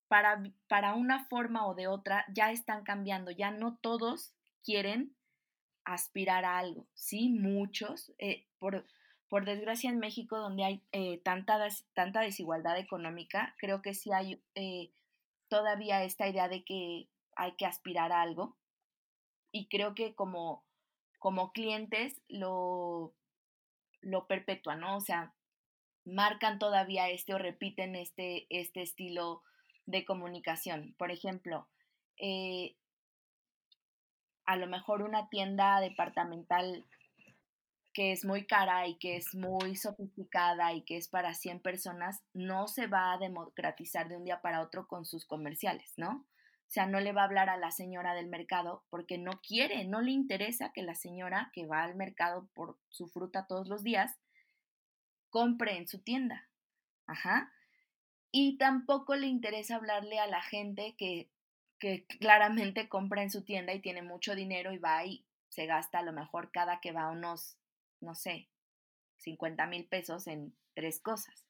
para, 0.07 0.43
para 0.67 0.93
una 0.93 1.26
forma 1.26 1.65
o 1.65 1.74
de 1.74 1.88
otra 1.88 2.24
ya 2.32 2.51
están 2.51 2.84
cambiando, 2.84 3.32
ya 3.32 3.49
no 3.49 3.80
todos 3.82 4.36
quieren 4.63 5.15
aspirar 5.84 6.45
a 6.45 6.59
algo, 6.59 6.86
sí, 6.93 7.30
muchos, 7.30 8.13
eh, 8.19 8.45
por, 8.59 8.86
por 9.30 9.45
desgracia 9.45 9.89
en 9.89 9.97
México, 9.97 10.38
donde 10.38 10.63
hay 10.63 10.84
eh, 10.91 11.19
tanta, 11.24 11.57
tanta 11.95 12.21
desigualdad 12.21 12.78
económica, 12.78 13.55
creo 13.57 13.82
que 13.82 13.95
sí 13.95 14.11
hay 14.11 14.39
todavía 15.47 16.03
esta 16.03 16.28
idea 16.28 16.47
de 16.47 16.63
que 16.63 17.07
hay 17.36 17.53
que 17.53 17.65
aspirar 17.65 18.11
a 18.11 18.21
algo. 18.21 18.57
Y 19.51 19.67
creo 19.67 19.93
que 19.95 20.15
como, 20.15 20.63
como 21.19 21.51
clientes 21.51 22.21
lo, 22.27 23.13
lo 24.01 24.27
perpetúan, 24.27 24.79
¿no? 24.79 24.97
O 24.97 25.01
sea, 25.01 25.34
marcan 26.05 26.59
todavía 26.59 27.09
este 27.09 27.34
o 27.34 27.38
repiten 27.38 27.95
este, 27.95 28.47
este 28.49 28.81
estilo 28.81 29.43
de 29.86 30.05
comunicación. 30.05 30.95
Por 30.97 31.11
ejemplo, 31.11 31.67
eh, 32.17 32.75
a 34.45 34.55
lo 34.55 34.67
mejor 34.67 35.01
una 35.01 35.29
tienda 35.29 35.79
departamental 35.79 36.86
que 37.93 38.11
es 38.11 38.25
muy 38.25 38.45
cara 38.45 38.88
y 38.88 38.95
que 38.95 39.15
es 39.17 39.36
muy 39.36 39.75
sofisticada 39.75 40.73
y 40.73 40.81
que 40.81 40.97
es 40.97 41.07
para 41.07 41.36
100 41.36 41.59
personas, 41.59 42.23
no 42.34 42.67
se 42.67 42.88
va 42.88 43.13
a 43.13 43.17
democratizar 43.19 44.09
de 44.09 44.17
un 44.17 44.25
día 44.25 44.41
para 44.41 44.61
otro 44.61 44.88
con 44.88 45.05
sus 45.05 45.25
comerciales, 45.25 45.93
¿no? 45.95 46.25
O 46.68 46.72
sea, 46.74 46.88
no 46.88 46.99
le 46.99 47.14
va 47.14 47.22
a 47.22 47.26
hablar 47.26 47.49
a 47.49 47.57
la 47.57 47.72
señora 47.72 48.16
del 48.16 48.28
mercado 48.28 48.84
porque 48.89 49.18
no 49.18 49.41
quiere, 49.41 49.86
no 49.86 50.01
le 50.01 50.11
interesa 50.11 50.72
que 50.74 50.82
la 50.82 50.95
señora 50.95 51.51
que 51.53 51.68
va 51.68 51.84
al 51.84 51.95
mercado 51.95 52.49
por 52.53 52.80
su 52.89 53.07
fruta 53.07 53.45
todos 53.47 53.68
los 53.68 53.84
días 53.84 54.18
compre 55.30 55.78
en 55.78 55.88
su 55.88 56.01
tienda. 56.01 56.49
Ajá. 57.05 57.51
Y 58.32 58.57
tampoco 58.57 59.16
le 59.16 59.28
interesa 59.28 59.76
hablarle 59.76 60.20
a 60.20 60.26
la 60.26 60.41
gente 60.41 60.95
que, 60.97 61.30
que 61.78 62.05
claramente 62.05 62.89
compra 62.89 63.22
en 63.22 63.30
su 63.30 63.43
tienda 63.43 63.74
y 63.74 63.82
tiene 63.82 64.01
mucho 64.01 64.34
dinero 64.34 64.74
y 64.74 64.80
va 64.80 65.05
y 65.05 65.26
se 65.49 65.68
gasta 65.68 65.99
a 65.99 66.03
lo 66.03 66.14
mejor 66.14 66.51
cada 66.51 66.80
que 66.80 66.91
va 66.91 67.11
unos, 67.11 67.59
no 67.99 68.16
sé, 68.16 68.49
50 69.18 69.68
mil 69.68 69.86
pesos 69.86 70.26
en 70.26 70.55
tres 70.74 70.99
cosas. 70.99 71.45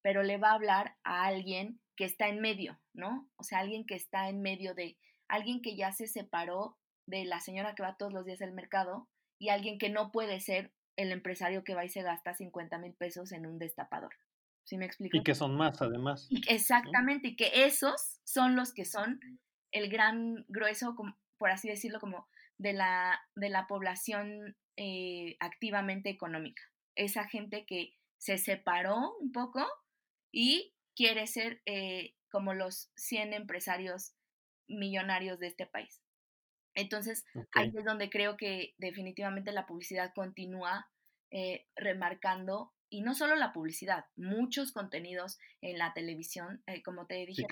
Pero 0.00 0.22
le 0.22 0.38
va 0.38 0.52
a 0.52 0.54
hablar 0.54 0.96
a 1.04 1.26
alguien 1.26 1.81
que 1.96 2.04
está 2.04 2.28
en 2.28 2.40
medio, 2.40 2.78
¿no? 2.92 3.28
O 3.36 3.44
sea, 3.44 3.58
alguien 3.58 3.84
que 3.86 3.94
está 3.94 4.28
en 4.28 4.42
medio 4.42 4.74
de, 4.74 4.98
alguien 5.28 5.62
que 5.62 5.76
ya 5.76 5.92
se 5.92 6.06
separó 6.06 6.78
de 7.06 7.24
la 7.24 7.40
señora 7.40 7.74
que 7.74 7.82
va 7.82 7.96
todos 7.96 8.12
los 8.12 8.24
días 8.24 8.42
al 8.42 8.52
mercado 8.52 9.08
y 9.38 9.48
alguien 9.48 9.78
que 9.78 9.90
no 9.90 10.12
puede 10.12 10.40
ser 10.40 10.72
el 10.96 11.10
empresario 11.10 11.64
que 11.64 11.74
va 11.74 11.84
y 11.84 11.88
se 11.88 12.02
gasta 12.02 12.34
50 12.34 12.78
mil 12.78 12.94
pesos 12.94 13.32
en 13.32 13.46
un 13.46 13.58
destapador. 13.58 14.14
¿Sí 14.64 14.76
me 14.76 14.86
explico? 14.86 15.16
Y 15.16 15.22
que 15.22 15.34
son 15.34 15.56
más, 15.56 15.82
además. 15.82 16.28
exactamente, 16.48 17.28
y 17.28 17.36
que 17.36 17.64
esos 17.64 18.20
son 18.24 18.54
los 18.54 18.72
que 18.72 18.84
son 18.84 19.20
el 19.72 19.88
gran 19.88 20.44
grueso, 20.48 20.94
por 21.38 21.50
así 21.50 21.68
decirlo, 21.68 21.98
como 21.98 22.28
de 22.58 22.72
la, 22.72 23.20
de 23.34 23.48
la 23.48 23.66
población 23.66 24.56
eh, 24.76 25.36
activamente 25.40 26.10
económica. 26.10 26.62
Esa 26.94 27.26
gente 27.26 27.66
que 27.66 27.94
se 28.18 28.38
separó 28.38 29.16
un 29.20 29.32
poco 29.32 29.66
y 30.30 30.74
quiere 30.94 31.26
ser 31.26 31.62
eh, 31.66 32.14
como 32.30 32.54
los 32.54 32.90
100 32.96 33.34
empresarios 33.34 34.14
millonarios 34.68 35.38
de 35.38 35.48
este 35.48 35.66
país. 35.66 36.02
Entonces, 36.74 37.24
ahí 37.52 37.70
es 37.76 37.84
donde 37.84 38.08
creo 38.08 38.36
que 38.36 38.74
definitivamente 38.78 39.52
la 39.52 39.66
publicidad 39.66 40.12
continúa 40.14 40.88
eh, 41.30 41.66
remarcando, 41.76 42.72
y 42.88 43.00
no 43.00 43.14
solo 43.14 43.36
la 43.36 43.54
publicidad, 43.54 44.04
muchos 44.16 44.70
contenidos 44.72 45.38
en 45.62 45.78
la 45.78 45.94
televisión, 45.94 46.62
eh, 46.66 46.82
como 46.82 47.06
te 47.06 47.24
dije 47.24 47.46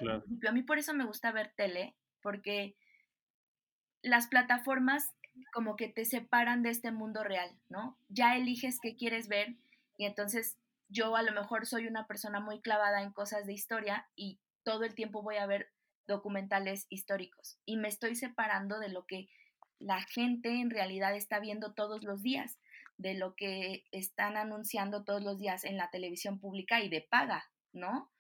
A 0.47 0.53
mí 0.53 0.63
por 0.63 0.79
eso 0.79 0.93
me 0.93 1.07
gusta 1.07 1.33
ver 1.33 1.55
tele, 1.57 1.97
porque 2.21 2.77
las 4.03 4.27
plataformas 4.27 5.15
como 5.55 5.77
que 5.77 5.89
te 5.89 6.05
separan 6.05 6.63
de 6.63 6.69
este 6.69 6.91
mundo 6.91 7.25
real, 7.25 7.51
¿no? 7.71 7.99
Ya 8.11 8.37
eliges 8.37 8.81
qué 8.83 8.97
quieres 8.97 9.29
ver 9.29 9.57
y 9.97 10.05
entonces 10.05 10.59
yo 10.91 11.17
a 11.17 11.23
lo 11.23 11.33
mejor 11.33 11.67
soy 11.67 11.87
una 11.87 12.07
persona 12.07 12.41
muy 12.41 12.61
clavada 12.61 13.03
en 13.03 13.13
cosas 13.13 13.47
de 13.47 13.53
historia 13.53 14.09
y 14.15 14.41
todo 14.65 14.85
el 14.85 14.95
tiempo 14.95 15.23
voy 15.23 15.37
a 15.37 15.47
ver 15.47 15.71
documentales 16.07 16.87
históricos 16.89 17.59
y 17.65 17.77
me 17.77 17.89
estoy 17.89 18.17
separando 18.17 18.81
de 18.81 18.89
lo 18.89 19.07
que 19.07 19.29
la 19.79 20.03
gente 20.03 20.61
en 20.61 20.71
realidad 20.71 21.15
está 21.17 21.41
viendo 21.41 21.73
todos 21.73 22.03
los 22.03 22.23
días, 22.23 22.59
de 22.99 23.15
lo 23.15 23.35
que 23.35 23.85
están 23.93 24.37
anunciando 24.37 25.05
todos 25.05 25.23
los 25.23 25.39
días 25.39 25.65
en 25.65 25.77
la 25.77 25.91
televisión 25.91 26.39
pública 26.39 26.83
y 26.83 26.91
de 26.91 27.01
paga, 27.01 27.51
¿no? 27.73 28.13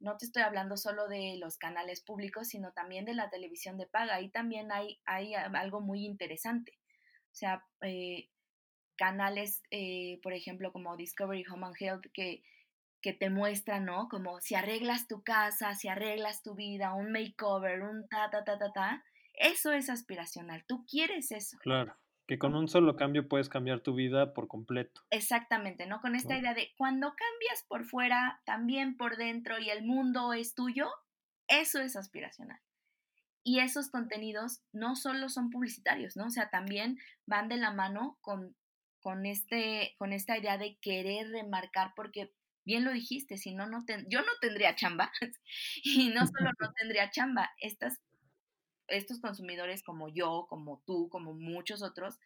No 0.00 0.16
te 0.16 0.24
estoy 0.24 0.42
hablando 0.42 0.76
solo 0.76 1.08
de 1.08 1.36
los 1.38 1.58
canales 1.58 2.00
públicos, 2.00 2.48
sino 2.48 2.72
también 2.72 3.04
de 3.04 3.14
la 3.14 3.30
televisión 3.30 3.76
de 3.76 3.86
paga. 3.86 4.14
Ahí 4.16 4.30
también 4.30 4.72
hay, 4.72 5.00
hay 5.04 5.34
algo 5.34 5.80
muy 5.80 6.04
interesante. 6.04 6.72
O 7.30 7.34
sea, 7.34 7.64
eh, 7.82 8.30
canales, 8.96 9.62
eh, 9.70 10.20
por 10.22 10.32
ejemplo, 10.32 10.72
como 10.72 10.96
Discovery 10.96 11.44
Home 11.50 11.66
and 11.66 11.76
Health, 11.78 12.06
que 12.12 12.42
que 13.02 13.12
te 13.12 13.28
muestra, 13.28 13.80
¿no? 13.80 14.08
Como 14.08 14.40
si 14.40 14.54
arreglas 14.54 15.08
tu 15.08 15.22
casa, 15.22 15.74
si 15.74 15.88
arreglas 15.88 16.42
tu 16.42 16.54
vida, 16.54 16.94
un 16.94 17.12
makeover, 17.12 17.82
un 17.82 18.08
ta, 18.08 18.30
ta, 18.30 18.44
ta, 18.44 18.58
ta, 18.58 18.72
ta. 18.72 19.04
Eso 19.34 19.72
es 19.72 19.90
aspiracional. 19.90 20.64
Tú 20.66 20.86
quieres 20.86 21.32
eso. 21.32 21.58
Claro. 21.58 21.96
Que 22.26 22.38
con 22.38 22.54
un 22.54 22.68
solo 22.68 22.96
cambio 22.96 23.28
puedes 23.28 23.48
cambiar 23.48 23.80
tu 23.80 23.94
vida 23.94 24.32
por 24.32 24.46
completo. 24.46 25.02
Exactamente, 25.10 25.86
¿no? 25.86 26.00
Con 26.00 26.14
esta 26.14 26.38
idea 26.38 26.54
de 26.54 26.72
cuando 26.78 27.08
cambias 27.08 27.64
por 27.68 27.84
fuera, 27.84 28.40
también 28.46 28.96
por 28.96 29.16
dentro 29.16 29.58
y 29.58 29.70
el 29.70 29.84
mundo 29.84 30.32
es 30.32 30.54
tuyo, 30.54 30.88
eso 31.48 31.80
es 31.80 31.96
aspiracional. 31.96 32.60
Y 33.44 33.58
esos 33.58 33.90
contenidos 33.90 34.62
no 34.72 34.94
solo 34.94 35.28
son 35.28 35.50
publicitarios, 35.50 36.16
¿no? 36.16 36.26
O 36.26 36.30
sea, 36.30 36.48
también 36.48 36.96
van 37.26 37.48
de 37.48 37.56
la 37.56 37.72
mano 37.72 38.16
con, 38.20 38.54
con, 39.02 39.26
este, 39.26 39.94
con 39.98 40.12
esta 40.12 40.38
idea 40.38 40.56
de 40.56 40.76
querer 40.78 41.30
remarcar, 41.30 41.92
porque 41.94 42.32
bien 42.64 42.84
lo 42.84 42.92
dijiste, 42.92 43.36
si 43.36 43.54
no, 43.54 43.66
no 43.66 43.84
yo 44.08 44.20
no 44.20 44.32
tendría 44.40 44.74
chamba 44.74 45.12
y 45.84 46.08
no 46.08 46.26
solo 46.26 46.50
no 46.58 46.72
tendría 46.78 47.10
chamba, 47.10 47.50
estas, 47.58 48.00
estos 48.88 49.20
consumidores 49.20 49.82
como 49.82 50.08
yo, 50.08 50.46
como 50.48 50.82
tú, 50.86 51.08
como 51.10 51.34
muchos 51.34 51.82
otros, 51.82 52.18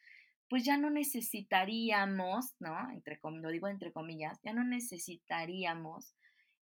pues 0.48 0.64
ya 0.64 0.76
no 0.76 0.90
necesitaríamos, 0.90 2.54
¿no? 2.60 2.90
Entre, 2.92 3.18
lo 3.22 3.48
digo 3.48 3.66
entre 3.68 3.92
comillas, 3.92 4.38
ya 4.44 4.52
no 4.52 4.62
necesitaríamos 4.62 6.14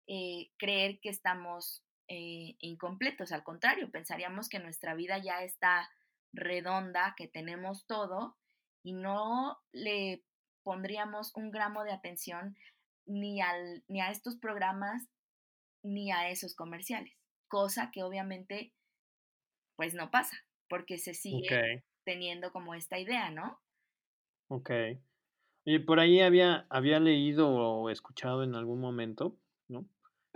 eh, 0.07 0.51
creer 0.57 0.99
que 1.01 1.09
estamos 1.09 1.84
eh, 2.07 2.55
incompletos, 2.59 3.32
al 3.32 3.43
contrario, 3.43 3.89
pensaríamos 3.91 4.47
que 4.47 4.59
nuestra 4.59 4.93
vida 4.93 5.18
ya 5.18 5.43
está 5.43 5.89
redonda, 6.34 7.14
que 7.18 7.28
tenemos 7.28 7.86
todo 7.86 8.38
y 8.84 8.93
no 8.93 9.57
le 9.71 10.23
pondríamos 10.63 11.36
un 11.36 11.51
gramo 11.51 11.84
de 11.84 11.91
atención 11.91 12.55
ni, 13.05 13.41
al, 13.41 13.84
ni 13.88 14.01
a 14.01 14.11
estos 14.11 14.38
programas 14.38 15.07
ni 15.84 16.11
a 16.11 16.29
esos 16.29 16.55
comerciales, 16.55 17.13
cosa 17.47 17.91
que 17.91 18.03
obviamente 18.03 18.73
pues 19.75 19.93
no 19.93 20.11
pasa, 20.11 20.38
porque 20.69 20.97
se 20.97 21.13
sigue 21.13 21.84
teniendo 22.05 22.51
como 22.51 22.75
esta 22.75 22.99
idea, 22.99 23.31
¿no? 23.31 23.59
Ok. 24.47 24.71
Y 25.65 25.79
por 25.79 25.99
ahí 25.99 26.21
había, 26.21 26.65
había 26.69 26.99
leído 26.99 27.49
o 27.49 27.89
escuchado 27.89 28.43
en 28.43 28.55
algún 28.55 28.79
momento, 28.79 29.38
¿no? 29.67 29.86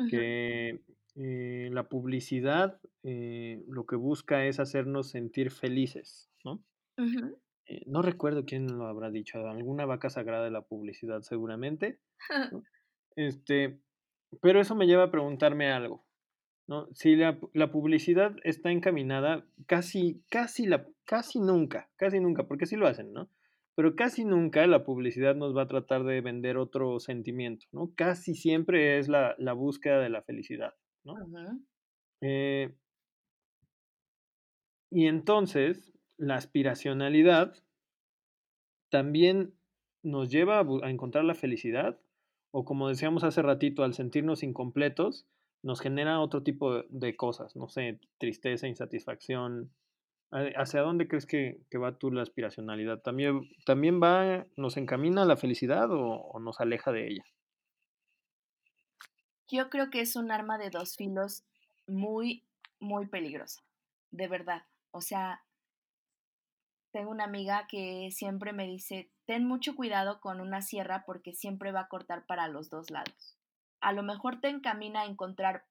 Que 0.10 0.82
eh, 1.16 1.70
la 1.72 1.90
publicidad 1.90 2.80
eh, 3.04 3.64
lo 3.68 3.86
que 3.86 3.96
busca 3.96 4.46
es 4.46 4.60
hacernos 4.60 5.10
sentir 5.10 5.52
felices, 5.52 6.30
¿no? 6.44 6.64
Eh, 7.68 7.84
no 7.86 8.02
recuerdo 8.02 8.46
quién 8.46 8.68
lo 8.78 8.88
habrá 8.88 9.12
dicho, 9.12 9.40
alguna 9.48 9.86
vaca 9.86 10.10
sagrada 10.10 10.46
de 10.46 10.52
la 10.52 10.62
publicidad 10.62 11.22
seguramente. 11.22 12.00
Este, 13.20 13.80
pero 14.44 14.62
eso 14.62 14.76
me 14.76 14.86
lleva 14.86 15.06
a 15.06 15.10
preguntarme 15.12 15.72
algo, 15.72 16.06
¿no? 16.68 16.88
Si 16.94 17.16
la, 17.16 17.40
publicidad 17.72 18.36
está 18.44 18.70
encaminada, 18.70 19.44
casi, 19.66 20.22
casi, 20.30 20.68
la, 20.68 20.86
casi 21.04 21.40
nunca, 21.40 21.90
casi 21.96 22.20
nunca, 22.20 22.48
porque 22.48 22.68
sí 22.68 22.76
lo 22.76 22.86
hacen, 22.86 23.12
¿no? 23.14 23.28
Pero 23.76 23.96
casi 23.96 24.24
nunca 24.24 24.68
la 24.68 24.86
publicidad 24.86 25.36
nos 25.36 25.58
va 25.58 25.64
a 25.64 25.68
tratar 25.68 26.04
de 26.04 26.22
vender 26.22 26.58
otro 26.58 27.00
sentimiento, 27.00 27.66
¿no? 27.72 27.92
Casi 27.96 28.36
siempre 28.36 29.00
es 29.00 29.08
la, 29.08 29.36
búsqueda 29.54 30.00
de 30.00 30.10
la 30.10 30.22
felicidad, 30.22 30.76
¿no? 31.04 31.16
Eh, 32.22 32.72
y 34.92 35.08
entonces, 35.08 35.97
la 36.18 36.36
aspiracionalidad 36.36 37.56
también 38.90 39.54
nos 40.04 40.30
lleva 40.30 40.60
a, 40.60 40.90
encontrar 40.90 41.26
la 41.26 41.36
felicidad 41.36 42.00
o 42.52 42.66
como 42.66 42.90
decíamos 42.90 43.24
hace 43.24 43.42
ratito, 43.42 43.84
al 43.84 43.94
sentirnos 43.94 44.42
incompletos, 44.42 45.28
nos 45.64 45.82
genera 45.82 46.20
otro 46.20 46.44
tipo 46.44 46.84
de 46.84 47.16
cosas, 47.16 47.56
no 47.56 47.68
sé, 47.68 48.00
tristeza, 48.18 48.68
insatisfacción. 48.68 49.72
¿Hacia 50.32 50.82
dónde 50.82 51.08
crees 51.08 51.26
que, 51.26 51.62
va 51.76 51.98
tú 51.98 52.12
la 52.12 52.22
aspiracionalidad? 52.22 53.02
¿También, 53.02 53.50
¿También 53.66 54.02
va, 54.02 54.46
nos 54.56 54.78
encamina 54.78 55.24
a 55.24 55.26
la 55.26 55.38
felicidad 55.38 55.90
o 55.92 56.40
nos 56.40 56.60
aleja 56.60 56.92
de 56.92 57.08
ella? 57.08 57.24
Yo 59.50 59.70
creo 59.70 59.90
que 59.90 60.02
es 60.02 60.16
un 60.16 60.32
arma 60.32 60.58
de 60.58 60.70
dos 60.70 60.96
filos 60.98 61.46
muy, 61.88 62.44
muy 62.80 63.08
peligrosa, 63.08 63.62
de 64.12 64.28
verdad. 64.28 64.64
O 64.92 65.02
sea, 65.02 65.42
tengo 66.92 67.12
una 67.12 67.26
amiga 67.26 67.68
que 67.68 68.10
siempre 68.12 68.54
me 68.54 68.66
dice, 68.66 69.10
ten 69.26 69.46
mucho 69.46 69.76
cuidado 69.76 70.20
con 70.22 70.40
una 70.40 70.62
sierra 70.62 71.04
porque 71.06 71.34
siempre 71.34 71.72
va 71.72 71.82
a 71.82 71.88
cortar 71.88 72.26
para 72.26 72.48
los 72.48 72.70
dos 72.70 72.90
lados. 72.90 73.38
A 73.82 73.94
lo 73.94 74.04
mejor 74.04 74.40
te 74.40 74.50
encamina 74.50 75.02
a 75.02 75.06
encontrar 75.06 75.66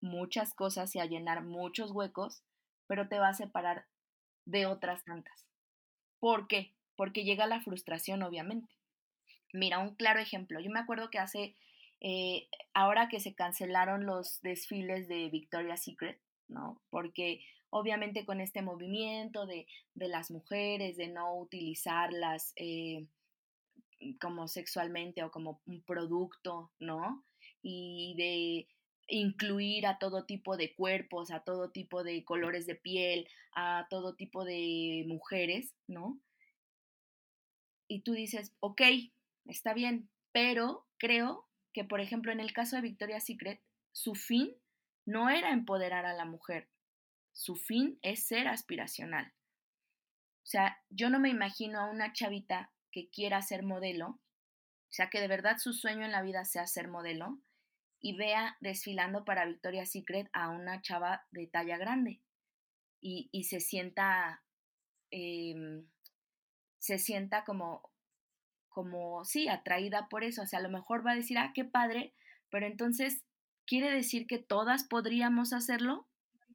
muchas 0.00 0.54
cosas 0.54 0.94
y 0.94 1.00
a 1.00 1.06
llenar 1.06 1.42
muchos 1.42 1.90
huecos, 1.90 2.42
pero 2.86 3.08
te 3.08 3.18
va 3.18 3.28
a 3.28 3.34
separar 3.34 3.86
de 4.44 4.66
otras 4.66 5.04
tantas. 5.04 5.46
¿Por 6.20 6.48
qué? 6.48 6.72
Porque 6.96 7.24
llega 7.24 7.46
la 7.46 7.60
frustración, 7.60 8.22
obviamente. 8.22 8.74
Mira, 9.52 9.78
un 9.78 9.94
claro 9.94 10.20
ejemplo. 10.20 10.60
Yo 10.60 10.70
me 10.70 10.80
acuerdo 10.80 11.10
que 11.10 11.18
hace, 11.18 11.54
eh, 12.00 12.48
ahora 12.74 13.08
que 13.08 13.20
se 13.20 13.34
cancelaron 13.34 14.06
los 14.06 14.40
desfiles 14.42 15.08
de 15.08 15.28
Victoria's 15.28 15.82
Secret, 15.84 16.20
¿no? 16.48 16.80
Porque 16.90 17.40
obviamente 17.70 18.24
con 18.24 18.40
este 18.40 18.62
movimiento 18.62 19.46
de, 19.46 19.66
las 19.94 20.30
mujeres, 20.30 20.96
de 20.96 21.08
no 21.08 21.36
utilizarlas 21.38 22.52
eh, 22.56 23.06
como 24.20 24.48
sexualmente 24.48 25.22
o 25.22 25.30
como 25.30 25.60
un 25.66 25.82
producto, 25.82 26.70
¿no? 26.78 27.24
Y 27.62 28.14
de 28.16 28.68
incluir 29.08 29.86
a 29.86 29.98
todo 29.98 30.24
tipo 30.24 30.56
de 30.56 30.74
cuerpos, 30.74 31.30
a 31.30 31.40
todo 31.40 31.70
tipo 31.70 32.04
de 32.04 32.24
colores 32.24 32.66
de 32.66 32.74
piel, 32.74 33.28
a 33.54 33.86
todo 33.90 34.14
tipo 34.14 34.44
de 34.44 35.04
mujeres, 35.06 35.74
¿no? 35.86 36.20
Y 37.88 38.02
tú 38.02 38.12
dices, 38.12 38.54
ok, 38.60 38.82
está 39.46 39.72
bien, 39.72 40.10
pero 40.32 40.86
creo 40.98 41.48
que, 41.72 41.84
por 41.84 42.00
ejemplo, 42.00 42.32
en 42.32 42.40
el 42.40 42.52
caso 42.52 42.76
de 42.76 42.82
Victoria's 42.82 43.24
Secret, 43.24 43.62
su 43.92 44.14
fin 44.14 44.54
no 45.06 45.30
era 45.30 45.52
empoderar 45.52 46.04
a 46.04 46.12
la 46.12 46.26
mujer, 46.26 46.68
su 47.38 47.54
fin 47.54 48.00
es 48.02 48.26
ser 48.26 48.48
aspiracional. 48.48 49.32
O 50.42 50.50
sea, 50.50 50.82
yo 50.90 51.08
no 51.08 51.20
me 51.20 51.28
imagino 51.28 51.78
a 51.78 51.88
una 51.88 52.12
chavita 52.12 52.72
que 52.90 53.10
quiera 53.10 53.40
ser 53.42 53.62
modelo, 53.62 54.08
o 54.08 54.90
sea, 54.90 55.08
que 55.08 55.20
de 55.20 55.28
verdad 55.28 55.58
su 55.58 55.72
sueño 55.72 56.04
en 56.04 56.10
la 56.10 56.22
vida 56.22 56.44
sea 56.44 56.66
ser 56.66 56.88
modelo, 56.88 57.40
y 58.00 58.16
vea 58.16 58.56
desfilando 58.60 59.24
para 59.24 59.44
Victoria's 59.44 59.92
Secret 59.92 60.28
a 60.32 60.48
una 60.48 60.82
chava 60.82 61.26
de 61.30 61.46
talla 61.46 61.78
grande 61.78 62.20
y, 63.00 63.28
y 63.30 63.44
se 63.44 63.60
sienta, 63.60 64.42
eh, 65.12 65.54
se 66.78 66.98
sienta 66.98 67.44
como, 67.44 67.88
como, 68.68 69.24
sí, 69.24 69.46
atraída 69.46 70.08
por 70.08 70.24
eso. 70.24 70.42
O 70.42 70.46
sea, 70.46 70.58
a 70.58 70.62
lo 70.62 70.70
mejor 70.70 71.06
va 71.06 71.12
a 71.12 71.16
decir, 71.16 71.38
ah, 71.38 71.52
qué 71.54 71.64
padre, 71.64 72.14
pero 72.50 72.66
entonces, 72.66 73.24
¿quiere 73.64 73.92
decir 73.92 74.26
que 74.26 74.38
todas 74.38 74.82
podríamos 74.82 75.52
hacerlo? 75.52 76.07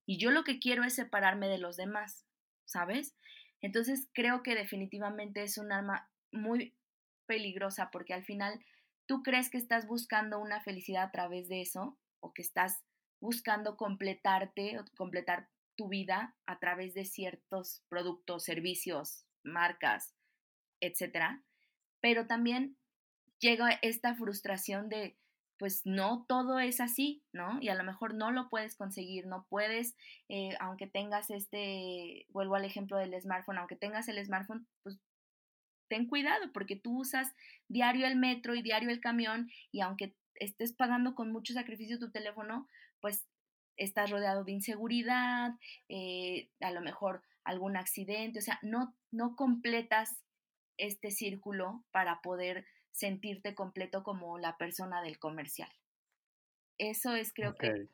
Y 0.05 0.17
yo 0.17 0.31
lo 0.31 0.43
que 0.43 0.59
quiero 0.59 0.83
es 0.83 0.95
separarme 0.95 1.47
de 1.47 1.57
los 1.57 1.77
demás, 1.77 2.25
¿sabes? 2.65 3.15
Entonces 3.61 4.09
creo 4.13 4.43
que 4.43 4.55
definitivamente 4.55 5.43
es 5.43 5.57
un 5.57 5.71
arma 5.71 6.11
muy 6.31 6.75
peligrosa 7.25 7.89
porque 7.91 8.13
al 8.13 8.25
final 8.25 8.63
tú 9.05 9.23
crees 9.23 9.49
que 9.49 9.57
estás 9.57 9.87
buscando 9.87 10.39
una 10.39 10.61
felicidad 10.61 11.03
a 11.03 11.11
través 11.11 11.47
de 11.47 11.61
eso 11.61 11.97
o 12.19 12.33
que 12.33 12.41
estás 12.41 12.83
buscando 13.21 13.77
completarte 13.77 14.79
o 14.79 14.85
completar 14.97 15.49
tu 15.75 15.87
vida 15.87 16.35
a 16.45 16.59
través 16.59 16.93
de 16.93 17.05
ciertos 17.05 17.83
productos, 17.89 18.43
servicios, 18.43 19.25
marcas, 19.43 20.13
etcétera. 20.81 21.43
Pero 22.01 22.27
también 22.27 22.77
llega 23.39 23.79
esta 23.81 24.13
frustración 24.15 24.89
de, 24.89 25.17
pues 25.63 25.85
no 25.85 26.25
todo 26.27 26.59
es 26.59 26.81
así, 26.81 27.23
¿no? 27.31 27.57
Y 27.61 27.69
a 27.69 27.75
lo 27.75 27.85
mejor 27.85 28.13
no 28.15 28.31
lo 28.31 28.49
puedes 28.49 28.75
conseguir, 28.75 29.27
no 29.27 29.45
puedes, 29.47 29.95
eh, 30.27 30.57
aunque 30.59 30.87
tengas 30.87 31.29
este, 31.29 32.25
vuelvo 32.31 32.55
al 32.55 32.65
ejemplo 32.65 32.97
del 32.97 33.17
smartphone, 33.21 33.59
aunque 33.59 33.77
tengas 33.77 34.09
el 34.09 34.21
smartphone, 34.25 34.67
pues 34.81 34.99
ten 35.87 36.05
cuidado 36.05 36.51
porque 36.51 36.75
tú 36.75 36.99
usas 36.99 37.33
diario 37.69 38.05
el 38.05 38.17
metro 38.17 38.55
y 38.55 38.61
diario 38.61 38.89
el 38.89 38.99
camión 38.99 39.49
y 39.71 39.79
aunque 39.79 40.17
estés 40.35 40.73
pagando 40.73 41.15
con 41.15 41.31
mucho 41.31 41.53
sacrificio 41.53 41.97
tu 41.97 42.11
teléfono, 42.11 42.67
pues 42.99 43.25
estás 43.77 44.11
rodeado 44.11 44.43
de 44.43 44.51
inseguridad, 44.51 45.53
eh, 45.87 46.49
a 46.59 46.71
lo 46.71 46.81
mejor 46.81 47.23
algún 47.45 47.77
accidente, 47.77 48.39
o 48.39 48.41
sea, 48.41 48.59
no, 48.63 48.93
no 49.11 49.37
completas 49.37 50.25
este 50.75 51.09
círculo 51.09 51.85
para 51.91 52.19
poder 52.19 52.65
sentirte 52.93 53.55
completo 53.55 54.03
como 54.03 54.37
la 54.37 54.55
persona 54.57 55.01
del 55.01 55.19
comercial. 55.19 55.69
Eso 56.77 57.15
es, 57.15 57.33
creo 57.33 57.55
que, 57.55 57.87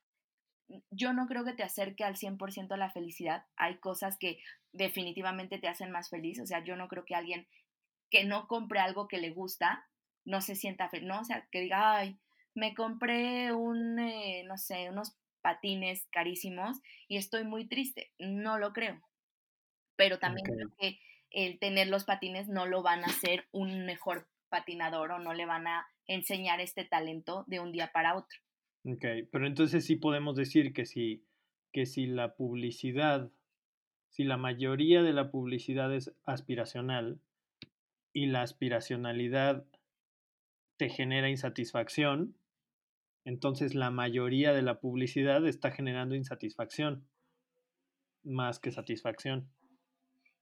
yo 0.91 1.13
no 1.13 1.27
creo 1.27 1.43
que 1.43 1.53
te 1.53 1.63
acerque 1.63 2.03
al 2.03 2.15
100% 2.15 2.71
a 2.71 2.77
la 2.77 2.91
felicidad. 2.91 3.45
Hay 3.55 3.77
cosas 3.77 4.17
que 4.17 4.39
definitivamente 4.71 5.57
te 5.57 5.67
hacen 5.67 5.91
más 5.91 6.09
feliz, 6.09 6.39
o 6.39 6.45
sea, 6.45 6.63
yo 6.63 6.75
no 6.75 6.87
creo 6.87 7.05
que 7.05 7.15
alguien 7.15 7.47
que 8.11 8.23
no 8.23 8.47
compre 8.47 8.79
algo 8.79 9.07
que 9.07 9.19
le 9.19 9.31
gusta, 9.31 9.87
no 10.25 10.41
se 10.41 10.55
sienta 10.55 10.89
feliz, 10.89 11.07
¿no? 11.07 11.21
O 11.21 11.23
sea, 11.23 11.47
que 11.51 11.61
diga, 11.61 11.95
ay, 11.95 12.19
me 12.53 12.73
compré 12.73 13.53
un, 13.53 13.99
eh, 13.99 14.43
no 14.45 14.57
sé, 14.57 14.89
unos 14.89 15.15
patines 15.41 16.07
carísimos 16.11 16.77
y 17.07 17.17
estoy 17.17 17.43
muy 17.43 17.67
triste. 17.67 18.11
No 18.19 18.57
lo 18.57 18.73
creo. 18.73 19.01
Pero 19.95 20.19
también 20.19 20.45
creo 20.45 20.69
que 20.77 20.99
el 21.31 21.59
tener 21.59 21.87
los 21.87 22.03
patines 22.03 22.47
no 22.47 22.65
lo 22.65 22.81
van 22.81 23.03
a 23.03 23.07
hacer 23.07 23.47
un 23.51 23.85
mejor 23.85 24.27
patinador 24.49 25.11
o 25.11 25.19
no 25.19 25.33
le 25.33 25.45
van 25.45 25.67
a 25.67 25.87
enseñar 26.07 26.59
este 26.59 26.85
talento 26.85 27.45
de 27.47 27.59
un 27.59 27.71
día 27.71 27.91
para 27.93 28.15
otro. 28.15 28.39
Ok, 28.83 29.05
pero 29.31 29.47
entonces 29.47 29.85
sí 29.85 29.95
podemos 29.95 30.35
decir 30.35 30.73
que 30.73 30.85
si, 30.85 31.23
que 31.71 31.85
si 31.85 32.07
la 32.07 32.35
publicidad, 32.35 33.31
si 34.09 34.23
la 34.23 34.37
mayoría 34.37 35.03
de 35.03 35.13
la 35.13 35.31
publicidad 35.31 35.93
es 35.93 36.13
aspiracional, 36.25 37.19
y 38.13 38.25
la 38.25 38.41
aspiracionalidad 38.41 39.65
te 40.77 40.89
genera 40.89 41.29
insatisfacción, 41.29 42.35
entonces 43.25 43.75
la 43.75 43.91
mayoría 43.91 44.53
de 44.53 44.61
la 44.61 44.79
publicidad 44.79 45.45
está 45.45 45.71
generando 45.71 46.15
insatisfacción 46.15 47.07
más 48.23 48.59
que 48.59 48.71
satisfacción. 48.71 49.49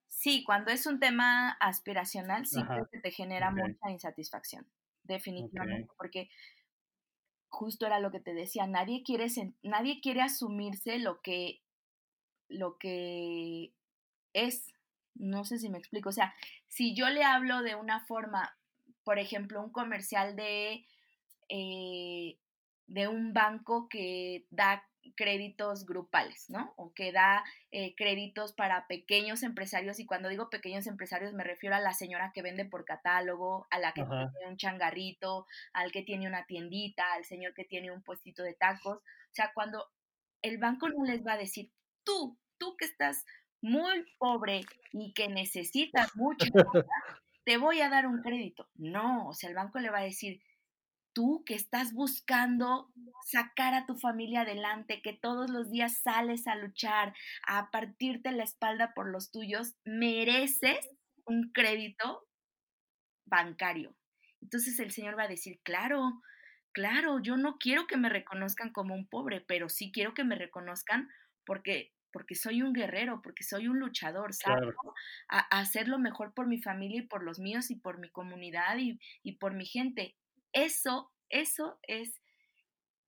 Sí, 0.07 0.43
cuando 0.43 0.71
es 0.71 0.85
un 0.85 0.99
tema 0.99 1.51
aspiracional, 1.59 2.45
sí 2.45 2.61
que 2.91 2.99
te 2.99 3.11
genera 3.11 3.51
mucha 3.51 3.89
insatisfacción, 3.89 4.65
definitivamente, 5.03 5.91
porque 5.97 6.29
justo 7.49 7.85
era 7.85 7.99
lo 7.99 8.11
que 8.11 8.19
te 8.19 8.33
decía, 8.33 8.67
nadie 8.67 9.03
quiere, 9.03 9.27
nadie 9.63 10.01
quiere 10.01 10.21
asumirse 10.21 10.99
lo 10.99 11.21
que, 11.21 11.61
lo 12.47 12.77
que 12.77 13.73
es, 14.33 14.73
no 15.15 15.43
sé 15.43 15.59
si 15.59 15.69
me 15.69 15.77
explico. 15.77 16.09
O 16.09 16.13
sea, 16.13 16.33
si 16.67 16.95
yo 16.95 17.09
le 17.09 17.23
hablo 17.23 17.61
de 17.61 17.75
una 17.75 18.05
forma, 18.05 18.57
por 19.03 19.19
ejemplo, 19.19 19.61
un 19.61 19.71
comercial 19.71 20.35
de, 20.35 20.85
eh, 21.49 22.37
de 22.87 23.07
un 23.07 23.33
banco 23.33 23.87
que 23.89 24.45
da 24.49 24.83
créditos 25.15 25.85
grupales, 25.85 26.49
¿no? 26.49 26.73
O 26.77 26.93
que 26.93 27.11
da 27.11 27.43
eh, 27.71 27.95
créditos 27.95 28.53
para 28.53 28.87
pequeños 28.87 29.43
empresarios. 29.43 29.99
Y 29.99 30.05
cuando 30.05 30.29
digo 30.29 30.49
pequeños 30.49 30.87
empresarios 30.87 31.33
me 31.33 31.43
refiero 31.43 31.75
a 31.75 31.79
la 31.79 31.93
señora 31.93 32.31
que 32.33 32.41
vende 32.41 32.65
por 32.65 32.85
catálogo, 32.85 33.67
a 33.69 33.79
la 33.79 33.93
que 33.93 34.03
tiene 34.03 34.47
un 34.47 34.57
changarrito, 34.57 35.45
al 35.73 35.91
que 35.91 36.03
tiene 36.03 36.27
una 36.27 36.45
tiendita, 36.45 37.13
al 37.13 37.25
señor 37.25 37.53
que 37.53 37.65
tiene 37.65 37.91
un 37.91 38.01
puestito 38.01 38.43
de 38.43 38.53
tacos. 38.53 38.97
O 38.97 39.33
sea, 39.33 39.51
cuando 39.53 39.87
el 40.41 40.57
banco 40.57 40.89
no 40.89 41.03
les 41.05 41.25
va 41.25 41.33
a 41.33 41.37
decir, 41.37 41.71
tú, 42.03 42.37
tú 42.57 42.75
que 42.77 42.85
estás 42.85 43.25
muy 43.61 44.05
pobre 44.17 44.61
y 44.91 45.13
que 45.13 45.27
necesitas 45.27 46.15
mucho, 46.15 46.45
te 47.43 47.57
voy 47.57 47.81
a 47.81 47.89
dar 47.89 48.07
un 48.07 48.21
crédito. 48.21 48.67
No, 48.75 49.29
o 49.29 49.33
sea, 49.33 49.49
el 49.49 49.55
banco 49.55 49.79
le 49.79 49.89
va 49.89 49.99
a 49.99 50.03
decir, 50.03 50.41
tú 51.17 51.43
que 51.47 51.55
estás 51.55 51.93
buscando 51.93 52.93
sacar 53.25 53.73
a 53.73 53.87
tu 53.87 53.95
familia 53.95 54.41
adelante, 54.41 55.01
que 55.01 55.13
todos 55.13 55.49
los 55.49 55.71
días 55.71 55.99
sales 56.03 56.45
a 56.45 56.55
luchar, 56.55 57.15
a 57.47 57.71
partirte 57.71 58.31
la 58.31 58.43
espalda 58.43 58.93
por 58.93 59.09
los 59.09 59.31
tuyos, 59.31 59.73
mereces 59.83 60.77
un 61.25 61.51
crédito 61.51 62.27
bancario. 63.25 63.95
Entonces 64.43 64.79
el 64.79 64.91
Señor 64.91 65.17
va 65.17 65.23
a 65.23 65.27
decir, 65.27 65.59
claro, 65.63 66.21
claro, 66.71 67.19
yo 67.19 67.35
no 67.35 67.57
quiero 67.57 67.87
que 67.87 67.97
me 67.97 68.09
reconozcan 68.09 68.71
como 68.71 68.93
un 68.93 69.07
pobre, 69.07 69.41
pero 69.41 69.69
sí 69.69 69.91
quiero 69.91 70.13
que 70.13 70.23
me 70.23 70.35
reconozcan 70.35 71.09
porque 71.47 71.93
porque 72.13 72.35
soy 72.35 72.61
un 72.61 72.73
guerrero, 72.73 73.21
porque 73.21 73.43
soy 73.43 73.67
un 73.67 73.79
luchador, 73.79 74.33
salgo 74.33 74.95
a, 75.29 75.39
hacer 75.59 75.87
lo 75.87 75.99
mejor 75.99 76.33
por 76.33 76.47
mi 76.47 76.59
familia 76.59 76.99
y 77.01 77.07
por 77.07 77.21
los 77.21 77.37
míos 77.37 77.69
y 77.69 77.75
por 77.75 77.99
mi 77.99 78.09
comunidad 78.09 78.77
y, 78.77 79.31
por 79.33 79.53
mi 79.53 79.65
gente. 79.65 80.15
Eso, 80.57 81.11
eso 81.29 81.79
es 81.83 82.19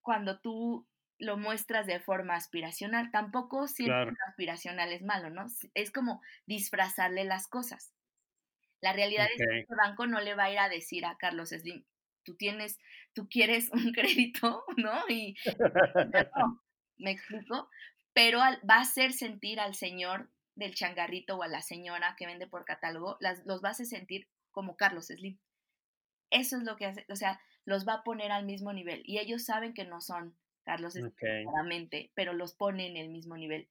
cuando 0.01 0.39
tú 0.39 0.87
lo 1.17 1.37
muestras 1.37 1.87
de 1.87 1.99
forma 1.99 2.35
aspiracional. 2.35 3.11
Tampoco 3.11 3.67
siempre 3.67 4.15
aspiracional 4.27 4.91
es 4.93 5.01
malo, 5.01 5.29
¿no? 5.29 5.47
Es 5.73 5.91
como 5.91 6.21
disfrazarle 6.45 7.23
las 7.23 7.47
cosas. 7.47 7.91
La 8.81 8.93
realidad 8.93 9.27
es 9.31 9.37
que 9.37 9.59
el 9.59 9.77
banco 9.77 10.05
no 10.05 10.21
le 10.21 10.35
va 10.35 10.45
a 10.45 10.51
ir 10.51 10.59
a 10.59 10.69
decir 10.69 11.05
a 11.05 11.17
Carlos 11.17 11.49
Slim, 11.49 11.83
tú 12.23 12.35
tienes, 12.35 12.77
tú 13.13 13.27
quieres 13.27 13.69
un 13.73 13.93
crédito, 13.93 14.63
¿no? 14.77 15.03
Y 15.09 15.35
no, 15.57 15.59
me 16.97 17.11
explico, 17.11 17.69
pero 18.13 18.39
va 18.39 18.75
a 18.75 18.81
hacer 18.81 19.11
sentir 19.11 19.59
al 19.59 19.73
señor 19.73 20.29
del 20.55 20.75
changarrito 20.75 21.37
o 21.37 21.43
a 21.43 21.47
la 21.47 21.61
señora 21.61 22.15
que 22.17 22.27
vende 22.27 22.47
por 22.47 22.65
catálogo, 22.65 23.17
las, 23.19 23.43
los 23.45 23.63
va 23.63 23.69
a 23.69 23.71
hacer 23.71 23.87
sentir 23.87 24.27
como 24.51 24.77
Carlos 24.77 25.07
Slim. 25.07 25.39
Eso 26.29 26.57
es 26.57 26.63
lo 26.63 26.75
que 26.75 26.85
hace, 26.85 27.05
o 27.09 27.15
sea, 27.15 27.39
los 27.65 27.87
va 27.87 27.93
a 27.95 28.03
poner 28.03 28.31
al 28.31 28.45
mismo 28.45 28.73
nivel 28.73 29.01
y 29.05 29.19
ellos 29.19 29.45
saben 29.45 29.73
que 29.73 29.85
no 29.85 30.01
son 30.01 30.35
Carlos 30.63 30.93
Slim, 30.93 31.11
pero 32.13 32.33
los 32.33 32.53
pone 32.53 32.87
en 32.87 32.97
el 32.97 33.09
mismo 33.09 33.35
nivel 33.37 33.67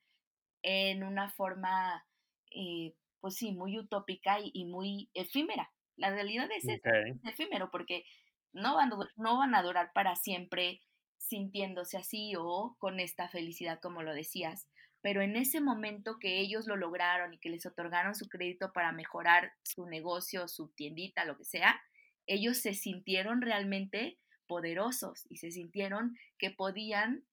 en 0.62 1.04
una 1.04 1.30
forma, 1.30 2.04
eh, 2.50 2.94
pues 3.20 3.36
sí, 3.36 3.52
muy 3.52 3.78
utópica 3.78 4.38
y, 4.40 4.64
muy 4.64 5.10
efímera. 5.14 5.70
La 5.96 6.10
realidad 6.10 6.48
es, 6.56 6.64
es 6.64 6.80
efímero 7.24 7.70
porque 7.70 8.04
no 8.52 8.74
van, 8.74 8.90
no 9.16 9.38
van 9.38 9.54
a 9.54 9.62
durar 9.62 9.92
para 9.92 10.16
siempre 10.16 10.80
sintiéndose 11.16 11.96
así 11.96 12.34
o 12.36 12.76
con 12.78 13.00
esta 13.00 13.28
felicidad, 13.28 13.80
como 13.80 14.02
lo 14.02 14.14
decías. 14.14 14.68
Pero 15.00 15.22
en 15.22 15.36
ese 15.36 15.60
momento 15.60 16.18
que 16.18 16.40
ellos 16.40 16.66
lo 16.66 16.76
lograron 16.76 17.34
y 17.34 17.38
que 17.38 17.50
les 17.50 17.66
otorgaron 17.66 18.14
su 18.14 18.28
crédito 18.28 18.72
para 18.72 18.92
mejorar 18.92 19.52
su 19.62 19.86
negocio, 19.86 20.48
su 20.48 20.68
tiendita, 20.68 21.24
lo 21.24 21.36
que 21.36 21.44
sea, 21.44 21.80
ellos 22.28 22.58
se 22.58 22.74
sintieron 22.74 23.42
realmente 23.42 24.18
poderosos 24.46 25.26
y 25.28 25.38
se 25.38 25.50
sintieron 25.50 26.16
que 26.38 26.50
podían 26.50 27.24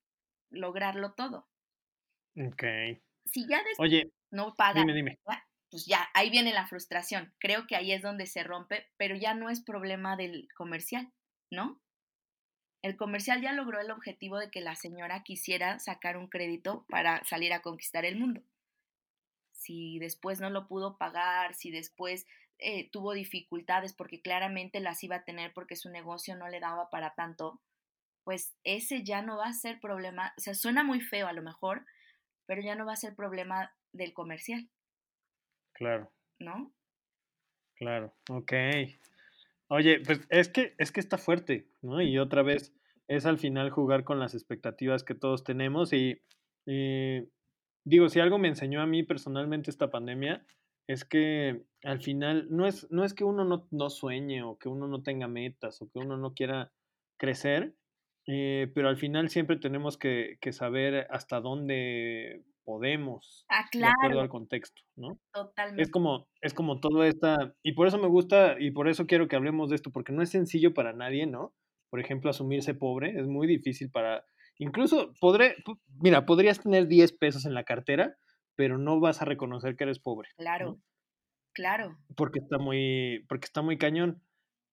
lograrlo 0.49 1.13
todo. 1.13 1.47
Ok. 2.37 2.63
Si 3.25 3.47
ya 3.47 3.63
después 3.63 3.79
Oye, 3.79 4.11
no 4.31 4.55
paga, 4.55 4.81
dime, 4.81 4.93
dime. 4.93 5.19
pues 5.69 5.85
ya, 5.85 6.09
ahí 6.13 6.29
viene 6.29 6.53
la 6.53 6.67
frustración. 6.67 7.33
Creo 7.39 7.67
que 7.67 7.75
ahí 7.75 7.91
es 7.91 8.01
donde 8.01 8.25
se 8.25 8.43
rompe, 8.43 8.87
pero 8.97 9.15
ya 9.15 9.33
no 9.33 9.49
es 9.49 9.61
problema 9.61 10.15
del 10.15 10.47
comercial, 10.55 11.11
¿no? 11.51 11.81
El 12.81 12.97
comercial 12.97 13.41
ya 13.41 13.51
logró 13.51 13.79
el 13.79 13.89
objetivo 13.89 14.37
de 14.37 14.51
que 14.51 14.61
la 14.61 14.75
señora 14.75 15.23
quisiera 15.23 15.79
sacar 15.79 16.17
un 16.17 16.27
crédito 16.27 16.85
para 16.87 17.23
salir 17.23 17.51
a 17.51 17.61
conquistar 17.61 18.05
el 18.05 18.17
mundo. 18.17 18.43
Si 19.53 19.97
después 19.99 20.39
no 20.39 20.51
lo 20.51 20.67
pudo 20.67 20.97
pagar, 20.97 21.55
si 21.55 21.71
después 21.71 22.27
eh, 22.59 22.89
tuvo 22.91 23.13
dificultades 23.13 23.93
porque 23.93 24.21
claramente 24.21 24.79
las 24.79 25.03
iba 25.03 25.17
a 25.17 25.23
tener 25.23 25.53
porque 25.53 25.75
su 25.75 25.89
negocio 25.89 26.35
no 26.35 26.47
le 26.47 26.59
daba 26.59 26.89
para 26.89 27.13
tanto, 27.15 27.61
pues 28.23 28.55
ese 28.63 29.03
ya 29.03 29.21
no 29.21 29.37
va 29.37 29.47
a 29.47 29.53
ser 29.53 29.79
problema, 29.79 30.33
o 30.37 30.41
sea, 30.41 30.53
suena 30.53 30.83
muy 30.83 31.01
feo 31.01 31.27
a 31.27 31.33
lo 31.33 31.41
mejor, 31.41 31.85
pero 32.45 32.61
ya 32.61 32.75
no 32.75 32.85
va 32.85 32.93
a 32.93 32.97
ser 32.97 33.15
problema 33.15 33.73
del 33.91 34.13
comercial. 34.13 34.69
Claro. 35.73 36.11
¿No? 36.39 36.73
Claro, 37.75 38.13
ok. 38.29 38.53
Oye, 39.67 39.99
pues 39.99 40.21
es 40.29 40.49
que, 40.49 40.75
es 40.77 40.91
que 40.91 40.99
está 40.99 41.17
fuerte, 41.17 41.67
¿no? 41.81 42.01
Y 42.01 42.17
otra 42.17 42.43
vez 42.43 42.73
es 43.07 43.25
al 43.25 43.37
final 43.37 43.69
jugar 43.69 44.03
con 44.03 44.19
las 44.19 44.33
expectativas 44.33 45.03
que 45.03 45.15
todos 45.15 45.43
tenemos 45.43 45.91
y, 45.93 46.21
digo, 47.83 48.09
si 48.09 48.19
algo 48.19 48.37
me 48.37 48.47
enseñó 48.47 48.81
a 48.81 48.87
mí 48.87 49.03
personalmente 49.03 49.69
esta 49.69 49.89
pandemia, 49.89 50.45
es 50.87 51.05
que 51.05 51.65
al 51.83 52.01
final 52.01 52.47
no 52.49 52.67
es, 52.67 52.89
no 52.91 53.03
es 53.03 53.13
que 53.13 53.23
uno 53.23 53.45
no, 53.45 53.67
no 53.71 53.89
sueñe 53.89 54.43
o 54.43 54.57
que 54.57 54.69
uno 54.69 54.87
no 54.87 55.03
tenga 55.03 55.27
metas 55.27 55.81
o 55.81 55.89
que 55.89 55.99
uno 55.99 56.17
no 56.17 56.33
quiera 56.33 56.71
crecer, 57.17 57.75
eh, 58.27 58.71
pero 58.73 58.89
al 58.89 58.97
final 58.97 59.29
siempre 59.29 59.57
tenemos 59.57 59.97
que, 59.97 60.37
que, 60.41 60.51
saber 60.51 61.07
hasta 61.11 61.39
dónde 61.41 62.43
podemos, 62.63 63.45
ah, 63.49 63.65
de 63.71 63.85
acuerdo 63.85 64.21
al 64.21 64.29
contexto, 64.29 64.81
¿no? 64.95 65.19
Totalmente. 65.31 65.83
Es 65.83 65.91
como, 65.91 66.27
es 66.41 66.53
como 66.55 66.79
todo 66.79 67.03
esta, 67.03 67.53
y 67.61 67.73
por 67.73 67.87
eso 67.87 67.99
me 67.99 68.07
gusta, 68.07 68.55
y 68.59 68.71
por 68.71 68.89
eso 68.89 69.05
quiero 69.05 69.27
que 69.27 69.35
hablemos 69.35 69.69
de 69.69 69.75
esto, 69.75 69.91
porque 69.91 70.11
no 70.11 70.23
es 70.23 70.31
sencillo 70.31 70.73
para 70.73 70.93
nadie, 70.93 71.27
¿no? 71.27 71.53
Por 71.91 71.99
ejemplo, 71.99 72.31
asumirse 72.31 72.73
pobre, 72.73 73.19
es 73.19 73.27
muy 73.27 73.45
difícil 73.45 73.91
para, 73.91 74.25
incluso 74.57 75.13
podré, 75.21 75.55
mira, 76.01 76.25
podrías 76.25 76.59
tener 76.59 76.87
10 76.87 77.13
pesos 77.13 77.45
en 77.45 77.53
la 77.53 77.63
cartera, 77.63 78.17
pero 78.55 78.77
no 78.77 78.99
vas 78.99 79.21
a 79.21 79.25
reconocer 79.25 79.75
que 79.75 79.83
eres 79.83 79.99
pobre. 79.99 80.29
Claro, 80.37 80.79
claro. 81.53 81.97
Porque 82.15 82.39
está 82.39 82.57
muy, 82.57 83.25
porque 83.27 83.45
está 83.45 83.61
muy 83.61 83.77
cañón. 83.77 84.21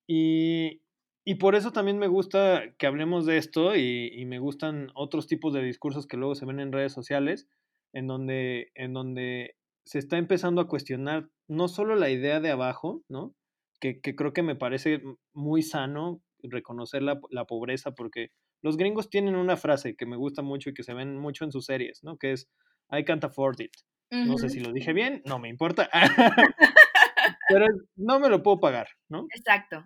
Y, 0.07 0.83
y 1.25 1.37
por 1.37 1.55
eso 1.55 1.73
también 1.73 1.99
me 1.99 2.09
gusta 2.09 2.75
que 2.79 2.87
hablemos 2.87 3.27
de 3.27 3.39
esto 3.39 3.77
y, 3.77 4.11
y, 4.13 4.25
me 4.27 4.39
gustan 4.39 4.91
otros 4.95 5.27
tipos 5.27 5.53
de 5.53 5.63
discursos 5.63 6.07
que 6.07 6.17
luego 6.17 6.35
se 6.35 6.47
ven 6.47 6.61
en 6.61 6.73
redes 6.73 6.93
sociales, 6.93 7.49
en 7.93 8.07
donde, 8.07 8.73
en 8.75 8.93
donde 8.93 9.57
se 9.85 9.99
está 9.99 10.19
empezando 10.19 10.61
a 10.61 10.69
cuestionar 10.69 11.29
no 11.49 11.69
solo 11.69 11.97
la 11.97 12.11
idea 12.11 12.41
de 12.41 12.51
abajo, 12.51 13.03
¿no? 13.09 13.35
Que, 13.81 14.01
que 14.01 14.15
creo 14.15 14.33
que 14.33 14.43
me 14.43 14.57
parece 14.57 15.03
muy 15.33 15.63
sano 15.63 16.23
reconocer 16.43 17.03
la, 17.03 17.21
la, 17.31 17.47
pobreza, 17.47 17.93
porque 17.93 18.31
los 18.63 18.77
gringos 18.77 19.11
tienen 19.11 19.35
una 19.35 19.57
frase 19.57 19.97
que 19.97 20.07
me 20.07 20.17
gusta 20.17 20.43
mucho 20.43 20.71
y 20.71 20.75
que 20.75 20.85
se 20.85 20.95
ven 20.95 21.19
mucho 21.19 21.45
en 21.45 21.53
sus 21.53 21.67
series, 21.67 22.03
¿no? 22.03 22.17
Que 22.17 22.33
es, 22.33 22.49
I 22.93 23.05
can't 23.05 23.25
afford 23.25 23.61
it. 23.61 23.75
Uh 24.11 24.17
-huh. 24.17 24.27
No 24.27 24.39
sé 24.39 24.49
si 24.49 24.61
lo 24.61 24.73
dije 24.73 24.93
bien, 24.93 25.23
no 25.25 25.39
me 25.39 25.49
importa. 25.49 25.89
Pero 27.49 27.67
no 27.97 28.21
me 28.21 28.29
lo 28.29 28.43
puedo 28.43 28.61
pagar, 28.61 28.89
¿no? 29.09 29.27
Exacto. 29.35 29.85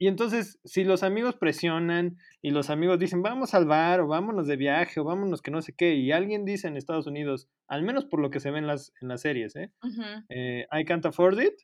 Y 0.00 0.08
entonces, 0.08 0.58
si 0.64 0.84
los 0.84 1.02
amigos 1.02 1.36
presionan 1.36 2.16
y 2.42 2.50
los 2.50 2.68
amigos 2.68 2.98
dicen, 2.98 3.22
vamos 3.22 3.54
al 3.54 3.64
bar 3.64 4.00
o 4.00 4.08
vámonos 4.08 4.46
de 4.46 4.56
viaje 4.56 5.00
o 5.00 5.04
vámonos 5.04 5.40
que 5.40 5.50
no 5.50 5.62
sé 5.62 5.72
qué, 5.74 5.94
y 5.94 6.10
alguien 6.10 6.44
dice 6.44 6.66
en 6.66 6.76
Estados 6.76 7.06
Unidos, 7.06 7.48
al 7.68 7.82
menos 7.82 8.04
por 8.04 8.20
lo 8.20 8.30
que 8.30 8.40
se 8.40 8.50
ve 8.50 8.58
en 8.58 8.66
las, 8.66 8.92
en 9.00 9.08
las 9.08 9.20
series, 9.20 9.54
¿eh? 9.56 9.72
Uh 9.82 9.88
-huh. 9.88 10.24
eh 10.28 10.66
I 10.72 10.84
can't 10.84 11.06
afford 11.06 11.38
it, 11.40 11.54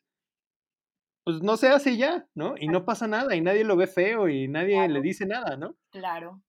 pues 1.23 1.41
no 1.43 1.57
se 1.57 1.67
hace 1.67 1.97
ya, 1.97 2.27
¿no? 2.33 2.55
Y 2.57 2.67
no 2.67 2.85
pasa 2.85 3.07
nada 3.07 3.35
y 3.35 3.41
nadie 3.41 3.63
lo 3.63 3.75
ve 3.75 3.87
feo 3.87 4.27
y 4.27 4.47
nadie 4.47 4.75
claro. 4.75 4.93
le 4.93 5.01
dice 5.01 5.25
nada, 5.25 5.57
¿no? 5.57 5.77
Claro. 5.91 6.41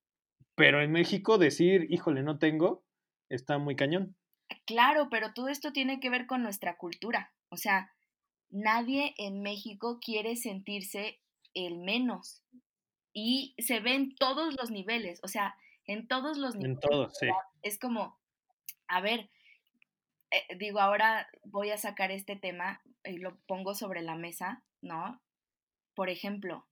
Pero 0.54 0.82
en 0.82 0.92
México 0.92 1.36
decir, 1.36 1.86
híjole, 1.90 2.22
no 2.22 2.38
tengo, 2.38 2.84
está 3.28 3.58
muy 3.58 3.76
cañón. 3.76 4.16
Claro, 4.66 5.08
pero 5.10 5.32
todo 5.32 5.48
esto 5.48 5.72
tiene 5.72 6.00
que 6.00 6.10
ver 6.10 6.26
con 6.26 6.42
nuestra 6.42 6.76
cultura. 6.76 7.32
O 7.48 7.56
sea, 7.56 7.92
nadie 8.50 9.14
en 9.18 9.42
México 9.42 9.98
quiere 10.00 10.36
sentirse 10.36 11.20
el 11.54 11.78
menos. 11.78 12.42
Y 13.12 13.54
se 13.58 13.80
ve 13.80 13.94
en 13.94 14.14
todos 14.16 14.54
los 14.54 14.70
niveles, 14.70 15.20
o 15.22 15.28
sea, 15.28 15.54
en 15.86 16.08
todos 16.08 16.38
los 16.38 16.54
niveles. 16.54 16.76
En 16.76 16.80
todos, 16.80 17.18
sí. 17.18 17.28
Es 17.62 17.78
como, 17.78 18.18
a 18.88 19.00
ver, 19.00 19.30
eh, 20.30 20.56
digo, 20.56 20.80
ahora 20.80 21.28
voy 21.44 21.70
a 21.70 21.78
sacar 21.78 22.10
este 22.10 22.36
tema 22.36 22.80
y 23.04 23.18
lo 23.18 23.36
pongo 23.46 23.74
sobre 23.74 24.00
la 24.00 24.16
mesa, 24.16 24.64
¿no? 24.80 25.20
Por 25.94 26.08
ejemplo, 26.08 26.66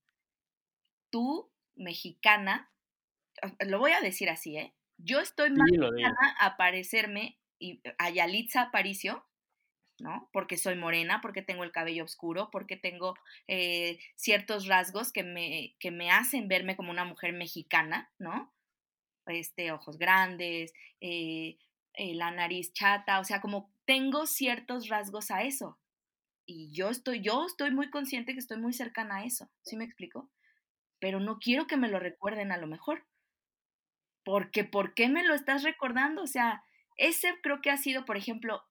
tú, 1.11 1.51
mexicana, 1.75 2.71
lo 3.67 3.79
voy 3.79 3.93
a 3.93 4.01
decir 4.01 4.31
así, 4.31 4.57
¿eh? 4.57 4.75
Yo 4.97 5.21
estoy 5.21 5.51
más 5.51 5.69
cercana 5.71 6.37
a 6.39 6.57
parecerme 6.57 7.40
a 7.99 8.11
Yalitza 8.11 8.63
Aparicio, 8.63 9.25
¿no? 10.01 10.29
Porque 10.33 10.57
soy 10.57 10.77
morena, 10.77 11.21
porque 11.21 11.43
tengo 11.43 11.65
el 11.65 11.73
cabello 11.73 12.05
oscuro, 12.05 12.51
porque 12.51 12.77
tengo 12.77 13.15
eh, 13.49 13.99
ciertos 14.17 14.67
rasgos 14.67 15.13
que 15.13 15.23
me, 15.23 15.77
que 15.79 15.91
me 15.91 16.11
hacen 16.11 16.49
verme 16.49 16.77
como 16.77 16.91
una 16.91 17.05
mujer 17.05 17.33
mexicana, 17.33 18.11
¿no? 18.19 18.53
Este, 19.27 19.73
ojos 19.73 19.99
grandes, 19.99 20.73
eh, 21.01 21.59
eh, 21.95 22.15
la 22.15 22.31
nariz 22.31 22.73
chata, 22.73 23.21
o 23.21 23.25
sea, 23.25 23.41
como 23.41 23.73
tengo 23.85 24.27
ciertos 24.27 24.89
rasgos 24.89 25.31
a 25.31 25.43
eso. 25.43 25.79
Y 26.47 26.73
yo 26.73 26.89
estoy, 26.89 27.21
yo 27.21 27.47
estoy 27.47 27.71
muy 27.71 27.91
consciente 27.91 28.33
que 28.33 28.41
estoy 28.41 28.59
muy 28.59 28.73
cercana 28.73 29.19
a 29.19 29.25
eso, 29.25 29.51
¿sí 29.63 29.77
me 29.77 29.85
explico? 29.85 30.31
Pero 30.99 31.21
no 31.21 31.39
quiero 31.39 31.67
que 31.67 31.77
me 31.77 31.89
lo 31.89 31.99
recuerden 31.99 32.53
a 32.53 32.57
lo 32.57 32.67
mejor. 32.67 33.07
Porque, 34.25 34.65
¿por 34.65 34.95
qué 34.95 35.09
me 35.09 35.25
lo 35.25 35.35
estás 35.35 35.63
recordando? 35.63 36.23
O 36.23 36.27
sea, 36.27 36.63
ese 37.01 37.35
creo 37.43 37.63
que 37.63 37.71
ha 37.71 37.79
sido, 37.79 38.05
por 38.05 38.17
ejemplo, 38.17 38.63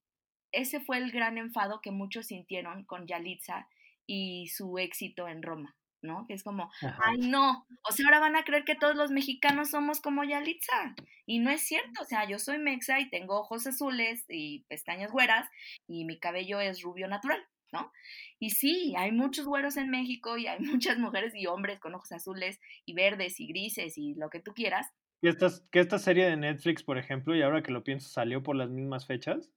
ese 0.52 0.80
fue 0.80 0.98
el 0.98 1.12
gran 1.12 1.38
enfado 1.38 1.82
que 1.82 1.92
muchos 1.92 2.28
sintieron 2.28 2.86
con 2.86 3.08
Yalitza 3.08 3.68
y 4.06 4.48
su 4.50 4.78
éxito 4.78 5.28
en 5.28 5.42
Roma, 5.42 5.76
¿no? 6.02 6.26
Que 6.28 6.36
es 6.36 6.44
como, 6.44 6.72
Ajá. 6.82 6.98
ay 7.04 7.18
no, 7.28 7.66
o 7.88 7.92
sea, 7.92 8.06
ahora 8.06 8.20
van 8.20 8.36
a 8.36 8.44
creer 8.44 8.66
que 8.66 8.76
todos 8.76 8.96
los 8.96 9.12
mexicanos 9.12 9.72
somos 9.72 10.00
como 10.00 10.24
Yalitza. 10.24 10.96
Y 11.26 11.40
no 11.40 11.50
es 11.50 11.64
cierto, 11.64 12.02
o 12.02 12.06
sea, 12.06 12.28
yo 12.28 12.38
soy 12.40 12.60
mexa 12.60 13.00
y 13.00 13.10
tengo 13.10 13.40
ojos 13.40 13.66
azules 13.66 14.26
y 14.30 14.64
pestañas 14.68 15.12
güeras 15.12 15.50
y 15.88 16.06
mi 16.06 16.20
cabello 16.20 16.60
es 16.60 16.82
rubio 16.84 17.08
natural, 17.08 17.44
¿no? 17.72 17.92
Y 18.40 18.52
sí, 18.52 18.94
hay 18.96 19.12
muchos 19.12 19.48
güeros 19.48 19.76
en 19.78 19.90
México 19.90 20.38
y 20.38 20.46
hay 20.46 20.60
muchas 20.94 21.00
mujeres 21.00 21.34
y 21.36 21.48
hombres 21.48 21.80
con 21.80 21.96
ojos 21.96 22.12
azules 22.12 22.60
y 22.86 22.94
verdes 22.94 23.40
y 23.40 23.48
grises 23.48 23.98
y 23.98 24.14
lo 24.14 24.30
que 24.30 24.40
tú 24.40 24.54
quieras. 24.54 24.88
Que 25.22 25.30
esta, 25.30 25.48
que 25.72 25.80
esta 25.80 26.00
serie 26.00 26.26
de 26.26 26.38
Netflix, 26.38 26.84
por 26.84 26.98
ejemplo, 26.98 27.36
y 27.36 27.42
ahora 27.42 27.62
que 27.62 27.72
lo 27.72 27.84
pienso, 27.84 28.10
salió 28.10 28.42
por 28.42 28.56
las 28.56 28.70
mismas 28.70 29.06
fechas 29.06 29.52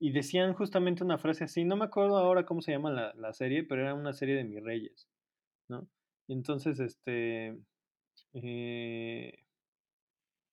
y 0.00 0.10
decían 0.12 0.54
justamente 0.54 1.04
una 1.04 1.18
frase 1.18 1.44
así, 1.44 1.64
no 1.64 1.76
me 1.76 1.84
acuerdo 1.84 2.16
ahora 2.16 2.44
cómo 2.46 2.62
se 2.62 2.72
llama 2.72 2.90
la, 2.90 3.12
la 3.14 3.32
serie, 3.32 3.62
pero 3.62 3.82
era 3.82 3.94
una 3.94 4.12
serie 4.12 4.34
de 4.36 4.44
mis 4.44 4.62
reyes, 4.62 5.08
¿no? 5.68 5.86
Y 6.26 6.32
entonces, 6.32 6.80
este, 6.80 7.58
eh, 8.34 9.38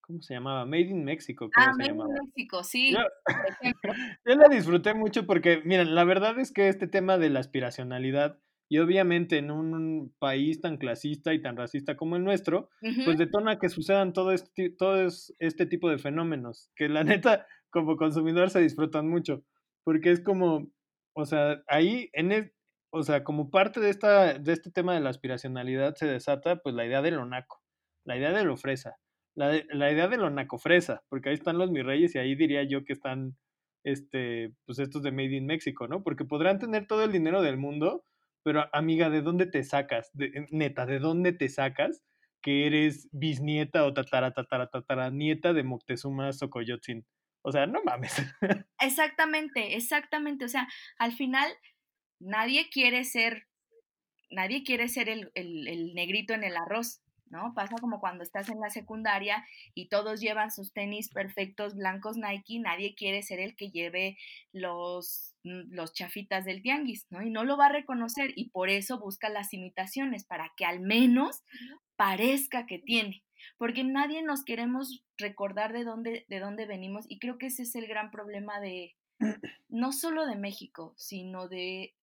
¿cómo 0.01 0.21
se 0.21 0.33
llamaba? 0.33 0.65
Made 0.65 0.89
in 0.89 1.03
Mexico. 1.05 1.49
Ah, 1.55 1.71
se 1.71 1.77
Made 1.77 1.89
llamaba. 1.89 2.09
in 2.09 2.25
Mexico, 2.25 2.63
sí. 2.63 2.91
Yo, 2.93 2.99
yo 4.25 4.35
la 4.35 4.49
disfruté 4.49 4.93
mucho 4.93 5.25
porque, 5.25 5.61
miren, 5.65 5.95
la 5.95 6.03
verdad 6.03 6.37
es 6.39 6.51
que 6.51 6.67
este 6.67 6.87
tema 6.87 7.17
de 7.17 7.29
la 7.29 7.39
aspiracionalidad, 7.39 8.39
y 8.69 8.77
obviamente 8.77 9.37
en 9.39 9.49
un 9.49 10.13
país 10.19 10.61
tan 10.61 10.77
clasista 10.77 11.33
y 11.33 11.41
tan 11.41 11.57
racista 11.57 11.97
como 11.97 12.15
el 12.15 12.23
nuestro, 12.23 12.69
uh 12.83 12.87
-huh. 12.87 13.05
pues 13.05 13.17
detona 13.17 13.57
que 13.57 13.67
sucedan 13.67 14.13
todo 14.13 14.31
este, 14.31 14.69
todo 14.69 15.07
este 15.39 15.65
tipo 15.65 15.89
de 15.89 15.97
fenómenos, 15.97 16.69
que 16.75 16.87
la 16.87 17.03
neta 17.27 17.47
como 17.71 17.97
consumidor 17.97 18.51
se 18.51 18.61
disfrutan 18.61 19.09
mucho, 19.09 19.43
porque 19.83 20.11
es 20.11 20.21
como, 20.21 20.71
o 21.15 21.25
sea, 21.25 21.63
ahí, 21.67 22.09
en 22.13 22.31
el, 22.31 22.53
o 22.91 23.01
sea, 23.01 23.23
como 23.23 23.49
parte 23.49 23.79
de, 23.79 23.89
esta, 23.89 24.37
de 24.37 24.53
este 24.53 24.71
tema 24.71 24.93
de 24.93 25.01
la 25.01 25.09
aspiracionalidad 25.09 25.95
se 25.95 26.05
desata, 26.05 26.57
pues, 26.57 26.75
la 26.75 26.85
idea 26.85 27.01
de 27.01 27.11
lo 27.11 27.25
naco, 27.25 27.61
la 28.05 28.17
idea 28.17 28.31
de 28.33 28.43
lo 28.43 28.55
fresa, 28.55 28.97
la, 29.35 29.63
la 29.69 29.91
idea 29.91 30.07
de 30.07 30.17
lo 30.17 30.29
naco 30.29 30.59
fresa, 30.59 31.01
porque 31.09 31.29
ahí 31.29 31.35
están 31.35 31.57
los 31.57 31.71
mis 31.71 31.83
reyes 31.85 32.13
y 32.13 32.19
ahí 32.19 32.35
diría 32.35 32.63
yo 32.63 32.83
que 32.83 32.93
están, 32.93 33.35
este, 33.83 34.53
pues, 34.65 34.77
estos 34.77 35.01
de 35.01 35.11
Made 35.11 35.37
in 35.37 35.47
México, 35.47 35.87
¿no? 35.87 36.03
Porque 36.03 36.25
podrán 36.25 36.59
tener 36.59 36.85
todo 36.85 37.03
el 37.03 37.11
dinero 37.11 37.41
del 37.41 37.57
mundo, 37.57 38.03
pero, 38.43 38.69
amiga, 38.73 39.09
¿de 39.09 39.21
dónde 39.21 39.45
te 39.45 39.63
sacas? 39.63 40.09
De, 40.13 40.47
neta, 40.51 40.85
¿de 40.85 40.99
dónde 40.99 41.33
te 41.33 41.49
sacas 41.49 42.03
que 42.41 42.67
eres 42.67 43.09
bisnieta 43.11 43.85
o 43.85 43.93
tatara, 43.93 44.33
tatara, 44.33 44.69
tatara, 44.69 45.09
nieta 45.09 45.53
de 45.53 45.63
Moctezuma 45.63 46.31
Xocoyotzin? 46.31 47.05
O 47.41 47.51
sea, 47.51 47.67
no 47.67 47.81
mames. 47.83 48.13
Exactamente, 48.81 49.75
exactamente. 49.75 50.45
O 50.45 50.49
sea, 50.49 50.67
al 50.97 51.13
final 51.13 51.51
nadie 52.19 52.69
quiere 52.69 53.03
ser, 53.05 53.47
nadie 54.29 54.63
quiere 54.63 54.89
ser 54.89 55.09
el, 55.09 55.31
el, 55.35 55.67
el 55.67 55.93
negrito 55.93 56.33
en 56.33 56.43
el 56.43 56.57
arroz, 56.57 57.01
¿no? 57.29 57.53
Pasa 57.53 57.75
como 57.79 57.99
cuando 57.99 58.23
estás 58.23 58.49
en 58.49 58.59
la 58.59 58.69
secundaria 58.69 59.45
y 59.73 59.87
todos 59.87 60.19
llevan 60.19 60.51
sus 60.51 60.73
tenis 60.73 61.09
perfectos 61.09 61.75
blancos 61.75 62.17
Nike, 62.17 62.59
nadie 62.59 62.95
quiere 62.95 63.21
ser 63.23 63.39
el 63.39 63.55
que 63.55 63.71
lleve 63.71 64.17
los, 64.51 65.35
mm, 65.43 65.71
los 65.73 65.93
chafitas 65.93 66.45
del 66.45 66.61
tianguis, 66.61 67.05
¿no? 67.09 67.21
Y 67.21 67.29
no 67.29 67.43
lo 67.43 67.57
va 67.57 67.67
a 67.67 67.71
reconocer 67.71 68.31
y 68.35 68.49
por 68.49 68.69
eso 68.69 68.99
busca 68.99 69.29
las 69.29 69.53
imitaciones, 69.53 70.25
para 70.25 70.51
que 70.55 70.65
al 70.65 70.79
menos 70.79 71.43
parezca 71.95 72.65
que 72.65 72.79
tiene, 72.79 73.23
porque 73.57 73.83
nadie 73.83 74.21
nos 74.23 74.43
queremos 74.43 75.03
recordar 75.17 75.73
de 75.73 75.83
dónde, 75.83 76.25
de 76.27 76.39
dónde 76.39 76.65
venimos 76.65 77.05
y 77.09 77.19
creo 77.19 77.37
que 77.37 77.47
ese 77.47 77.63
es 77.63 77.75
el 77.75 77.87
gran 77.87 78.11
problema 78.11 78.59
de, 78.59 78.95
no 79.69 79.91
solo 79.91 80.25
de 80.25 80.35
México, 80.35 80.93
sino 80.97 81.47
de, 81.47 81.93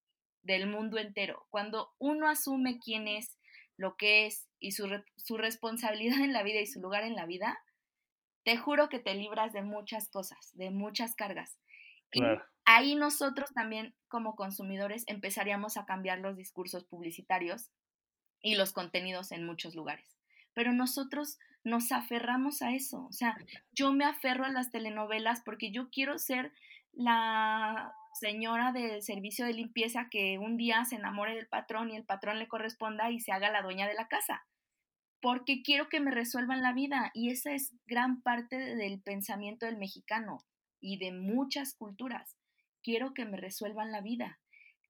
del 0.42 0.68
mundo 0.68 0.98
entero. 0.98 1.46
Cuando 1.50 1.94
uno 1.98 2.28
asume 2.28 2.78
quién 2.78 3.08
es, 3.08 3.35
lo 3.76 3.96
que 3.96 4.26
es 4.26 4.48
y 4.58 4.72
su, 4.72 4.88
su 5.16 5.36
responsabilidad 5.36 6.20
en 6.20 6.32
la 6.32 6.42
vida 6.42 6.60
y 6.60 6.66
su 6.66 6.80
lugar 6.80 7.04
en 7.04 7.14
la 7.14 7.26
vida, 7.26 7.58
te 8.44 8.56
juro 8.56 8.88
que 8.88 8.98
te 8.98 9.14
libras 9.14 9.52
de 9.52 9.62
muchas 9.62 10.08
cosas, 10.08 10.50
de 10.54 10.70
muchas 10.70 11.14
cargas. 11.14 11.58
Y 12.12 12.22
ahí 12.64 12.94
nosotros 12.94 13.52
también 13.52 13.94
como 14.08 14.36
consumidores 14.36 15.04
empezaríamos 15.08 15.76
a 15.76 15.84
cambiar 15.84 16.20
los 16.20 16.36
discursos 16.36 16.84
publicitarios 16.84 17.70
y 18.40 18.54
los 18.54 18.72
contenidos 18.72 19.32
en 19.32 19.44
muchos 19.44 19.74
lugares. 19.74 20.16
Pero 20.54 20.72
nosotros 20.72 21.38
nos 21.64 21.90
aferramos 21.90 22.62
a 22.62 22.72
eso. 22.74 23.04
O 23.06 23.12
sea, 23.12 23.36
yo 23.72 23.92
me 23.92 24.04
aferro 24.04 24.44
a 24.44 24.50
las 24.50 24.70
telenovelas 24.70 25.42
porque 25.44 25.72
yo 25.72 25.90
quiero 25.90 26.18
ser 26.18 26.52
la 26.92 27.92
señora 28.18 28.72
del 28.72 29.02
servicio 29.02 29.46
de 29.46 29.52
limpieza 29.52 30.08
que 30.10 30.38
un 30.38 30.56
día 30.56 30.84
se 30.84 30.96
enamore 30.96 31.34
del 31.34 31.48
patrón 31.48 31.90
y 31.90 31.96
el 31.96 32.04
patrón 32.04 32.38
le 32.38 32.48
corresponda 32.48 33.10
y 33.10 33.20
se 33.20 33.32
haga 33.32 33.50
la 33.50 33.62
dueña 33.62 33.86
de 33.86 33.94
la 33.94 34.08
casa. 34.08 34.46
Porque 35.20 35.62
quiero 35.62 35.88
que 35.88 36.00
me 36.00 36.10
resuelvan 36.10 36.62
la 36.62 36.72
vida 36.72 37.10
y 37.14 37.30
esa 37.30 37.52
es 37.52 37.72
gran 37.86 38.22
parte 38.22 38.58
del 38.58 39.00
pensamiento 39.00 39.66
del 39.66 39.76
mexicano 39.76 40.38
y 40.80 40.98
de 40.98 41.12
muchas 41.12 41.74
culturas. 41.74 42.36
Quiero 42.82 43.14
que 43.14 43.24
me 43.24 43.36
resuelvan 43.36 43.92
la 43.92 44.00
vida. 44.00 44.38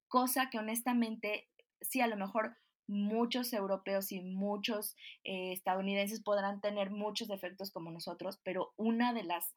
Cosa 0.07 0.49
que 0.49 0.59
honestamente, 0.59 1.47
sí, 1.81 2.01
a 2.01 2.07
lo 2.07 2.17
mejor 2.17 2.55
muchos 2.87 3.51
europeos 3.51 4.11
y 4.11 4.21
muchos 4.21 4.95
eh, 5.23 5.51
estadounidenses 5.51 6.21
podrán 6.21 6.61
tener 6.61 6.89
muchos 6.89 7.27
defectos 7.27 7.71
como 7.71 7.91
nosotros, 7.91 8.39
pero 8.43 8.73
una 8.77 9.13
de 9.13 9.23
las 9.23 9.53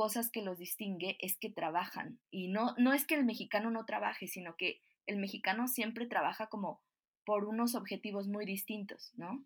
cosas 0.00 0.30
que 0.30 0.40
los 0.40 0.56
distingue 0.56 1.18
es 1.20 1.36
que 1.36 1.50
trabajan. 1.50 2.18
Y 2.30 2.48
no, 2.48 2.74
no 2.78 2.94
es 2.94 3.04
que 3.04 3.16
el 3.16 3.26
mexicano 3.26 3.70
no 3.70 3.84
trabaje, 3.84 4.28
sino 4.28 4.56
que 4.56 4.80
el 5.04 5.18
mexicano 5.18 5.68
siempre 5.68 6.06
trabaja 6.06 6.46
como 6.46 6.80
por 7.26 7.44
unos 7.44 7.74
objetivos 7.74 8.26
muy 8.26 8.46
distintos, 8.46 9.12
¿no? 9.16 9.44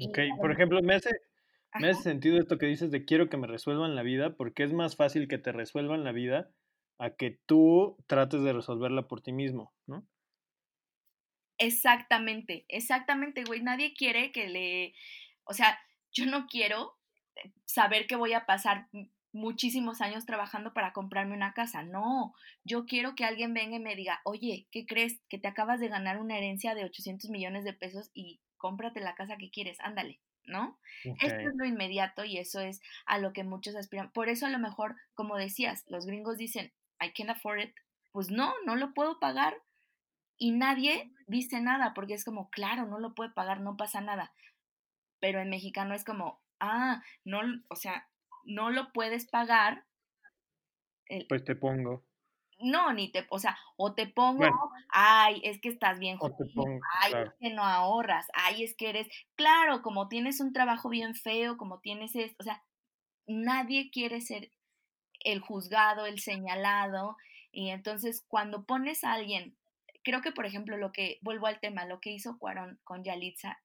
Ok, 0.00 0.18
por 0.40 0.50
ejemplo, 0.50 0.82
me 0.82 0.96
hace, 0.96 1.10
me 1.78 1.90
hace 1.90 2.02
sentido 2.02 2.40
esto 2.40 2.58
que 2.58 2.66
dices 2.66 2.90
de 2.90 3.04
quiero 3.04 3.28
que 3.28 3.36
me 3.36 3.46
resuelvan 3.46 3.94
la 3.94 4.02
vida, 4.02 4.34
porque 4.34 4.64
es 4.64 4.72
más 4.72 4.96
fácil 4.96 5.28
que 5.28 5.38
te 5.38 5.52
resuelvan 5.52 6.02
la 6.02 6.10
vida 6.10 6.50
a 6.98 7.10
que 7.10 7.38
tú 7.46 7.96
trates 8.08 8.42
de 8.42 8.52
resolverla 8.52 9.06
por 9.06 9.20
ti 9.22 9.30
mismo, 9.30 9.72
¿no? 9.86 10.04
Exactamente, 11.58 12.64
exactamente, 12.66 13.44
güey. 13.44 13.62
Nadie 13.62 13.94
quiere 13.94 14.32
que 14.32 14.48
le, 14.48 14.94
o 15.44 15.54
sea, 15.54 15.78
yo 16.10 16.26
no 16.26 16.48
quiero 16.48 16.98
eh, 17.36 17.52
saber 17.66 18.08
que 18.08 18.16
voy 18.16 18.32
a 18.32 18.46
pasar 18.46 18.88
muchísimos 19.32 20.00
años 20.00 20.26
trabajando 20.26 20.72
para 20.72 20.92
comprarme 20.92 21.34
una 21.34 21.52
casa. 21.52 21.82
No, 21.82 22.34
yo 22.64 22.86
quiero 22.86 23.14
que 23.14 23.24
alguien 23.24 23.54
venga 23.54 23.76
y 23.76 23.80
me 23.80 23.96
diga, 23.96 24.20
oye, 24.24 24.66
¿qué 24.70 24.86
crees? 24.86 25.20
Que 25.28 25.38
te 25.38 25.48
acabas 25.48 25.80
de 25.80 25.88
ganar 25.88 26.18
una 26.18 26.36
herencia 26.36 26.74
de 26.74 26.84
800 26.84 27.30
millones 27.30 27.64
de 27.64 27.72
pesos 27.72 28.10
y 28.14 28.40
cómprate 28.56 29.00
la 29.00 29.14
casa 29.14 29.36
que 29.36 29.50
quieres, 29.50 29.78
ándale, 29.80 30.20
¿no? 30.44 30.78
Esto 31.04 31.40
es 31.40 31.54
lo 31.56 31.64
inmediato 31.64 32.24
y 32.24 32.38
eso 32.38 32.60
es 32.60 32.80
a 33.06 33.18
lo 33.18 33.32
que 33.32 33.44
muchos 33.44 33.76
aspiran. 33.76 34.12
Por 34.12 34.28
eso 34.28 34.46
a 34.46 34.50
lo 34.50 34.58
mejor, 34.58 34.96
como 35.14 35.36
decías, 35.36 35.84
los 35.88 36.06
gringos 36.06 36.36
dicen, 36.36 36.72
I 37.00 37.12
can't 37.12 37.30
afford 37.30 37.60
it. 37.60 37.74
Pues 38.12 38.30
no, 38.30 38.52
no 38.66 38.76
lo 38.76 38.92
puedo 38.92 39.18
pagar. 39.18 39.56
Y 40.36 40.52
nadie 40.52 41.10
dice 41.26 41.60
nada 41.60 41.92
porque 41.94 42.14
es 42.14 42.24
como, 42.24 42.50
claro, 42.50 42.86
no 42.86 42.98
lo 42.98 43.14
puede 43.14 43.30
pagar, 43.30 43.60
no 43.60 43.76
pasa 43.76 44.00
nada. 44.00 44.32
Pero 45.20 45.40
en 45.40 45.50
mexicano 45.50 45.94
es 45.94 46.04
como, 46.04 46.40
ah, 46.60 47.02
no, 47.24 47.40
o 47.68 47.76
sea, 47.76 48.08
no 48.50 48.70
lo 48.70 48.92
puedes 48.92 49.26
pagar. 49.26 49.84
pues 51.28 51.44
te 51.44 51.54
pongo. 51.54 52.04
No, 52.62 52.92
ni 52.92 53.10
te, 53.10 53.26
o 53.30 53.38
sea, 53.38 53.56
o 53.76 53.94
te 53.94 54.06
pongo, 54.06 54.44
ay, 54.90 55.40
es 55.44 55.60
que 55.62 55.70
estás 55.70 55.98
bien 55.98 56.18
jodido, 56.18 56.62
ay, 57.00 57.12
es 57.24 57.32
que 57.40 57.54
no 57.54 57.64
ahorras, 57.64 58.26
ay, 58.34 58.64
es 58.64 58.76
que 58.76 58.90
eres, 58.90 59.08
claro, 59.34 59.80
como 59.80 60.08
tienes 60.08 60.40
un 60.40 60.52
trabajo 60.52 60.90
bien 60.90 61.14
feo, 61.14 61.56
como 61.56 61.80
tienes 61.80 62.14
esto, 62.14 62.36
o 62.38 62.42
sea, 62.42 62.62
nadie 63.26 63.90
quiere 63.90 64.20
ser 64.20 64.52
el 65.24 65.40
juzgado, 65.40 66.04
el 66.04 66.20
señalado, 66.20 67.16
y 67.50 67.70
entonces 67.70 68.22
cuando 68.28 68.66
pones 68.66 69.04
a 69.04 69.14
alguien, 69.14 69.56
creo 70.04 70.20
que 70.20 70.32
por 70.32 70.44
ejemplo 70.44 70.76
lo 70.76 70.92
que, 70.92 71.18
vuelvo 71.22 71.46
al 71.46 71.60
tema, 71.60 71.86
lo 71.86 71.98
que 71.98 72.10
hizo 72.10 72.38
Cuarón 72.38 72.78
con 72.84 73.04
Yalitza, 73.04 73.58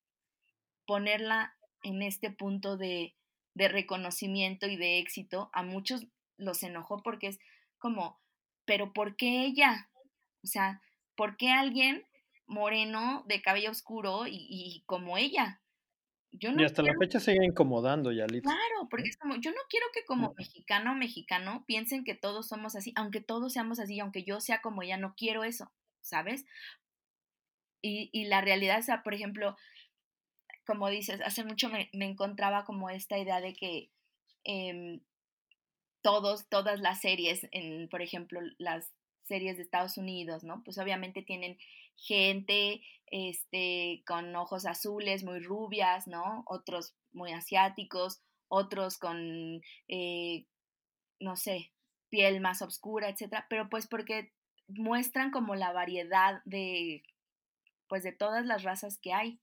ponerla 0.85 1.53
en 1.83 2.01
este 2.01 2.31
punto 2.31 2.77
de, 2.77 3.13
de 3.55 3.69
reconocimiento 3.69 4.67
y 4.67 4.75
de 4.75 4.99
éxito, 4.99 5.49
a 5.53 5.63
muchos 5.63 6.05
los 6.37 6.61
enojó 6.61 7.01
porque 7.01 7.27
es 7.27 7.39
como, 7.79 8.19
pero 8.65 8.93
¿por 8.93 9.15
qué 9.15 9.45
ella? 9.45 9.89
O 10.43 10.47
sea, 10.47 10.81
¿por 11.15 11.37
qué 11.37 11.49
alguien 11.49 12.05
moreno 12.45 13.23
de 13.27 13.41
cabello 13.41 13.71
oscuro 13.71 14.25
y, 14.27 14.83
como 14.85 15.17
ella? 15.17 15.61
Yo 16.31 16.51
no 16.51 16.61
y 16.61 16.65
hasta 16.65 16.83
la 16.83 16.93
fecha 16.99 17.21
sigue 17.21 17.45
incomodando, 17.45 18.11
ya 18.11 18.27
Claro, 18.27 18.89
porque 18.89 19.07
es 19.07 19.17
como, 19.17 19.35
yo 19.35 19.51
no 19.51 19.61
quiero 19.69 19.85
que 19.93 20.03
como 20.03 20.33
mexicano 20.37 20.91
o 20.91 20.95
mexicano 20.95 21.63
piensen 21.65 22.03
que 22.03 22.13
todos 22.13 22.49
somos 22.49 22.75
así, 22.75 22.91
aunque 22.97 23.21
todos 23.21 23.53
seamos 23.53 23.79
así, 23.79 24.01
aunque 24.01 24.25
yo 24.25 24.41
sea 24.41 24.61
como 24.61 24.83
ella, 24.83 24.97
no 24.97 25.15
quiero 25.15 25.45
eso, 25.45 25.71
¿sabes? 26.01 26.45
Y, 27.81 28.09
y 28.11 28.25
la 28.25 28.41
realidad, 28.41 28.79
o 28.79 28.83
sea, 28.83 29.01
por 29.01 29.13
ejemplo, 29.13 29.55
como 30.65 30.89
dices, 30.89 31.21
hace 31.21 31.43
mucho 31.43 31.69
me, 31.69 31.89
encontraba 31.93 32.65
como 32.65 32.89
esta 32.89 33.17
idea 33.17 33.41
de 33.41 33.53
que 33.53 33.91
em, 34.43 35.01
todos, 36.01 36.47
todas 36.49 36.79
las 36.79 37.01
series, 37.01 37.47
en, 37.51 37.89
por 37.89 38.01
ejemplo, 38.01 38.39
las 38.57 38.91
series 39.23 39.57
de 39.57 39.63
Estados 39.63 39.97
Unidos, 39.97 40.43
¿no? 40.43 40.63
Pues 40.63 40.77
obviamente 40.77 41.23
tienen 41.23 41.57
gente 41.97 42.81
este, 43.07 44.03
con 44.05 44.35
ojos 44.35 44.65
azules, 44.65 45.23
muy 45.23 45.39
rubias, 45.39 46.07
¿no? 46.07 46.43
Otros 46.47 46.93
muy 47.11 47.31
asiáticos, 47.31 48.21
otros 48.47 48.97
con, 48.97 49.61
eh, 49.87 50.45
no 51.19 51.35
sé, 51.35 51.71
piel 52.09 52.39
más 52.41 52.61
oscura, 52.61 53.09
etcétera, 53.09 53.47
pero 53.49 53.69
pues 53.69 53.87
porque 53.87 54.31
muestran 54.67 55.31
como 55.31 55.55
la 55.55 55.71
variedad 55.71 56.41
de, 56.45 57.03
pues 57.87 58.03
de 58.03 58.11
todas 58.11 58.45
las 58.45 58.63
razas 58.63 58.97
que 58.99 59.13
hay 59.13 59.39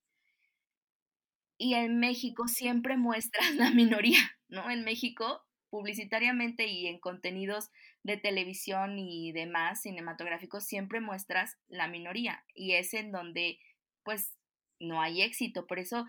y 1.63 1.75
en 1.75 2.01
México 2.01 2.49
siempre 2.49 2.97
muestras 2.97 3.55
la 3.55 3.71
minoría, 3.71 4.19
¿no? 4.49 4.69
En 4.69 4.83
México, 4.83 5.45
publicitariamente 5.71 6.67
y 6.67 6.89
en 6.89 6.99
contenidos 6.99 7.71
de 8.03 8.17
televisión 8.17 8.99
y 8.99 9.31
demás 9.31 9.83
cinematográficos, 9.83 10.67
siempre 10.67 11.01
muestras 11.01 11.57
la 11.69 11.87
minoría 11.87 12.45
y 12.53 12.73
es 12.73 12.95
en 12.95 13.13
donde, 13.13 13.61
pues, 14.03 14.35
no 14.81 15.01
hay 15.01 15.23
éxito. 15.23 15.69
Por 15.69 15.79
eso, 15.79 16.05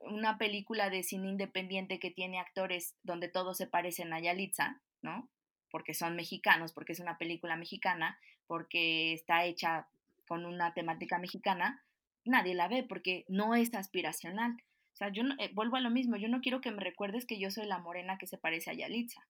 una 0.00 0.38
película 0.38 0.90
de 0.90 1.04
cine 1.04 1.28
independiente 1.28 2.00
que 2.00 2.10
tiene 2.10 2.40
actores 2.40 2.96
donde 3.04 3.28
todos 3.28 3.56
se 3.56 3.68
parecen 3.68 4.12
a 4.12 4.18
Yalitza, 4.18 4.82
¿no? 5.02 5.30
Porque 5.70 5.94
son 5.94 6.16
mexicanos, 6.16 6.72
porque 6.72 6.94
es 6.94 7.00
una 7.00 7.16
película 7.16 7.54
mexicana, 7.54 8.18
porque 8.48 9.12
está 9.12 9.44
hecha 9.44 9.86
con 10.26 10.44
una 10.44 10.74
temática 10.74 11.20
mexicana, 11.20 11.84
nadie 12.24 12.56
la 12.56 12.66
ve 12.66 12.82
porque 12.82 13.24
no 13.28 13.54
es 13.54 13.72
aspiracional. 13.72 14.56
O 14.96 14.98
sea, 14.98 15.10
yo 15.12 15.24
eh, 15.38 15.50
vuelvo 15.52 15.76
a 15.76 15.80
lo 15.80 15.90
mismo, 15.90 16.16
yo 16.16 16.26
no 16.26 16.40
quiero 16.40 16.62
que 16.62 16.70
me 16.70 16.82
recuerdes 16.82 17.26
que 17.26 17.38
yo 17.38 17.50
soy 17.50 17.66
la 17.66 17.78
morena 17.78 18.16
que 18.16 18.26
se 18.26 18.38
parece 18.38 18.70
a 18.70 18.72
Yalitza. 18.72 19.20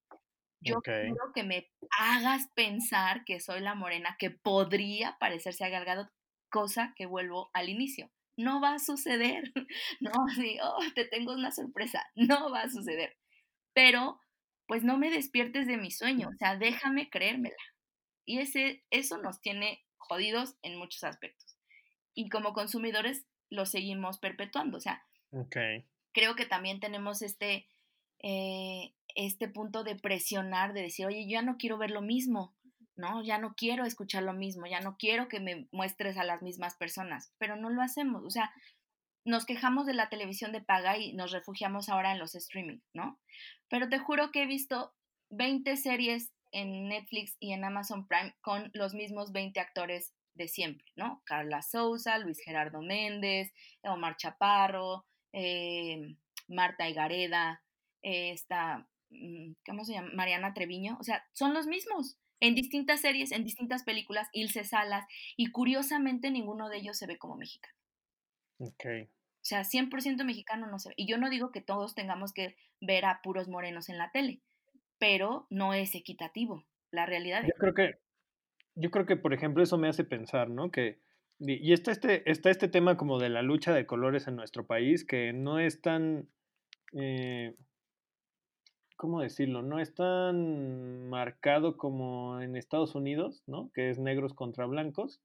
Yo 0.61 0.79
quiero 0.81 1.33
que 1.35 1.43
me 1.43 1.69
hagas 1.99 2.47
pensar 2.55 3.25
que 3.25 3.41
soy 3.41 3.59
la 3.59 3.75
morena 3.75 4.15
que 4.17 4.31
podría 4.31 5.17
parecerse 5.19 5.65
a 5.65 5.69
Galgado, 5.69 6.09
cosa 6.49 6.93
que 6.95 7.05
vuelvo 7.05 7.49
al 7.53 7.67
inicio. 7.67 8.09
No 8.37 8.61
va 8.61 8.75
a 8.75 8.79
suceder. 8.79 9.43
No, 9.99 10.11
sí, 10.35 10.57
oh, 10.63 10.79
te 10.95 11.03
tengo 11.03 11.33
una 11.33 11.51
sorpresa. 11.51 12.01
No 12.15 12.49
va 12.49 12.61
a 12.61 12.69
suceder. 12.69 13.17
Pero, 13.73 14.21
pues 14.67 14.85
no 14.85 14.97
me 14.97 15.11
despiertes 15.11 15.67
de 15.67 15.75
mi 15.75 15.91
sueño. 15.91 16.29
O 16.29 16.37
sea, 16.37 16.55
déjame 16.55 17.09
creérmela. 17.09 17.55
Y 18.25 18.39
ese, 18.39 18.85
eso 18.89 19.17
nos 19.17 19.41
tiene 19.41 19.83
jodidos 19.97 20.55
en 20.61 20.77
muchos 20.77 21.03
aspectos. 21.03 21.57
Y 22.13 22.29
como 22.29 22.53
consumidores 22.53 23.25
lo 23.49 23.65
seguimos 23.65 24.17
perpetuando. 24.17 24.77
O 24.77 24.81
sea, 24.81 25.03
Creo 26.13 26.35
que 26.35 26.45
también 26.45 26.79
tenemos 26.79 27.21
este, 27.21 27.67
eh, 28.19 28.93
este 29.15 29.47
punto 29.47 29.83
de 29.83 29.95
presionar, 29.95 30.73
de 30.73 30.81
decir, 30.81 31.05
oye, 31.05 31.25
yo 31.25 31.33
ya 31.33 31.41
no 31.41 31.57
quiero 31.57 31.77
ver 31.77 31.91
lo 31.91 32.01
mismo, 32.01 32.55
¿no? 32.95 33.23
Ya 33.23 33.37
no 33.37 33.53
quiero 33.55 33.85
escuchar 33.85 34.23
lo 34.23 34.33
mismo, 34.33 34.65
ya 34.65 34.81
no 34.81 34.97
quiero 34.97 35.27
que 35.27 35.39
me 35.39 35.67
muestres 35.71 36.17
a 36.17 36.23
las 36.23 36.41
mismas 36.41 36.75
personas, 36.75 37.33
pero 37.37 37.55
no 37.55 37.69
lo 37.69 37.81
hacemos, 37.81 38.23
o 38.25 38.29
sea, 38.29 38.51
nos 39.23 39.45
quejamos 39.45 39.85
de 39.85 39.93
la 39.93 40.09
televisión 40.09 40.51
de 40.53 40.61
paga 40.61 40.97
y 40.97 41.13
nos 41.13 41.31
refugiamos 41.31 41.89
ahora 41.89 42.13
en 42.13 42.19
los 42.19 42.33
streaming, 42.33 42.79
¿no? 42.93 43.19
Pero 43.69 43.89
te 43.89 43.99
juro 43.99 44.31
que 44.31 44.43
he 44.43 44.45
visto 44.47 44.95
20 45.29 45.75
series 45.75 46.31
en 46.51 46.87
Netflix 46.87 47.35
y 47.39 47.51
en 47.51 47.65
Amazon 47.65 48.07
Prime 48.07 48.33
con 48.41 48.71
los 48.73 48.93
mismos 48.93 49.33
20 49.33 49.59
actores 49.59 50.13
de 50.33 50.47
siempre, 50.47 50.85
¿no? 50.95 51.21
Carla 51.25 51.61
Souza, 51.61 52.17
Luis 52.19 52.39
Gerardo 52.39 52.81
Méndez, 52.81 53.51
Omar 53.83 54.15
Chaparro, 54.15 55.05
eh, 55.39 56.15
Marta 56.47 56.89
Higareda, 56.89 57.61
eh, 58.01 58.31
esta, 58.31 58.89
mm, 59.11 59.51
¿cómo 59.65 59.85
se 59.85 59.93
llama? 59.93 60.09
Mariana 60.13 60.53
Treviño, 60.53 60.97
o 60.99 61.03
sea, 61.03 61.23
son 61.31 61.53
los 61.53 61.67
mismos 61.67 62.17
en 62.39 62.55
distintas 62.55 63.01
series, 63.01 63.31
en 63.31 63.43
distintas 63.43 63.83
películas, 63.83 64.29
Ilse 64.33 64.63
Salas, 64.63 65.05
y 65.35 65.51
curiosamente 65.51 66.31
ninguno 66.31 66.69
de 66.69 66.77
ellos 66.77 66.97
se 66.97 67.05
ve 67.05 67.17
como 67.19 67.35
mexicano. 67.35 67.75
Ok. 68.59 68.85
O 69.05 69.45
sea, 69.47 69.63
100% 69.63 70.23
mexicano 70.23 70.67
no 70.67 70.79
se 70.79 70.89
ve. 70.89 70.95
Y 70.97 71.07
yo 71.07 71.17
no 71.17 71.29
digo 71.29 71.51
que 71.51 71.61
todos 71.61 71.93
tengamos 71.93 72.33
que 72.33 72.55
ver 72.81 73.05
a 73.05 73.21
puros 73.21 73.47
morenos 73.47 73.89
en 73.89 73.99
la 73.99 74.11
tele, 74.11 74.41
pero 74.97 75.45
no 75.51 75.73
es 75.75 75.93
equitativo. 75.93 76.65
La 76.89 77.05
realidad 77.05 77.43
Yo 77.43 77.53
creo 77.59 77.73
que, 77.75 77.99
yo 78.75 78.89
creo 78.89 79.05
que, 79.05 79.17
por 79.17 79.33
ejemplo, 79.33 79.61
eso 79.61 79.77
me 79.77 79.87
hace 79.87 80.03
pensar, 80.03 80.49
¿no? 80.49 80.71
Que, 80.71 80.99
y 81.39 81.73
está 81.73 81.91
este, 81.91 82.29
está 82.29 82.49
este 82.49 82.67
tema 82.67 82.97
como 82.97 83.19
de 83.19 83.29
la 83.29 83.41
lucha 83.41 83.73
de 83.73 83.85
colores 83.85 84.27
en 84.27 84.35
nuestro 84.35 84.65
país, 84.65 85.05
que 85.05 85.33
no 85.33 85.59
es 85.59 85.81
tan, 85.81 86.27
eh, 86.93 87.55
¿cómo 88.95 89.21
decirlo? 89.21 89.61
No 89.61 89.79
es 89.79 89.93
tan 89.93 91.07
marcado 91.09 91.77
como 91.77 92.41
en 92.41 92.55
Estados 92.55 92.95
Unidos, 92.95 93.43
¿no? 93.45 93.71
Que 93.73 93.89
es 93.89 93.99
negros 93.99 94.33
contra 94.33 94.65
blancos, 94.65 95.21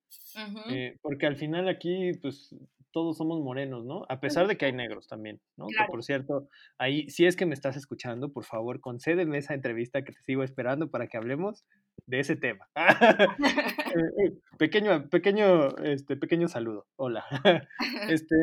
eh, 0.71 0.99
porque 1.01 1.27
al 1.27 1.37
final 1.37 1.69
aquí, 1.69 2.13
pues, 2.21 2.55
todos 2.93 3.17
somos 3.17 3.41
morenos, 3.41 3.85
¿no? 3.85 4.05
A 4.09 4.21
pesar 4.21 4.47
de 4.47 4.57
que 4.57 4.67
hay 4.67 4.73
negros 4.73 5.09
también, 5.09 5.41
¿no? 5.57 5.67
Que 5.67 5.85
por 5.91 6.03
cierto, 6.05 6.49
ahí, 6.79 7.09
si 7.11 7.27
es 7.27 7.37
que 7.37 7.47
me 7.47 7.55
estás 7.55 7.77
escuchando, 7.77 8.33
por 8.33 8.45
favor, 8.45 8.81
concédeme 8.81 9.39
esa 9.39 9.55
entrevista 9.55 10.05
que 10.05 10.13
te 10.13 10.23
sigo 10.23 10.43
esperando 10.43 10.91
para 10.91 11.09
que 11.09 11.17
hablemos 11.17 11.65
de 12.07 12.21
ese 12.21 12.37
tema. 12.37 12.69
Eh, 13.93 14.25
eh, 14.25 14.33
pequeño, 14.59 15.11
pequeño, 15.11 15.77
este, 15.85 16.17
pequeño 16.17 16.49
saludo. 16.49 16.87
Hola. 16.97 17.27
este, 18.09 18.37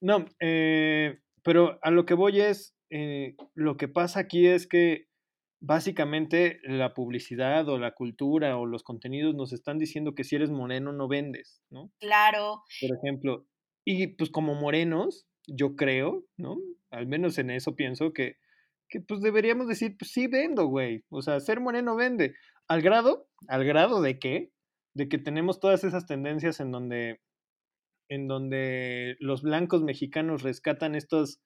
no, 0.00 0.24
eh, 0.40 1.18
pero 1.42 1.78
a 1.82 1.90
lo 1.90 2.06
que 2.06 2.14
voy 2.14 2.40
es, 2.40 2.74
lo 3.54 3.76
que 3.76 3.88
pasa 3.88 4.20
aquí 4.20 4.46
es 4.46 4.66
que 4.66 5.08
básicamente 5.62 6.58
la 6.64 6.92
publicidad 6.92 7.68
o 7.68 7.78
la 7.78 7.92
cultura 7.92 8.56
o 8.58 8.66
los 8.66 8.82
contenidos 8.82 9.34
nos 9.34 9.52
están 9.52 9.78
diciendo 9.78 10.14
que 10.14 10.24
si 10.24 10.36
eres 10.36 10.50
moreno 10.50 10.92
no 10.92 11.06
vendes, 11.06 11.62
¿no? 11.70 11.90
Claro. 12.00 12.62
Por 12.80 12.96
ejemplo, 12.96 13.46
y 13.84 14.08
pues 14.08 14.30
como 14.30 14.54
morenos, 14.54 15.26
yo 15.46 15.76
creo, 15.76 16.24
¿no? 16.36 16.56
Al 16.90 17.06
menos 17.06 17.38
en 17.38 17.50
eso 17.50 17.74
pienso 17.74 18.12
que, 18.12 18.36
que 18.88 19.00
pues 19.00 19.20
deberíamos 19.20 19.66
decir, 19.68 19.96
pues 19.98 20.12
sí 20.12 20.26
vendo, 20.26 20.66
güey. 20.66 21.04
O 21.10 21.22
sea, 21.22 21.40
ser 21.40 21.60
moreno 21.60 21.96
vende. 21.96 22.34
Al 22.68 22.82
grado, 22.82 23.28
al 23.48 23.64
grado 23.64 24.00
de 24.02 24.18
qué? 24.18 24.52
De 24.94 25.08
que 25.08 25.18
tenemos 25.18 25.58
todas 25.58 25.84
esas 25.84 26.06
tendencias 26.06 26.60
en 26.60 26.70
donde, 26.70 27.20
en 28.08 28.28
donde 28.28 29.16
los 29.18 29.42
blancos 29.42 29.82
mexicanos 29.82 30.42
rescatan 30.42 30.94
estos, 30.94 31.40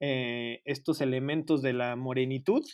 eh, 0.00 0.62
estos 0.64 1.00
elementos 1.00 1.62
de 1.62 1.72
la 1.72 1.94
morenitud 1.94 2.64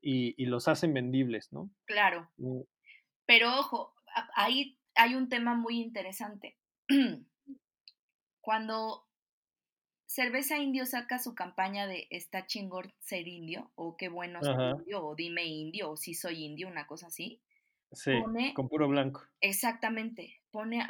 y, 0.00 0.34
y, 0.40 0.46
los 0.46 0.68
hacen 0.68 0.92
vendibles, 0.94 1.52
¿no? 1.52 1.70
Claro. 1.86 2.30
Mm. 2.36 2.60
Pero 3.26 3.58
ojo, 3.58 3.94
ahí 4.34 4.78
hay 4.94 5.14
un 5.14 5.28
tema 5.28 5.54
muy 5.54 5.80
interesante. 5.80 6.56
Cuando 8.40 9.08
Cerveza 10.06 10.56
Indio 10.56 10.86
saca 10.86 11.18
su 11.18 11.34
campaña 11.34 11.86
de 11.86 12.06
está 12.10 12.46
chingón 12.46 12.94
ser 13.00 13.28
indio, 13.28 13.70
o 13.74 13.96
qué 13.96 14.08
bueno 14.08 14.42
ser 14.42 14.58
indio, 14.58 15.04
o 15.04 15.14
dime 15.14 15.44
indio, 15.44 15.90
o 15.90 15.96
si 15.98 16.14
soy 16.14 16.44
indio, 16.44 16.66
una 16.66 16.86
cosa 16.86 17.08
así. 17.08 17.42
Sí, 17.92 18.12
con 18.54 18.68
puro 18.68 18.88
blanco. 18.88 19.22
Exactamente. 19.40 20.40
Pone 20.50 20.86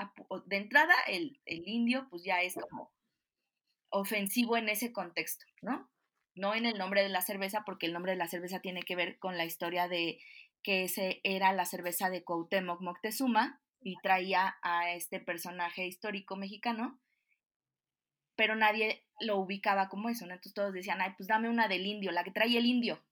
de 0.46 0.56
entrada 0.56 0.94
el, 1.08 1.40
el 1.46 1.66
indio, 1.66 2.06
pues 2.10 2.22
ya 2.22 2.42
es 2.42 2.54
como 2.54 2.92
ofensivo 3.90 4.56
en 4.56 4.68
ese 4.68 4.92
contexto, 4.92 5.44
¿no? 5.62 5.90
No 6.36 6.54
en 6.54 6.66
el 6.66 6.78
nombre 6.78 7.02
de 7.02 7.08
la 7.08 7.22
cerveza, 7.22 7.64
porque 7.64 7.86
el 7.86 7.92
nombre 7.92 8.12
de 8.12 8.18
la 8.18 8.28
cerveza 8.28 8.60
tiene 8.60 8.82
que 8.82 8.94
ver 8.94 9.18
con 9.18 9.36
la 9.36 9.44
historia 9.44 9.88
de 9.88 10.20
que 10.62 10.84
ese 10.84 11.20
era 11.24 11.52
la 11.52 11.64
cerveza 11.64 12.08
de 12.08 12.22
Cuauhtémoc 12.22 12.80
Moctezuma 12.80 13.60
y 13.80 13.96
traía 14.02 14.58
a 14.62 14.92
este 14.92 15.18
personaje 15.18 15.86
histórico 15.86 16.36
mexicano 16.36 17.00
pero 18.38 18.54
nadie 18.54 19.02
lo 19.18 19.38
ubicaba 19.38 19.88
como 19.88 20.08
eso, 20.08 20.24
¿no? 20.24 20.32
Entonces 20.32 20.54
todos 20.54 20.72
decían, 20.72 21.00
ay, 21.00 21.12
pues 21.16 21.26
dame 21.26 21.48
una 21.48 21.66
del 21.66 21.84
indio, 21.84 22.12
la 22.12 22.22
que 22.22 22.30
trae 22.30 22.56
el 22.56 22.66
indio, 22.66 23.02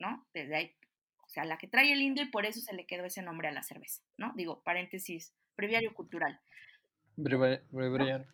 ¿no? 0.00 0.26
Desde 0.34 0.56
ahí, 0.56 0.76
o 1.22 1.28
sea, 1.28 1.44
la 1.44 1.58
que 1.58 1.68
trae 1.68 1.92
el 1.92 2.02
indio 2.02 2.24
y 2.24 2.30
por 2.30 2.44
eso 2.44 2.60
se 2.60 2.74
le 2.74 2.84
quedó 2.84 3.04
ese 3.04 3.22
nombre 3.22 3.46
a 3.46 3.52
la 3.52 3.62
cerveza, 3.62 4.02
¿no? 4.16 4.32
Digo, 4.34 4.64
paréntesis, 4.64 5.32
breviario 5.56 5.94
cultural. 5.94 6.40
breviario. 7.70 8.26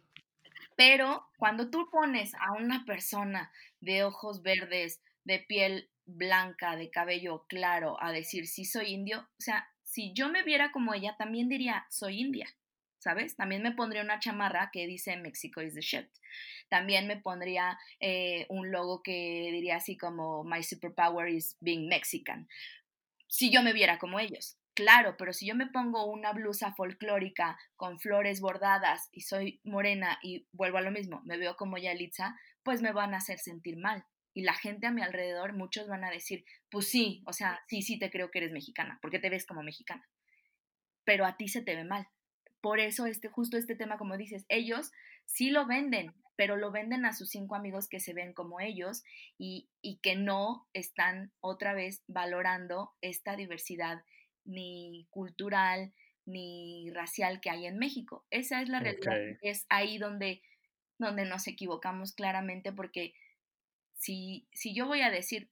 Pero 0.77 1.27
cuando 1.37 1.69
tú 1.69 1.91
pones 1.91 2.35
a 2.37 2.53
una 2.53 2.87
persona 2.87 3.53
de 3.83 4.05
ojos 4.05 4.43
verdes, 4.43 5.03
de 5.25 5.41
piel 5.41 5.91
blanca, 6.07 6.75
de 6.75 6.91
cabello 6.91 7.45
claro, 7.49 8.03
a 8.03 8.13
decir, 8.13 8.47
sí 8.47 8.65
soy 8.65 8.95
indio, 8.95 9.29
o 9.39 9.43
sea, 9.43 9.69
si 9.83 10.15
yo 10.15 10.31
me 10.31 10.43
viera 10.43 10.73
como 10.73 10.95
ella, 10.95 11.17
también 11.19 11.51
diría, 11.51 11.85
soy 11.91 12.19
india. 12.19 12.49
¿Sabes? 13.01 13.35
También 13.35 13.63
me 13.63 13.73
pondría 13.73 14.03
una 14.03 14.21
chamarra 14.21 14.71
que 14.73 14.87
dice 14.87 15.17
Mexico 15.17 15.61
is 15.61 15.75
the 15.75 15.81
shit. 15.81 16.09
También 16.69 17.07
me 17.07 17.17
pondría 17.17 17.79
eh, 17.99 18.47
un 18.49 18.71
logo 18.71 19.03
que 19.03 19.49
diría 19.51 19.77
así 19.77 19.97
como 19.97 20.45
My 20.45 20.63
superpower 20.63 21.29
is 21.29 21.57
being 21.61 21.89
Mexican. 21.89 22.47
Si 23.27 23.51
yo 23.51 23.63
me 23.63 23.73
viera 23.73 23.99
como 23.99 24.21
ellos. 24.21 24.59
Claro, 24.75 25.17
pero 25.19 25.33
si 25.33 25.47
yo 25.47 25.55
me 25.55 25.67
pongo 25.67 26.07
una 26.07 26.33
blusa 26.33 26.73
folclórica 26.75 27.59
con 27.77 27.99
flores 27.99 28.41
bordadas 28.41 29.09
y 29.13 29.23
soy 29.23 29.61
morena 29.65 30.19
y 30.23 30.47
vuelvo 30.53 30.79
a 30.79 30.83
lo 30.83 30.91
mismo, 30.91 31.23
me 31.25 31.39
veo 31.39 31.57
como 31.57 31.77
Yalitza, 31.77 32.39
pues 32.63 32.81
me 32.81 32.93
van 32.93 33.15
a 33.15 33.19
hacer 33.19 33.39
sentir 33.39 33.77
mal. 33.77 34.05
Y 34.33 34.43
la 34.43 34.55
gente 34.55 34.87
a 34.87 34.93
mi 34.93 35.03
alrededor, 35.03 35.55
muchos 35.55 35.89
van 35.89 36.05
a 36.05 36.11
decir, 36.11 36.45
pues 36.71 36.89
sí, 36.89 37.23
o 37.27 37.33
sea, 37.33 37.61
sí, 37.67 37.83
sí 37.83 37.99
te 37.99 38.11
creo 38.11 38.31
que 38.31 38.39
eres 38.39 38.53
mexicana, 38.53 38.99
porque 39.03 39.19
te 39.19 39.29
ves 39.29 39.45
como 39.45 39.63
mexicana. 39.63 40.09
Pero 41.05 41.27
a 41.27 41.37
ti 41.37 41.49
se 41.49 41.63
te 41.63 41.75
ve 41.75 41.85
mal 41.85 42.07
por 42.61 42.81
eso 42.81 43.07
este, 43.07 43.29
justo 43.29 43.57
este 43.57 43.77
tema, 43.77 43.99
como 43.99 44.17
dices, 44.17 44.45
ellos 44.49 44.93
sí 45.27 45.51
lo 45.51 45.67
venden, 45.67 46.13
pero 46.37 46.57
lo 46.57 46.71
venden 46.71 47.05
a 47.05 47.13
sus 47.13 47.31
cinco 47.31 47.55
amigos 47.55 47.89
que 47.89 48.01
se 48.01 48.15
ven 48.15 48.33
como 48.33 48.61
ellos 48.61 49.03
y, 49.39 49.69
que 50.03 50.17
no 50.17 50.67
están 50.73 51.33
otra 51.41 51.75
vez 51.75 52.03
valorando 52.07 52.95
esta 53.03 53.37
diversidad 53.37 54.05
ni 54.45 55.07
cultural 55.11 55.93
ni 56.25 56.91
racial 56.93 57.41
que 57.41 57.51
hay 57.51 57.67
en 57.67 57.79
México. 57.79 58.25
Esa 58.31 58.63
es 58.63 58.69
la 58.69 58.81
realidad. 58.81 59.19
Es 59.43 59.67
ahí 59.69 59.99
donde, 59.99 60.43
donde 60.99 61.25
nos 61.25 61.47
equivocamos 61.47 62.13
claramente 62.13 62.73
porque 62.73 63.15
si, 63.95 64.47
si 64.53 64.75
yo 64.75 64.87
voy 64.87 65.03
a 65.03 65.11
decir 65.11 65.51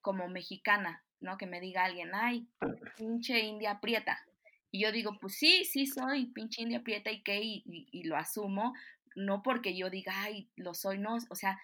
como 0.00 0.28
mexicana, 0.28 1.04
¿no? 1.20 1.36
Que 1.36 1.46
me 1.46 1.60
diga 1.60 1.84
alguien, 1.84 2.10
ay, 2.14 2.48
pinche 2.96 3.40
india 3.40 3.80
prieta, 3.80 4.24
y 4.70 4.80
yo 4.80 4.92
digo, 4.92 5.18
pues 5.20 5.34
sí, 5.34 5.64
sí 5.64 5.86
soy 5.86 6.26
pinche 6.26 6.62
india 6.62 6.82
prieta 6.82 7.10
y 7.10 7.22
qué, 7.22 7.40
y, 7.42 8.02
lo 8.04 8.16
asumo, 8.16 8.74
no 9.16 9.42
porque 9.42 9.76
yo 9.76 9.90
diga, 9.90 10.12
ay, 10.22 10.48
lo 10.56 10.74
soy, 10.74 10.98
no, 10.98 11.16
o 11.28 11.34
sea, 11.34 11.60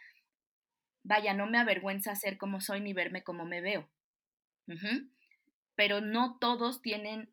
vaya, 1.04 1.32
no 1.32 1.46
me 1.46 1.58
avergüenza 1.58 2.14
ser 2.16 2.36
como 2.36 2.60
soy 2.60 2.80
ni 2.80 2.92
verme 2.92 3.22
como 3.22 3.44
me 3.44 3.60
veo. 3.60 3.88
Pero 5.76 6.00
no 6.00 6.38
todos 6.40 6.82
tienen 6.82 7.30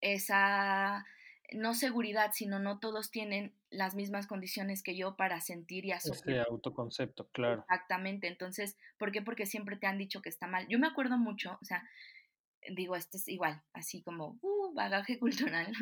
esa, 0.00 1.06
no 1.52 1.74
seguridad, 1.74 2.32
sino 2.34 2.58
no 2.58 2.80
todos 2.80 3.12
tienen 3.12 3.54
las 3.70 3.94
mismas 3.94 4.26
condiciones 4.26 4.82
que 4.82 4.96
yo 4.96 5.16
para 5.16 5.40
sentir 5.40 5.84
y 5.84 5.92
asumir. 5.92 6.40
Ese 6.40 6.50
autoconcepto, 6.50 7.28
claro. 7.28 7.60
Exactamente. 7.60 8.26
Entonces, 8.26 8.76
¿por 8.98 9.12
qué? 9.12 9.22
Porque 9.22 9.46
siempre 9.46 9.76
te 9.76 9.86
han 9.86 9.98
dicho 9.98 10.22
que 10.22 10.28
está 10.28 10.48
mal. 10.48 10.66
Yo 10.68 10.80
me 10.80 10.88
acuerdo 10.88 11.18
mucho, 11.18 11.56
o 11.62 11.64
sea, 11.64 11.88
digo, 12.70 12.96
esto 12.96 13.16
es 13.16 13.28
igual, 13.28 13.62
así 13.72 14.02
como 14.02 14.38
uh, 14.42 14.51
bagaje 14.74 15.18
cultural. 15.18 15.72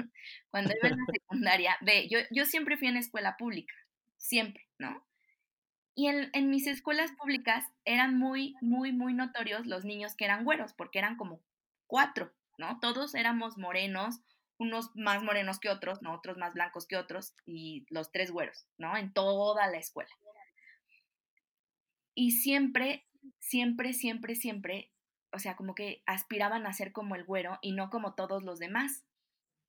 Cuando 0.50 0.72
iba 0.72 0.88
en 0.88 0.96
la 0.98 1.04
secundaria, 1.12 1.76
ve, 1.80 2.08
yo, 2.08 2.18
yo 2.30 2.44
siempre 2.44 2.76
fui 2.76 2.88
en 2.88 2.96
escuela 2.96 3.36
pública, 3.36 3.74
siempre, 4.16 4.68
¿no? 4.78 5.04
Y 5.94 6.06
en, 6.06 6.30
en, 6.32 6.50
mis 6.50 6.66
escuelas 6.66 7.12
públicas 7.12 7.64
eran 7.84 8.16
muy, 8.18 8.54
muy, 8.60 8.92
muy 8.92 9.12
notorios 9.12 9.66
los 9.66 9.84
niños 9.84 10.14
que 10.14 10.24
eran 10.24 10.44
güeros, 10.44 10.72
porque 10.72 10.98
eran 10.98 11.16
como 11.16 11.42
cuatro, 11.86 12.32
¿no? 12.58 12.78
Todos 12.80 13.14
éramos 13.14 13.58
morenos, 13.58 14.20
unos 14.58 14.90
más 14.94 15.22
morenos 15.22 15.58
que 15.58 15.68
otros, 15.68 16.00
¿no? 16.02 16.14
Otros 16.14 16.36
más 16.36 16.54
blancos 16.54 16.86
que 16.86 16.96
otros, 16.96 17.34
y 17.44 17.86
los 17.90 18.12
tres 18.12 18.30
güeros, 18.30 18.66
¿no? 18.78 18.96
En 18.96 19.12
toda 19.12 19.66
la 19.66 19.78
escuela. 19.78 20.10
Y 22.14 22.32
siempre, 22.32 23.06
siempre, 23.38 23.92
siempre, 23.92 24.34
siempre 24.34 24.89
o 25.32 25.38
sea, 25.38 25.56
como 25.56 25.74
que 25.74 26.02
aspiraban 26.06 26.66
a 26.66 26.72
ser 26.72 26.92
como 26.92 27.14
el 27.14 27.24
güero 27.24 27.58
y 27.62 27.72
no 27.72 27.90
como 27.90 28.14
todos 28.14 28.42
los 28.42 28.58
demás, 28.58 29.04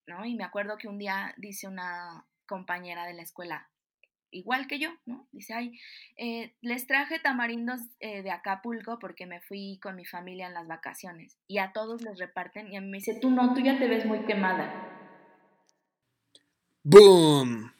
¿no? 0.07 0.25
Y 0.25 0.35
me 0.35 0.43
acuerdo 0.43 0.77
que 0.77 0.87
un 0.87 0.97
día 0.97 1.33
dice 1.37 1.67
una 1.67 2.25
compañera 2.45 3.05
de 3.05 3.13
la 3.13 3.21
escuela, 3.21 3.69
igual 4.31 4.67
que 4.67 4.79
yo, 4.79 4.89
¿no? 5.05 5.27
Dice, 5.31 5.53
ay, 5.53 5.79
eh, 6.17 6.55
les 6.61 6.87
traje 6.87 7.19
tamarindos 7.19 7.81
eh, 7.99 8.23
de 8.23 8.31
Acapulco 8.31 8.97
porque 8.99 9.25
me 9.25 9.41
fui 9.41 9.79
con 9.81 9.95
mi 9.95 10.05
familia 10.05 10.47
en 10.47 10.53
las 10.53 10.67
vacaciones 10.67 11.37
y 11.47 11.59
a 11.59 11.71
todos 11.73 12.01
les 12.01 12.17
reparten 12.17 12.71
y 12.71 12.77
a 12.77 12.81
mí 12.81 12.87
me 12.87 12.97
dice, 12.97 13.17
tú 13.21 13.29
no, 13.29 13.53
tú 13.53 13.61
ya 13.61 13.77
te 13.77 13.87
ves 13.87 14.05
muy 14.05 14.25
quemada. 14.25 14.97
¡Boom! 16.83 17.73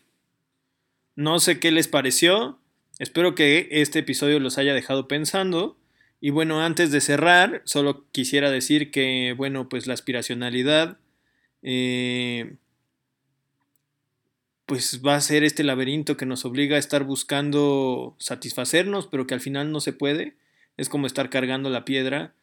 No 1.15 1.39
sé 1.39 1.59
qué 1.59 1.71
les 1.71 1.87
pareció, 1.87 2.59
espero 2.99 3.33
que 3.35 3.67
este 3.71 3.99
episodio 3.99 4.39
los 4.39 4.57
haya 4.57 4.73
dejado 4.73 5.07
pensando. 5.07 5.80
Y 6.21 6.29
bueno, 6.29 6.61
antes 6.61 6.91
de 6.91 7.01
cerrar, 7.01 7.63
solo 7.65 8.05
quisiera 8.11 8.51
decir 8.51 8.91
que, 8.91 9.33
bueno, 9.35 9.67
pues 9.67 9.87
la 9.87 9.95
aspiracionalidad 9.95 10.99
eh, 11.63 12.57
pues 14.67 15.01
va 15.05 15.15
a 15.15 15.21
ser 15.21 15.43
este 15.43 15.63
laberinto 15.63 16.17
que 16.17 16.27
nos 16.27 16.45
obliga 16.45 16.75
a 16.75 16.79
estar 16.79 17.03
buscando 17.03 18.15
satisfacernos, 18.19 19.07
pero 19.07 19.25
que 19.27 19.33
al 19.33 19.41
final 19.41 19.71
no 19.71 19.81
se 19.81 19.93
puede. 19.93 20.35
Es 20.77 20.89
como 20.89 21.07
estar 21.07 21.29
cargando 21.29 21.69
la 21.69 21.85
piedra 21.85 22.33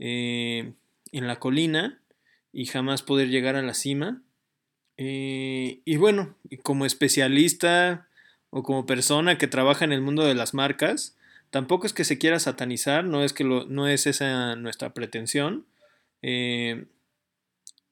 eh, 0.00 0.72
en 1.12 1.26
la 1.26 1.38
colina 1.38 2.00
y 2.52 2.66
jamás 2.66 3.02
poder 3.02 3.28
llegar 3.28 3.54
a 3.54 3.62
la 3.62 3.74
cima. 3.74 4.20
Eh, 4.96 5.80
y 5.84 5.96
bueno, 5.96 6.34
como 6.64 6.84
especialista 6.86 8.08
o 8.50 8.64
como 8.64 8.84
persona 8.84 9.38
que 9.38 9.46
trabaja 9.46 9.84
en 9.84 9.92
el 9.92 10.00
mundo 10.00 10.24
de 10.24 10.34
las 10.34 10.54
marcas, 10.54 11.16
tampoco 11.50 11.86
es 11.86 11.92
que 11.92 12.04
se 12.04 12.18
quiera 12.18 12.38
satanizar, 12.38 13.04
no 13.04 13.24
es 13.24 13.32
que 13.32 13.44
no 13.44 13.88
es 13.88 14.06
esa 14.06 14.56
nuestra 14.56 14.94
pretensión. 14.94 15.66
Eh, 16.22 16.86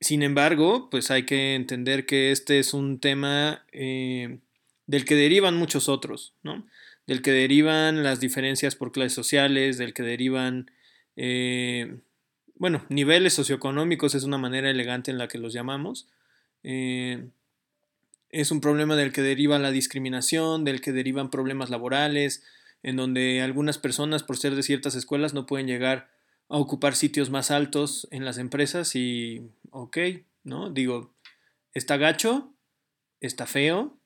sin 0.00 0.22
embargo, 0.22 0.90
pues 0.90 1.10
hay 1.10 1.24
que 1.24 1.54
entender 1.54 2.06
que 2.06 2.30
este 2.30 2.58
es 2.58 2.74
un 2.74 3.00
tema 3.00 3.64
eh, 3.72 4.38
del 4.86 5.04
que 5.04 5.14
derivan 5.14 5.56
muchos 5.56 5.88
otros, 5.88 6.34
¿no? 6.42 6.66
Del 7.06 7.22
que 7.22 7.30
derivan 7.30 8.02
las 8.02 8.20
diferencias 8.20 8.74
por 8.76 8.92
clases 8.92 9.14
sociales, 9.14 9.78
del 9.78 9.94
que 9.94 10.02
derivan, 10.02 10.70
eh, 11.16 11.98
bueno, 12.56 12.84
niveles 12.88 13.32
socioeconómicos 13.34 14.14
es 14.14 14.24
una 14.24 14.38
manera 14.38 14.70
elegante 14.70 15.10
en 15.10 15.18
la 15.18 15.28
que 15.28 15.38
los 15.38 15.52
llamamos. 15.52 16.08
Es 16.62 18.50
un 18.50 18.60
problema 18.60 18.96
del 18.96 19.12
que 19.12 19.22
deriva 19.22 19.58
la 19.58 19.70
discriminación, 19.70 20.64
del 20.64 20.80
que 20.80 20.92
derivan 20.92 21.30
problemas 21.30 21.70
laborales, 21.70 22.42
en 22.86 22.94
donde 22.94 23.42
algunas 23.42 23.78
personas, 23.78 24.22
por 24.22 24.36
ser 24.36 24.54
de 24.54 24.62
ciertas 24.62 24.94
escuelas, 24.94 25.34
no 25.34 25.44
pueden 25.44 25.66
llegar 25.66 26.08
a 26.48 26.56
ocupar 26.56 26.94
sitios 26.94 27.30
más 27.30 27.50
altos 27.50 28.06
en 28.12 28.24
las 28.24 28.38
empresas 28.38 28.94
y, 28.94 29.42
ok, 29.70 29.98
¿no? 30.44 30.70
Digo, 30.70 31.12
está 31.74 31.96
gacho, 31.96 32.54
está 33.20 33.46
feo. 33.46 33.98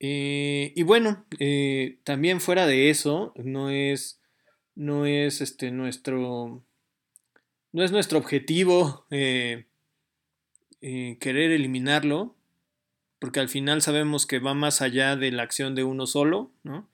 Eh, 0.00 0.72
y 0.74 0.82
bueno, 0.84 1.26
eh, 1.38 1.98
también 2.04 2.40
fuera 2.40 2.66
de 2.66 2.88
eso, 2.88 3.34
no 3.36 3.68
es, 3.68 4.22
no 4.74 5.04
es 5.04 5.42
este, 5.42 5.70
nuestro, 5.70 6.62
no 7.72 7.84
es 7.84 7.92
nuestro 7.92 8.16
objetivo 8.16 9.04
eh, 9.10 9.66
querer 10.80 11.50
eliminarlo, 11.50 12.34
porque 13.18 13.40
al 13.40 13.50
final 13.50 13.82
sabemos 13.82 14.24
que 14.24 14.38
va 14.38 14.54
más 14.54 14.80
allá 14.80 15.14
de 15.14 15.30
la 15.30 15.42
acción 15.42 15.74
de 15.74 15.84
uno 15.84 16.06
solo, 16.06 16.50
¿no? 16.62 16.88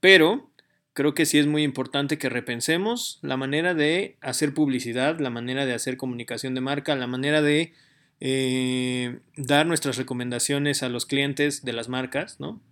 Pero 0.00 0.50
creo 0.96 1.12
que 1.12 1.26
sí 1.26 1.38
es 1.38 1.46
muy 1.46 1.62
importante 1.62 2.16
que 2.16 2.30
repensemos 2.30 3.18
la 3.20 3.36
manera 3.36 3.74
de 3.74 4.16
hacer 4.22 4.54
publicidad, 4.54 5.20
la 5.20 5.28
manera 5.28 5.66
de 5.66 5.74
hacer 5.74 5.98
comunicación 5.98 6.54
de 6.54 6.62
marca, 6.62 6.96
la 6.96 7.06
manera 7.06 7.42
de 7.42 7.74
eh, 8.18 9.18
dar 9.36 9.66
nuestras 9.66 9.98
recomendaciones 9.98 10.82
a 10.82 10.88
los 10.88 11.04
clientes 11.04 11.66
de 11.66 11.74
las 11.74 11.90
marcas, 11.90 12.40
¿no? 12.40 12.62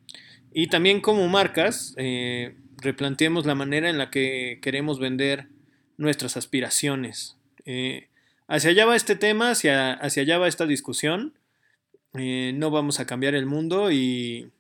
Y 0.55 0.68
también 0.68 1.03
como 1.03 1.29
marcas, 1.29 1.93
eh, 1.99 2.57
replanteemos 2.79 3.45
la 3.45 3.55
manera 3.55 3.91
en 3.91 3.99
la 3.99 4.09
que 4.09 4.59
queremos 4.62 4.99
vender 4.99 5.49
nuestras 5.99 6.39
aspiraciones. 6.39 7.37
Eh, 7.66 8.09
hacia 8.49 8.70
allá 8.70 8.87
va 8.87 8.97
este 8.97 9.16
tema, 9.16 9.51
hacia, 9.51 9.93
hacia 9.93 10.22
allá 10.22 10.39
va 10.39 10.49
esta 10.49 10.64
discusión. 10.64 11.35
no 12.14 12.70
vamos 12.70 13.01
a 13.01 13.07
cambiar 13.07 13.35
el 13.35 13.45
mundo 13.45 13.93
y 13.93 14.51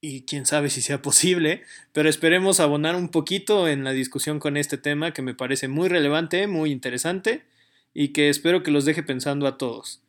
y 0.00 0.22
quién 0.22 0.46
sabe 0.46 0.70
si 0.70 0.80
sea 0.80 1.02
posible, 1.02 1.62
pero 1.92 2.08
esperemos 2.08 2.60
abonar 2.60 2.96
un 2.96 3.10
poquito 3.10 3.68
en 3.68 3.84
la 3.84 3.92
discusión 3.92 4.38
con 4.38 4.56
este 4.56 4.78
tema 4.78 5.12
que 5.12 5.22
me 5.22 5.34
parece 5.34 5.68
muy 5.68 5.88
relevante, 5.88 6.46
muy 6.46 6.72
interesante 6.72 7.42
y 7.92 8.08
que 8.08 8.28
espero 8.28 8.62
que 8.62 8.70
los 8.70 8.84
deje 8.84 9.02
pensando 9.02 9.46
a 9.46 9.58
todos. 9.58 10.00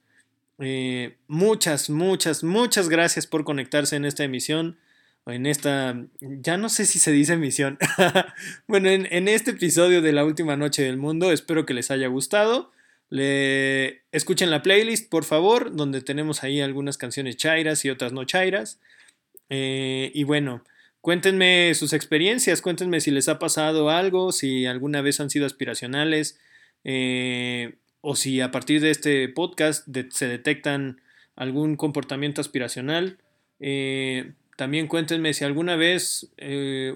Eh, 0.60 1.18
muchas, 1.28 1.90
muchas, 1.90 2.44
muchas 2.44 2.88
gracias 2.88 3.28
por 3.28 3.44
conectarse 3.44 3.96
en 3.96 4.06
esta 4.06 4.24
emisión, 4.24 4.78
en 5.26 5.46
esta, 5.46 5.96
ya 6.20 6.58
no 6.58 6.70
sé 6.70 6.86
si 6.86 7.00
se 7.00 7.12
dice 7.12 7.34
emisión, 7.34 7.78
bueno, 8.68 8.90
en, 8.90 9.28
este 9.28 9.52
episodio 9.52 10.02
de 10.02 10.14
la 10.14 10.24
última 10.24 10.56
noche 10.56 10.84
del 10.84 10.98
mundo, 10.98 11.32
espero 11.32 11.66
que 11.66 11.74
les 11.74 11.92
haya 11.92 12.08
gustado. 12.08 12.72
Le, 13.10 14.04
escuchen 14.14 14.50
la 14.50 14.62
playlist, 14.62 15.10
por 15.10 15.26
favor, 15.26 15.76
donde 15.76 16.02
tenemos 16.02 16.44
ahí 16.44 16.62
algunas 16.62 16.98
canciones 16.98 17.36
chairas 17.36 17.84
y 17.84 17.90
otras 17.90 18.14
no 18.14 18.24
chairas. 18.24 18.80
Eh, 19.54 20.12
y 20.16 20.24
bueno, 20.24 20.64
cuéntenme 21.02 21.76
sus 21.76 21.92
experiencias, 21.92 22.62
cuéntenme 22.62 23.02
si 23.02 23.12
les 23.12 23.28
ha 23.28 23.38
pasado 23.38 23.90
algo, 23.90 24.32
si 24.32 24.66
alguna 24.66 25.02
vez 25.02 25.20
han 25.20 25.30
sido 25.30 25.46
aspiracionales, 25.46 26.40
eh, 26.86 27.76
o 28.00 28.16
si 28.16 28.40
a 28.40 28.50
partir 28.50 28.80
de 28.80 28.92
este 28.92 29.28
podcast 29.28 29.86
se 30.12 30.28
detectan 30.28 31.02
algún 31.36 31.76
comportamiento 31.76 32.40
aspiracional. 32.40 33.18
Eh, 33.60 34.32
también 34.56 34.88
cuéntenme 34.88 35.34
si 35.34 35.44
alguna 35.44 35.76
vez 35.76 36.32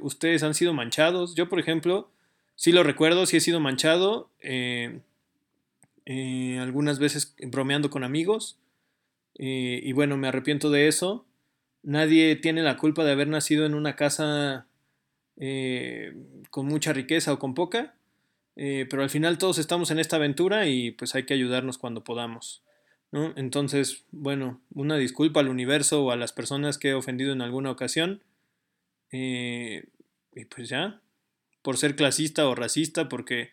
ustedes 0.01 0.41
han 0.43 0.53
sido 0.53 0.73
manchados. 0.73 1.35
Yo, 1.35 1.49
por 1.49 1.59
ejemplo, 1.59 2.09
sí 2.55 2.71
lo 2.71 2.83
recuerdo, 2.83 3.25
sí 3.25 3.37
he 3.37 3.41
sido 3.41 3.59
manchado. 3.59 4.29
algunas 6.07 6.99
veces 6.99 7.35
bromeando 7.47 7.89
con 7.89 8.03
amigos. 8.05 8.57
y 9.37 9.91
bueno, 9.91 10.15
me 10.15 10.29
arrepiento 10.29 10.69
de 10.69 10.87
eso. 10.87 11.25
Nadie 11.85 12.35
tiene 12.35 12.63
la 12.63 12.77
culpa 12.77 13.03
de 13.03 13.11
haber 13.11 13.27
nacido 13.27 13.63
en 13.63 13.75
una 13.75 13.95
casa 13.95 14.65
eh, 15.37 16.15
con 16.49 16.65
mucha 16.65 16.93
riqueza 16.93 17.31
o 17.31 17.37
con 17.37 17.53
poca, 17.53 17.93
eh, 18.55 18.87
pero 18.89 19.03
al 19.03 19.11
final 19.11 19.37
todos 19.37 19.59
estamos 19.59 19.91
en 19.91 19.99
esta 19.99 20.15
aventura 20.15 20.67
y 20.67 20.89
pues 20.89 21.13
hay 21.13 21.27
que 21.27 21.35
ayudarnos 21.35 21.77
cuando 21.77 22.03
podamos. 22.03 22.63
¿no? 23.11 23.33
Entonces, 23.35 24.03
bueno, 24.09 24.61
una 24.73 24.97
disculpa 24.97 25.41
al 25.41 25.47
universo 25.47 26.03
o 26.03 26.09
a 26.09 26.15
las 26.15 26.33
personas 26.33 26.79
que 26.79 26.89
he 26.89 26.93
ofendido 26.95 27.33
en 27.33 27.43
alguna 27.43 27.69
ocasión. 27.69 28.23
Eh, 29.11 29.85
y 30.33 30.45
pues 30.45 30.67
ya, 30.67 31.01
por 31.61 31.77
ser 31.77 31.95
clasista 31.95 32.47
o 32.47 32.55
racista, 32.55 33.09
porque 33.09 33.51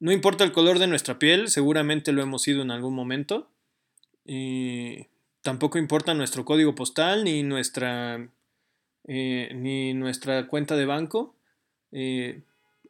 no 0.00 0.10
importa 0.10 0.42
el 0.42 0.50
color 0.50 0.80
de 0.80 0.88
nuestra 0.88 1.20
piel, 1.20 1.46
seguramente 1.46 2.10
lo 2.10 2.22
hemos 2.22 2.42
sido 2.42 2.60
en 2.62 2.72
algún 2.72 2.96
momento. 2.96 3.48
Tampoco 5.48 5.78
importa 5.78 6.12
nuestro 6.12 6.44
código 6.44 6.74
postal 6.74 7.24
ni 7.24 7.42
nuestra, 7.42 8.28
eh, 9.04 9.50
ni 9.54 9.94
nuestra 9.94 10.46
cuenta 10.46 10.76
de 10.76 10.84
banco. 10.84 11.34
Eh, 11.90 12.42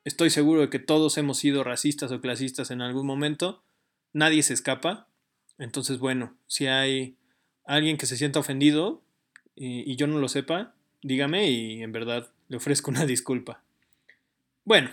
estoy 0.02 0.30
seguro 0.30 0.62
de 0.62 0.68
que 0.68 0.80
todos 0.80 1.18
hemos 1.18 1.38
sido 1.38 1.62
racistas 1.62 2.10
o 2.10 2.20
clasistas 2.20 2.72
en 2.72 2.80
algún 2.80 3.06
momento. 3.06 3.62
Nadie 4.12 4.42
se 4.42 4.54
escapa. 4.54 5.06
Entonces, 5.58 6.00
bueno, 6.00 6.34
si 6.48 6.66
hay 6.66 7.14
alguien 7.64 7.96
que 7.96 8.06
se 8.06 8.16
sienta 8.16 8.40
ofendido 8.40 9.02
y, 9.54 9.94
yo 9.94 10.08
no 10.08 10.18
lo 10.18 10.26
sepa, 10.26 10.74
dígame 11.00 11.48
y 11.48 11.84
en 11.84 11.92
verdad 11.92 12.28
le 12.48 12.56
ofrezco 12.56 12.90
una 12.90 13.06
disculpa. 13.06 13.62
Bueno, 14.64 14.90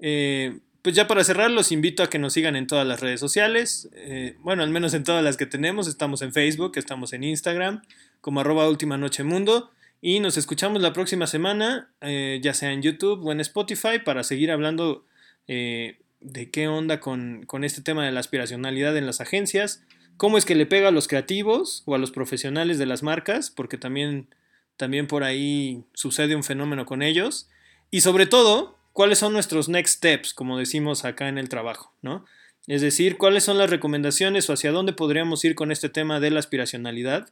eh, 0.00 0.58
pues 0.86 0.94
ya 0.94 1.08
para 1.08 1.24
cerrar, 1.24 1.50
los 1.50 1.72
invito 1.72 2.04
a 2.04 2.08
que 2.08 2.20
nos 2.20 2.34
sigan 2.34 2.54
en 2.54 2.68
todas 2.68 2.86
las 2.86 3.00
redes 3.00 3.18
sociales. 3.18 3.88
Eh, 3.92 4.36
bueno, 4.38 4.62
al 4.62 4.70
menos 4.70 4.94
en 4.94 5.02
todas 5.02 5.24
las 5.24 5.36
que 5.36 5.44
tenemos. 5.44 5.88
Estamos 5.88 6.22
en 6.22 6.32
Facebook, 6.32 6.74
estamos 6.76 7.12
en 7.12 7.24
Instagram, 7.24 7.82
como 8.20 8.38
arroba 8.38 8.68
última 8.68 8.96
noche 8.96 9.24
mundo. 9.24 9.72
Y 10.00 10.20
nos 10.20 10.36
escuchamos 10.36 10.80
la 10.80 10.92
próxima 10.92 11.26
semana, 11.26 11.90
eh, 12.02 12.38
ya 12.40 12.54
sea 12.54 12.70
en 12.70 12.82
YouTube 12.82 13.26
o 13.26 13.32
en 13.32 13.40
Spotify, 13.40 13.98
para 14.04 14.22
seguir 14.22 14.52
hablando 14.52 15.04
eh, 15.48 15.98
de 16.20 16.52
qué 16.52 16.68
onda 16.68 17.00
con, 17.00 17.42
con 17.46 17.64
este 17.64 17.82
tema 17.82 18.04
de 18.04 18.12
la 18.12 18.20
aspiracionalidad 18.20 18.96
en 18.96 19.06
las 19.06 19.20
agencias. 19.20 19.82
Cómo 20.16 20.38
es 20.38 20.44
que 20.44 20.54
le 20.54 20.66
pega 20.66 20.86
a 20.86 20.92
los 20.92 21.08
creativos 21.08 21.82
o 21.86 21.96
a 21.96 21.98
los 21.98 22.12
profesionales 22.12 22.78
de 22.78 22.86
las 22.86 23.02
marcas, 23.02 23.50
porque 23.50 23.76
también, 23.76 24.28
también 24.76 25.08
por 25.08 25.24
ahí 25.24 25.82
sucede 25.94 26.36
un 26.36 26.44
fenómeno 26.44 26.86
con 26.86 27.02
ellos. 27.02 27.48
Y 27.90 28.02
sobre 28.02 28.26
todo, 28.26 28.75
cuáles 28.96 29.18
son 29.18 29.34
nuestros 29.34 29.68
next 29.68 29.98
steps, 29.98 30.32
como 30.32 30.56
decimos 30.56 31.04
acá 31.04 31.28
en 31.28 31.36
el 31.36 31.50
trabajo, 31.50 31.92
¿no? 32.00 32.24
Es 32.66 32.80
decir, 32.80 33.18
cuáles 33.18 33.44
son 33.44 33.58
las 33.58 33.68
recomendaciones 33.68 34.48
o 34.48 34.54
hacia 34.54 34.72
dónde 34.72 34.94
podríamos 34.94 35.44
ir 35.44 35.54
con 35.54 35.70
este 35.70 35.90
tema 35.90 36.18
de 36.18 36.30
la 36.30 36.38
aspiracionalidad. 36.40 37.28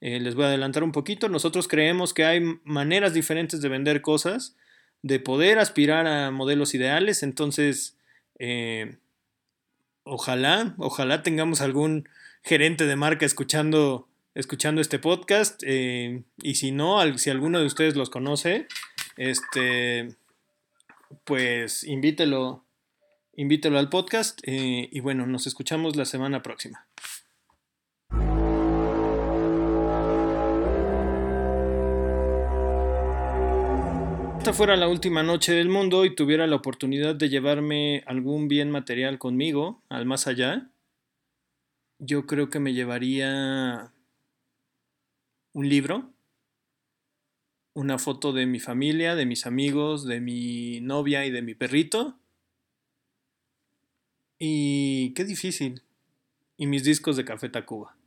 Eh, 0.00 0.20
les 0.20 0.36
voy 0.36 0.44
a 0.44 0.46
adelantar 0.46 0.84
un 0.84 0.92
poquito. 0.92 1.28
Nosotros 1.28 1.66
creemos 1.66 2.14
que 2.14 2.24
hay 2.24 2.60
maneras 2.62 3.14
diferentes 3.14 3.60
de 3.60 3.68
vender 3.68 4.00
cosas, 4.00 4.54
de 5.02 5.18
poder 5.18 5.58
aspirar 5.58 6.06
a 6.06 6.30
modelos 6.30 6.72
ideales. 6.74 7.24
Entonces, 7.24 7.96
eh, 8.38 8.98
ojalá, 10.04 10.76
ojalá 10.78 11.24
tengamos 11.24 11.62
algún 11.62 12.08
gerente 12.44 12.86
de 12.86 12.94
marca 12.94 13.26
escuchando 13.26 14.06
escuchando 14.36 14.80
este 14.80 15.00
podcast. 15.00 15.64
Eh, 15.66 16.22
y 16.44 16.54
si 16.54 16.70
no, 16.70 17.18
si 17.18 17.28
alguno 17.28 17.58
de 17.58 17.66
ustedes 17.66 17.96
los 17.96 18.08
conoce, 18.08 18.68
este, 19.16 20.14
pues 21.24 21.84
invítelo, 21.84 22.64
invítelo 23.36 23.78
al 23.78 23.88
podcast. 23.88 24.40
Eh, 24.44 24.88
y 24.90 25.00
bueno, 25.00 25.26
nos 25.26 25.46
escuchamos 25.46 25.96
la 25.96 26.04
semana 26.04 26.42
próxima. 26.42 26.88
esta 34.48 34.56
fuera 34.56 34.76
la 34.76 34.88
última 34.88 35.22
noche 35.22 35.52
del 35.52 35.68
mundo 35.68 36.06
y 36.06 36.14
tuviera 36.14 36.46
la 36.46 36.56
oportunidad 36.56 37.14
de 37.14 37.28
llevarme 37.28 38.02
algún 38.06 38.48
bien 38.48 38.70
material 38.70 39.18
conmigo 39.18 39.82
al 39.90 40.06
más 40.06 40.26
allá, 40.26 40.70
yo 41.98 42.24
creo 42.24 42.48
que 42.48 42.58
me 42.58 42.72
llevaría 42.72 43.92
un 45.52 45.68
libro, 45.68 46.14
una 47.78 47.96
foto 47.98 48.32
de 48.32 48.44
mi 48.44 48.58
familia, 48.58 49.14
de 49.14 49.24
mis 49.24 49.46
amigos, 49.46 50.04
de 50.04 50.20
mi 50.20 50.80
novia 50.80 51.24
y 51.26 51.30
de 51.30 51.42
mi 51.42 51.54
perrito. 51.54 52.18
Y 54.36 55.14
qué 55.14 55.24
difícil. 55.24 55.82
Y 56.56 56.66
mis 56.66 56.82
discos 56.82 57.16
de 57.16 57.24
Café 57.24 57.48
Tacuba. 57.48 57.97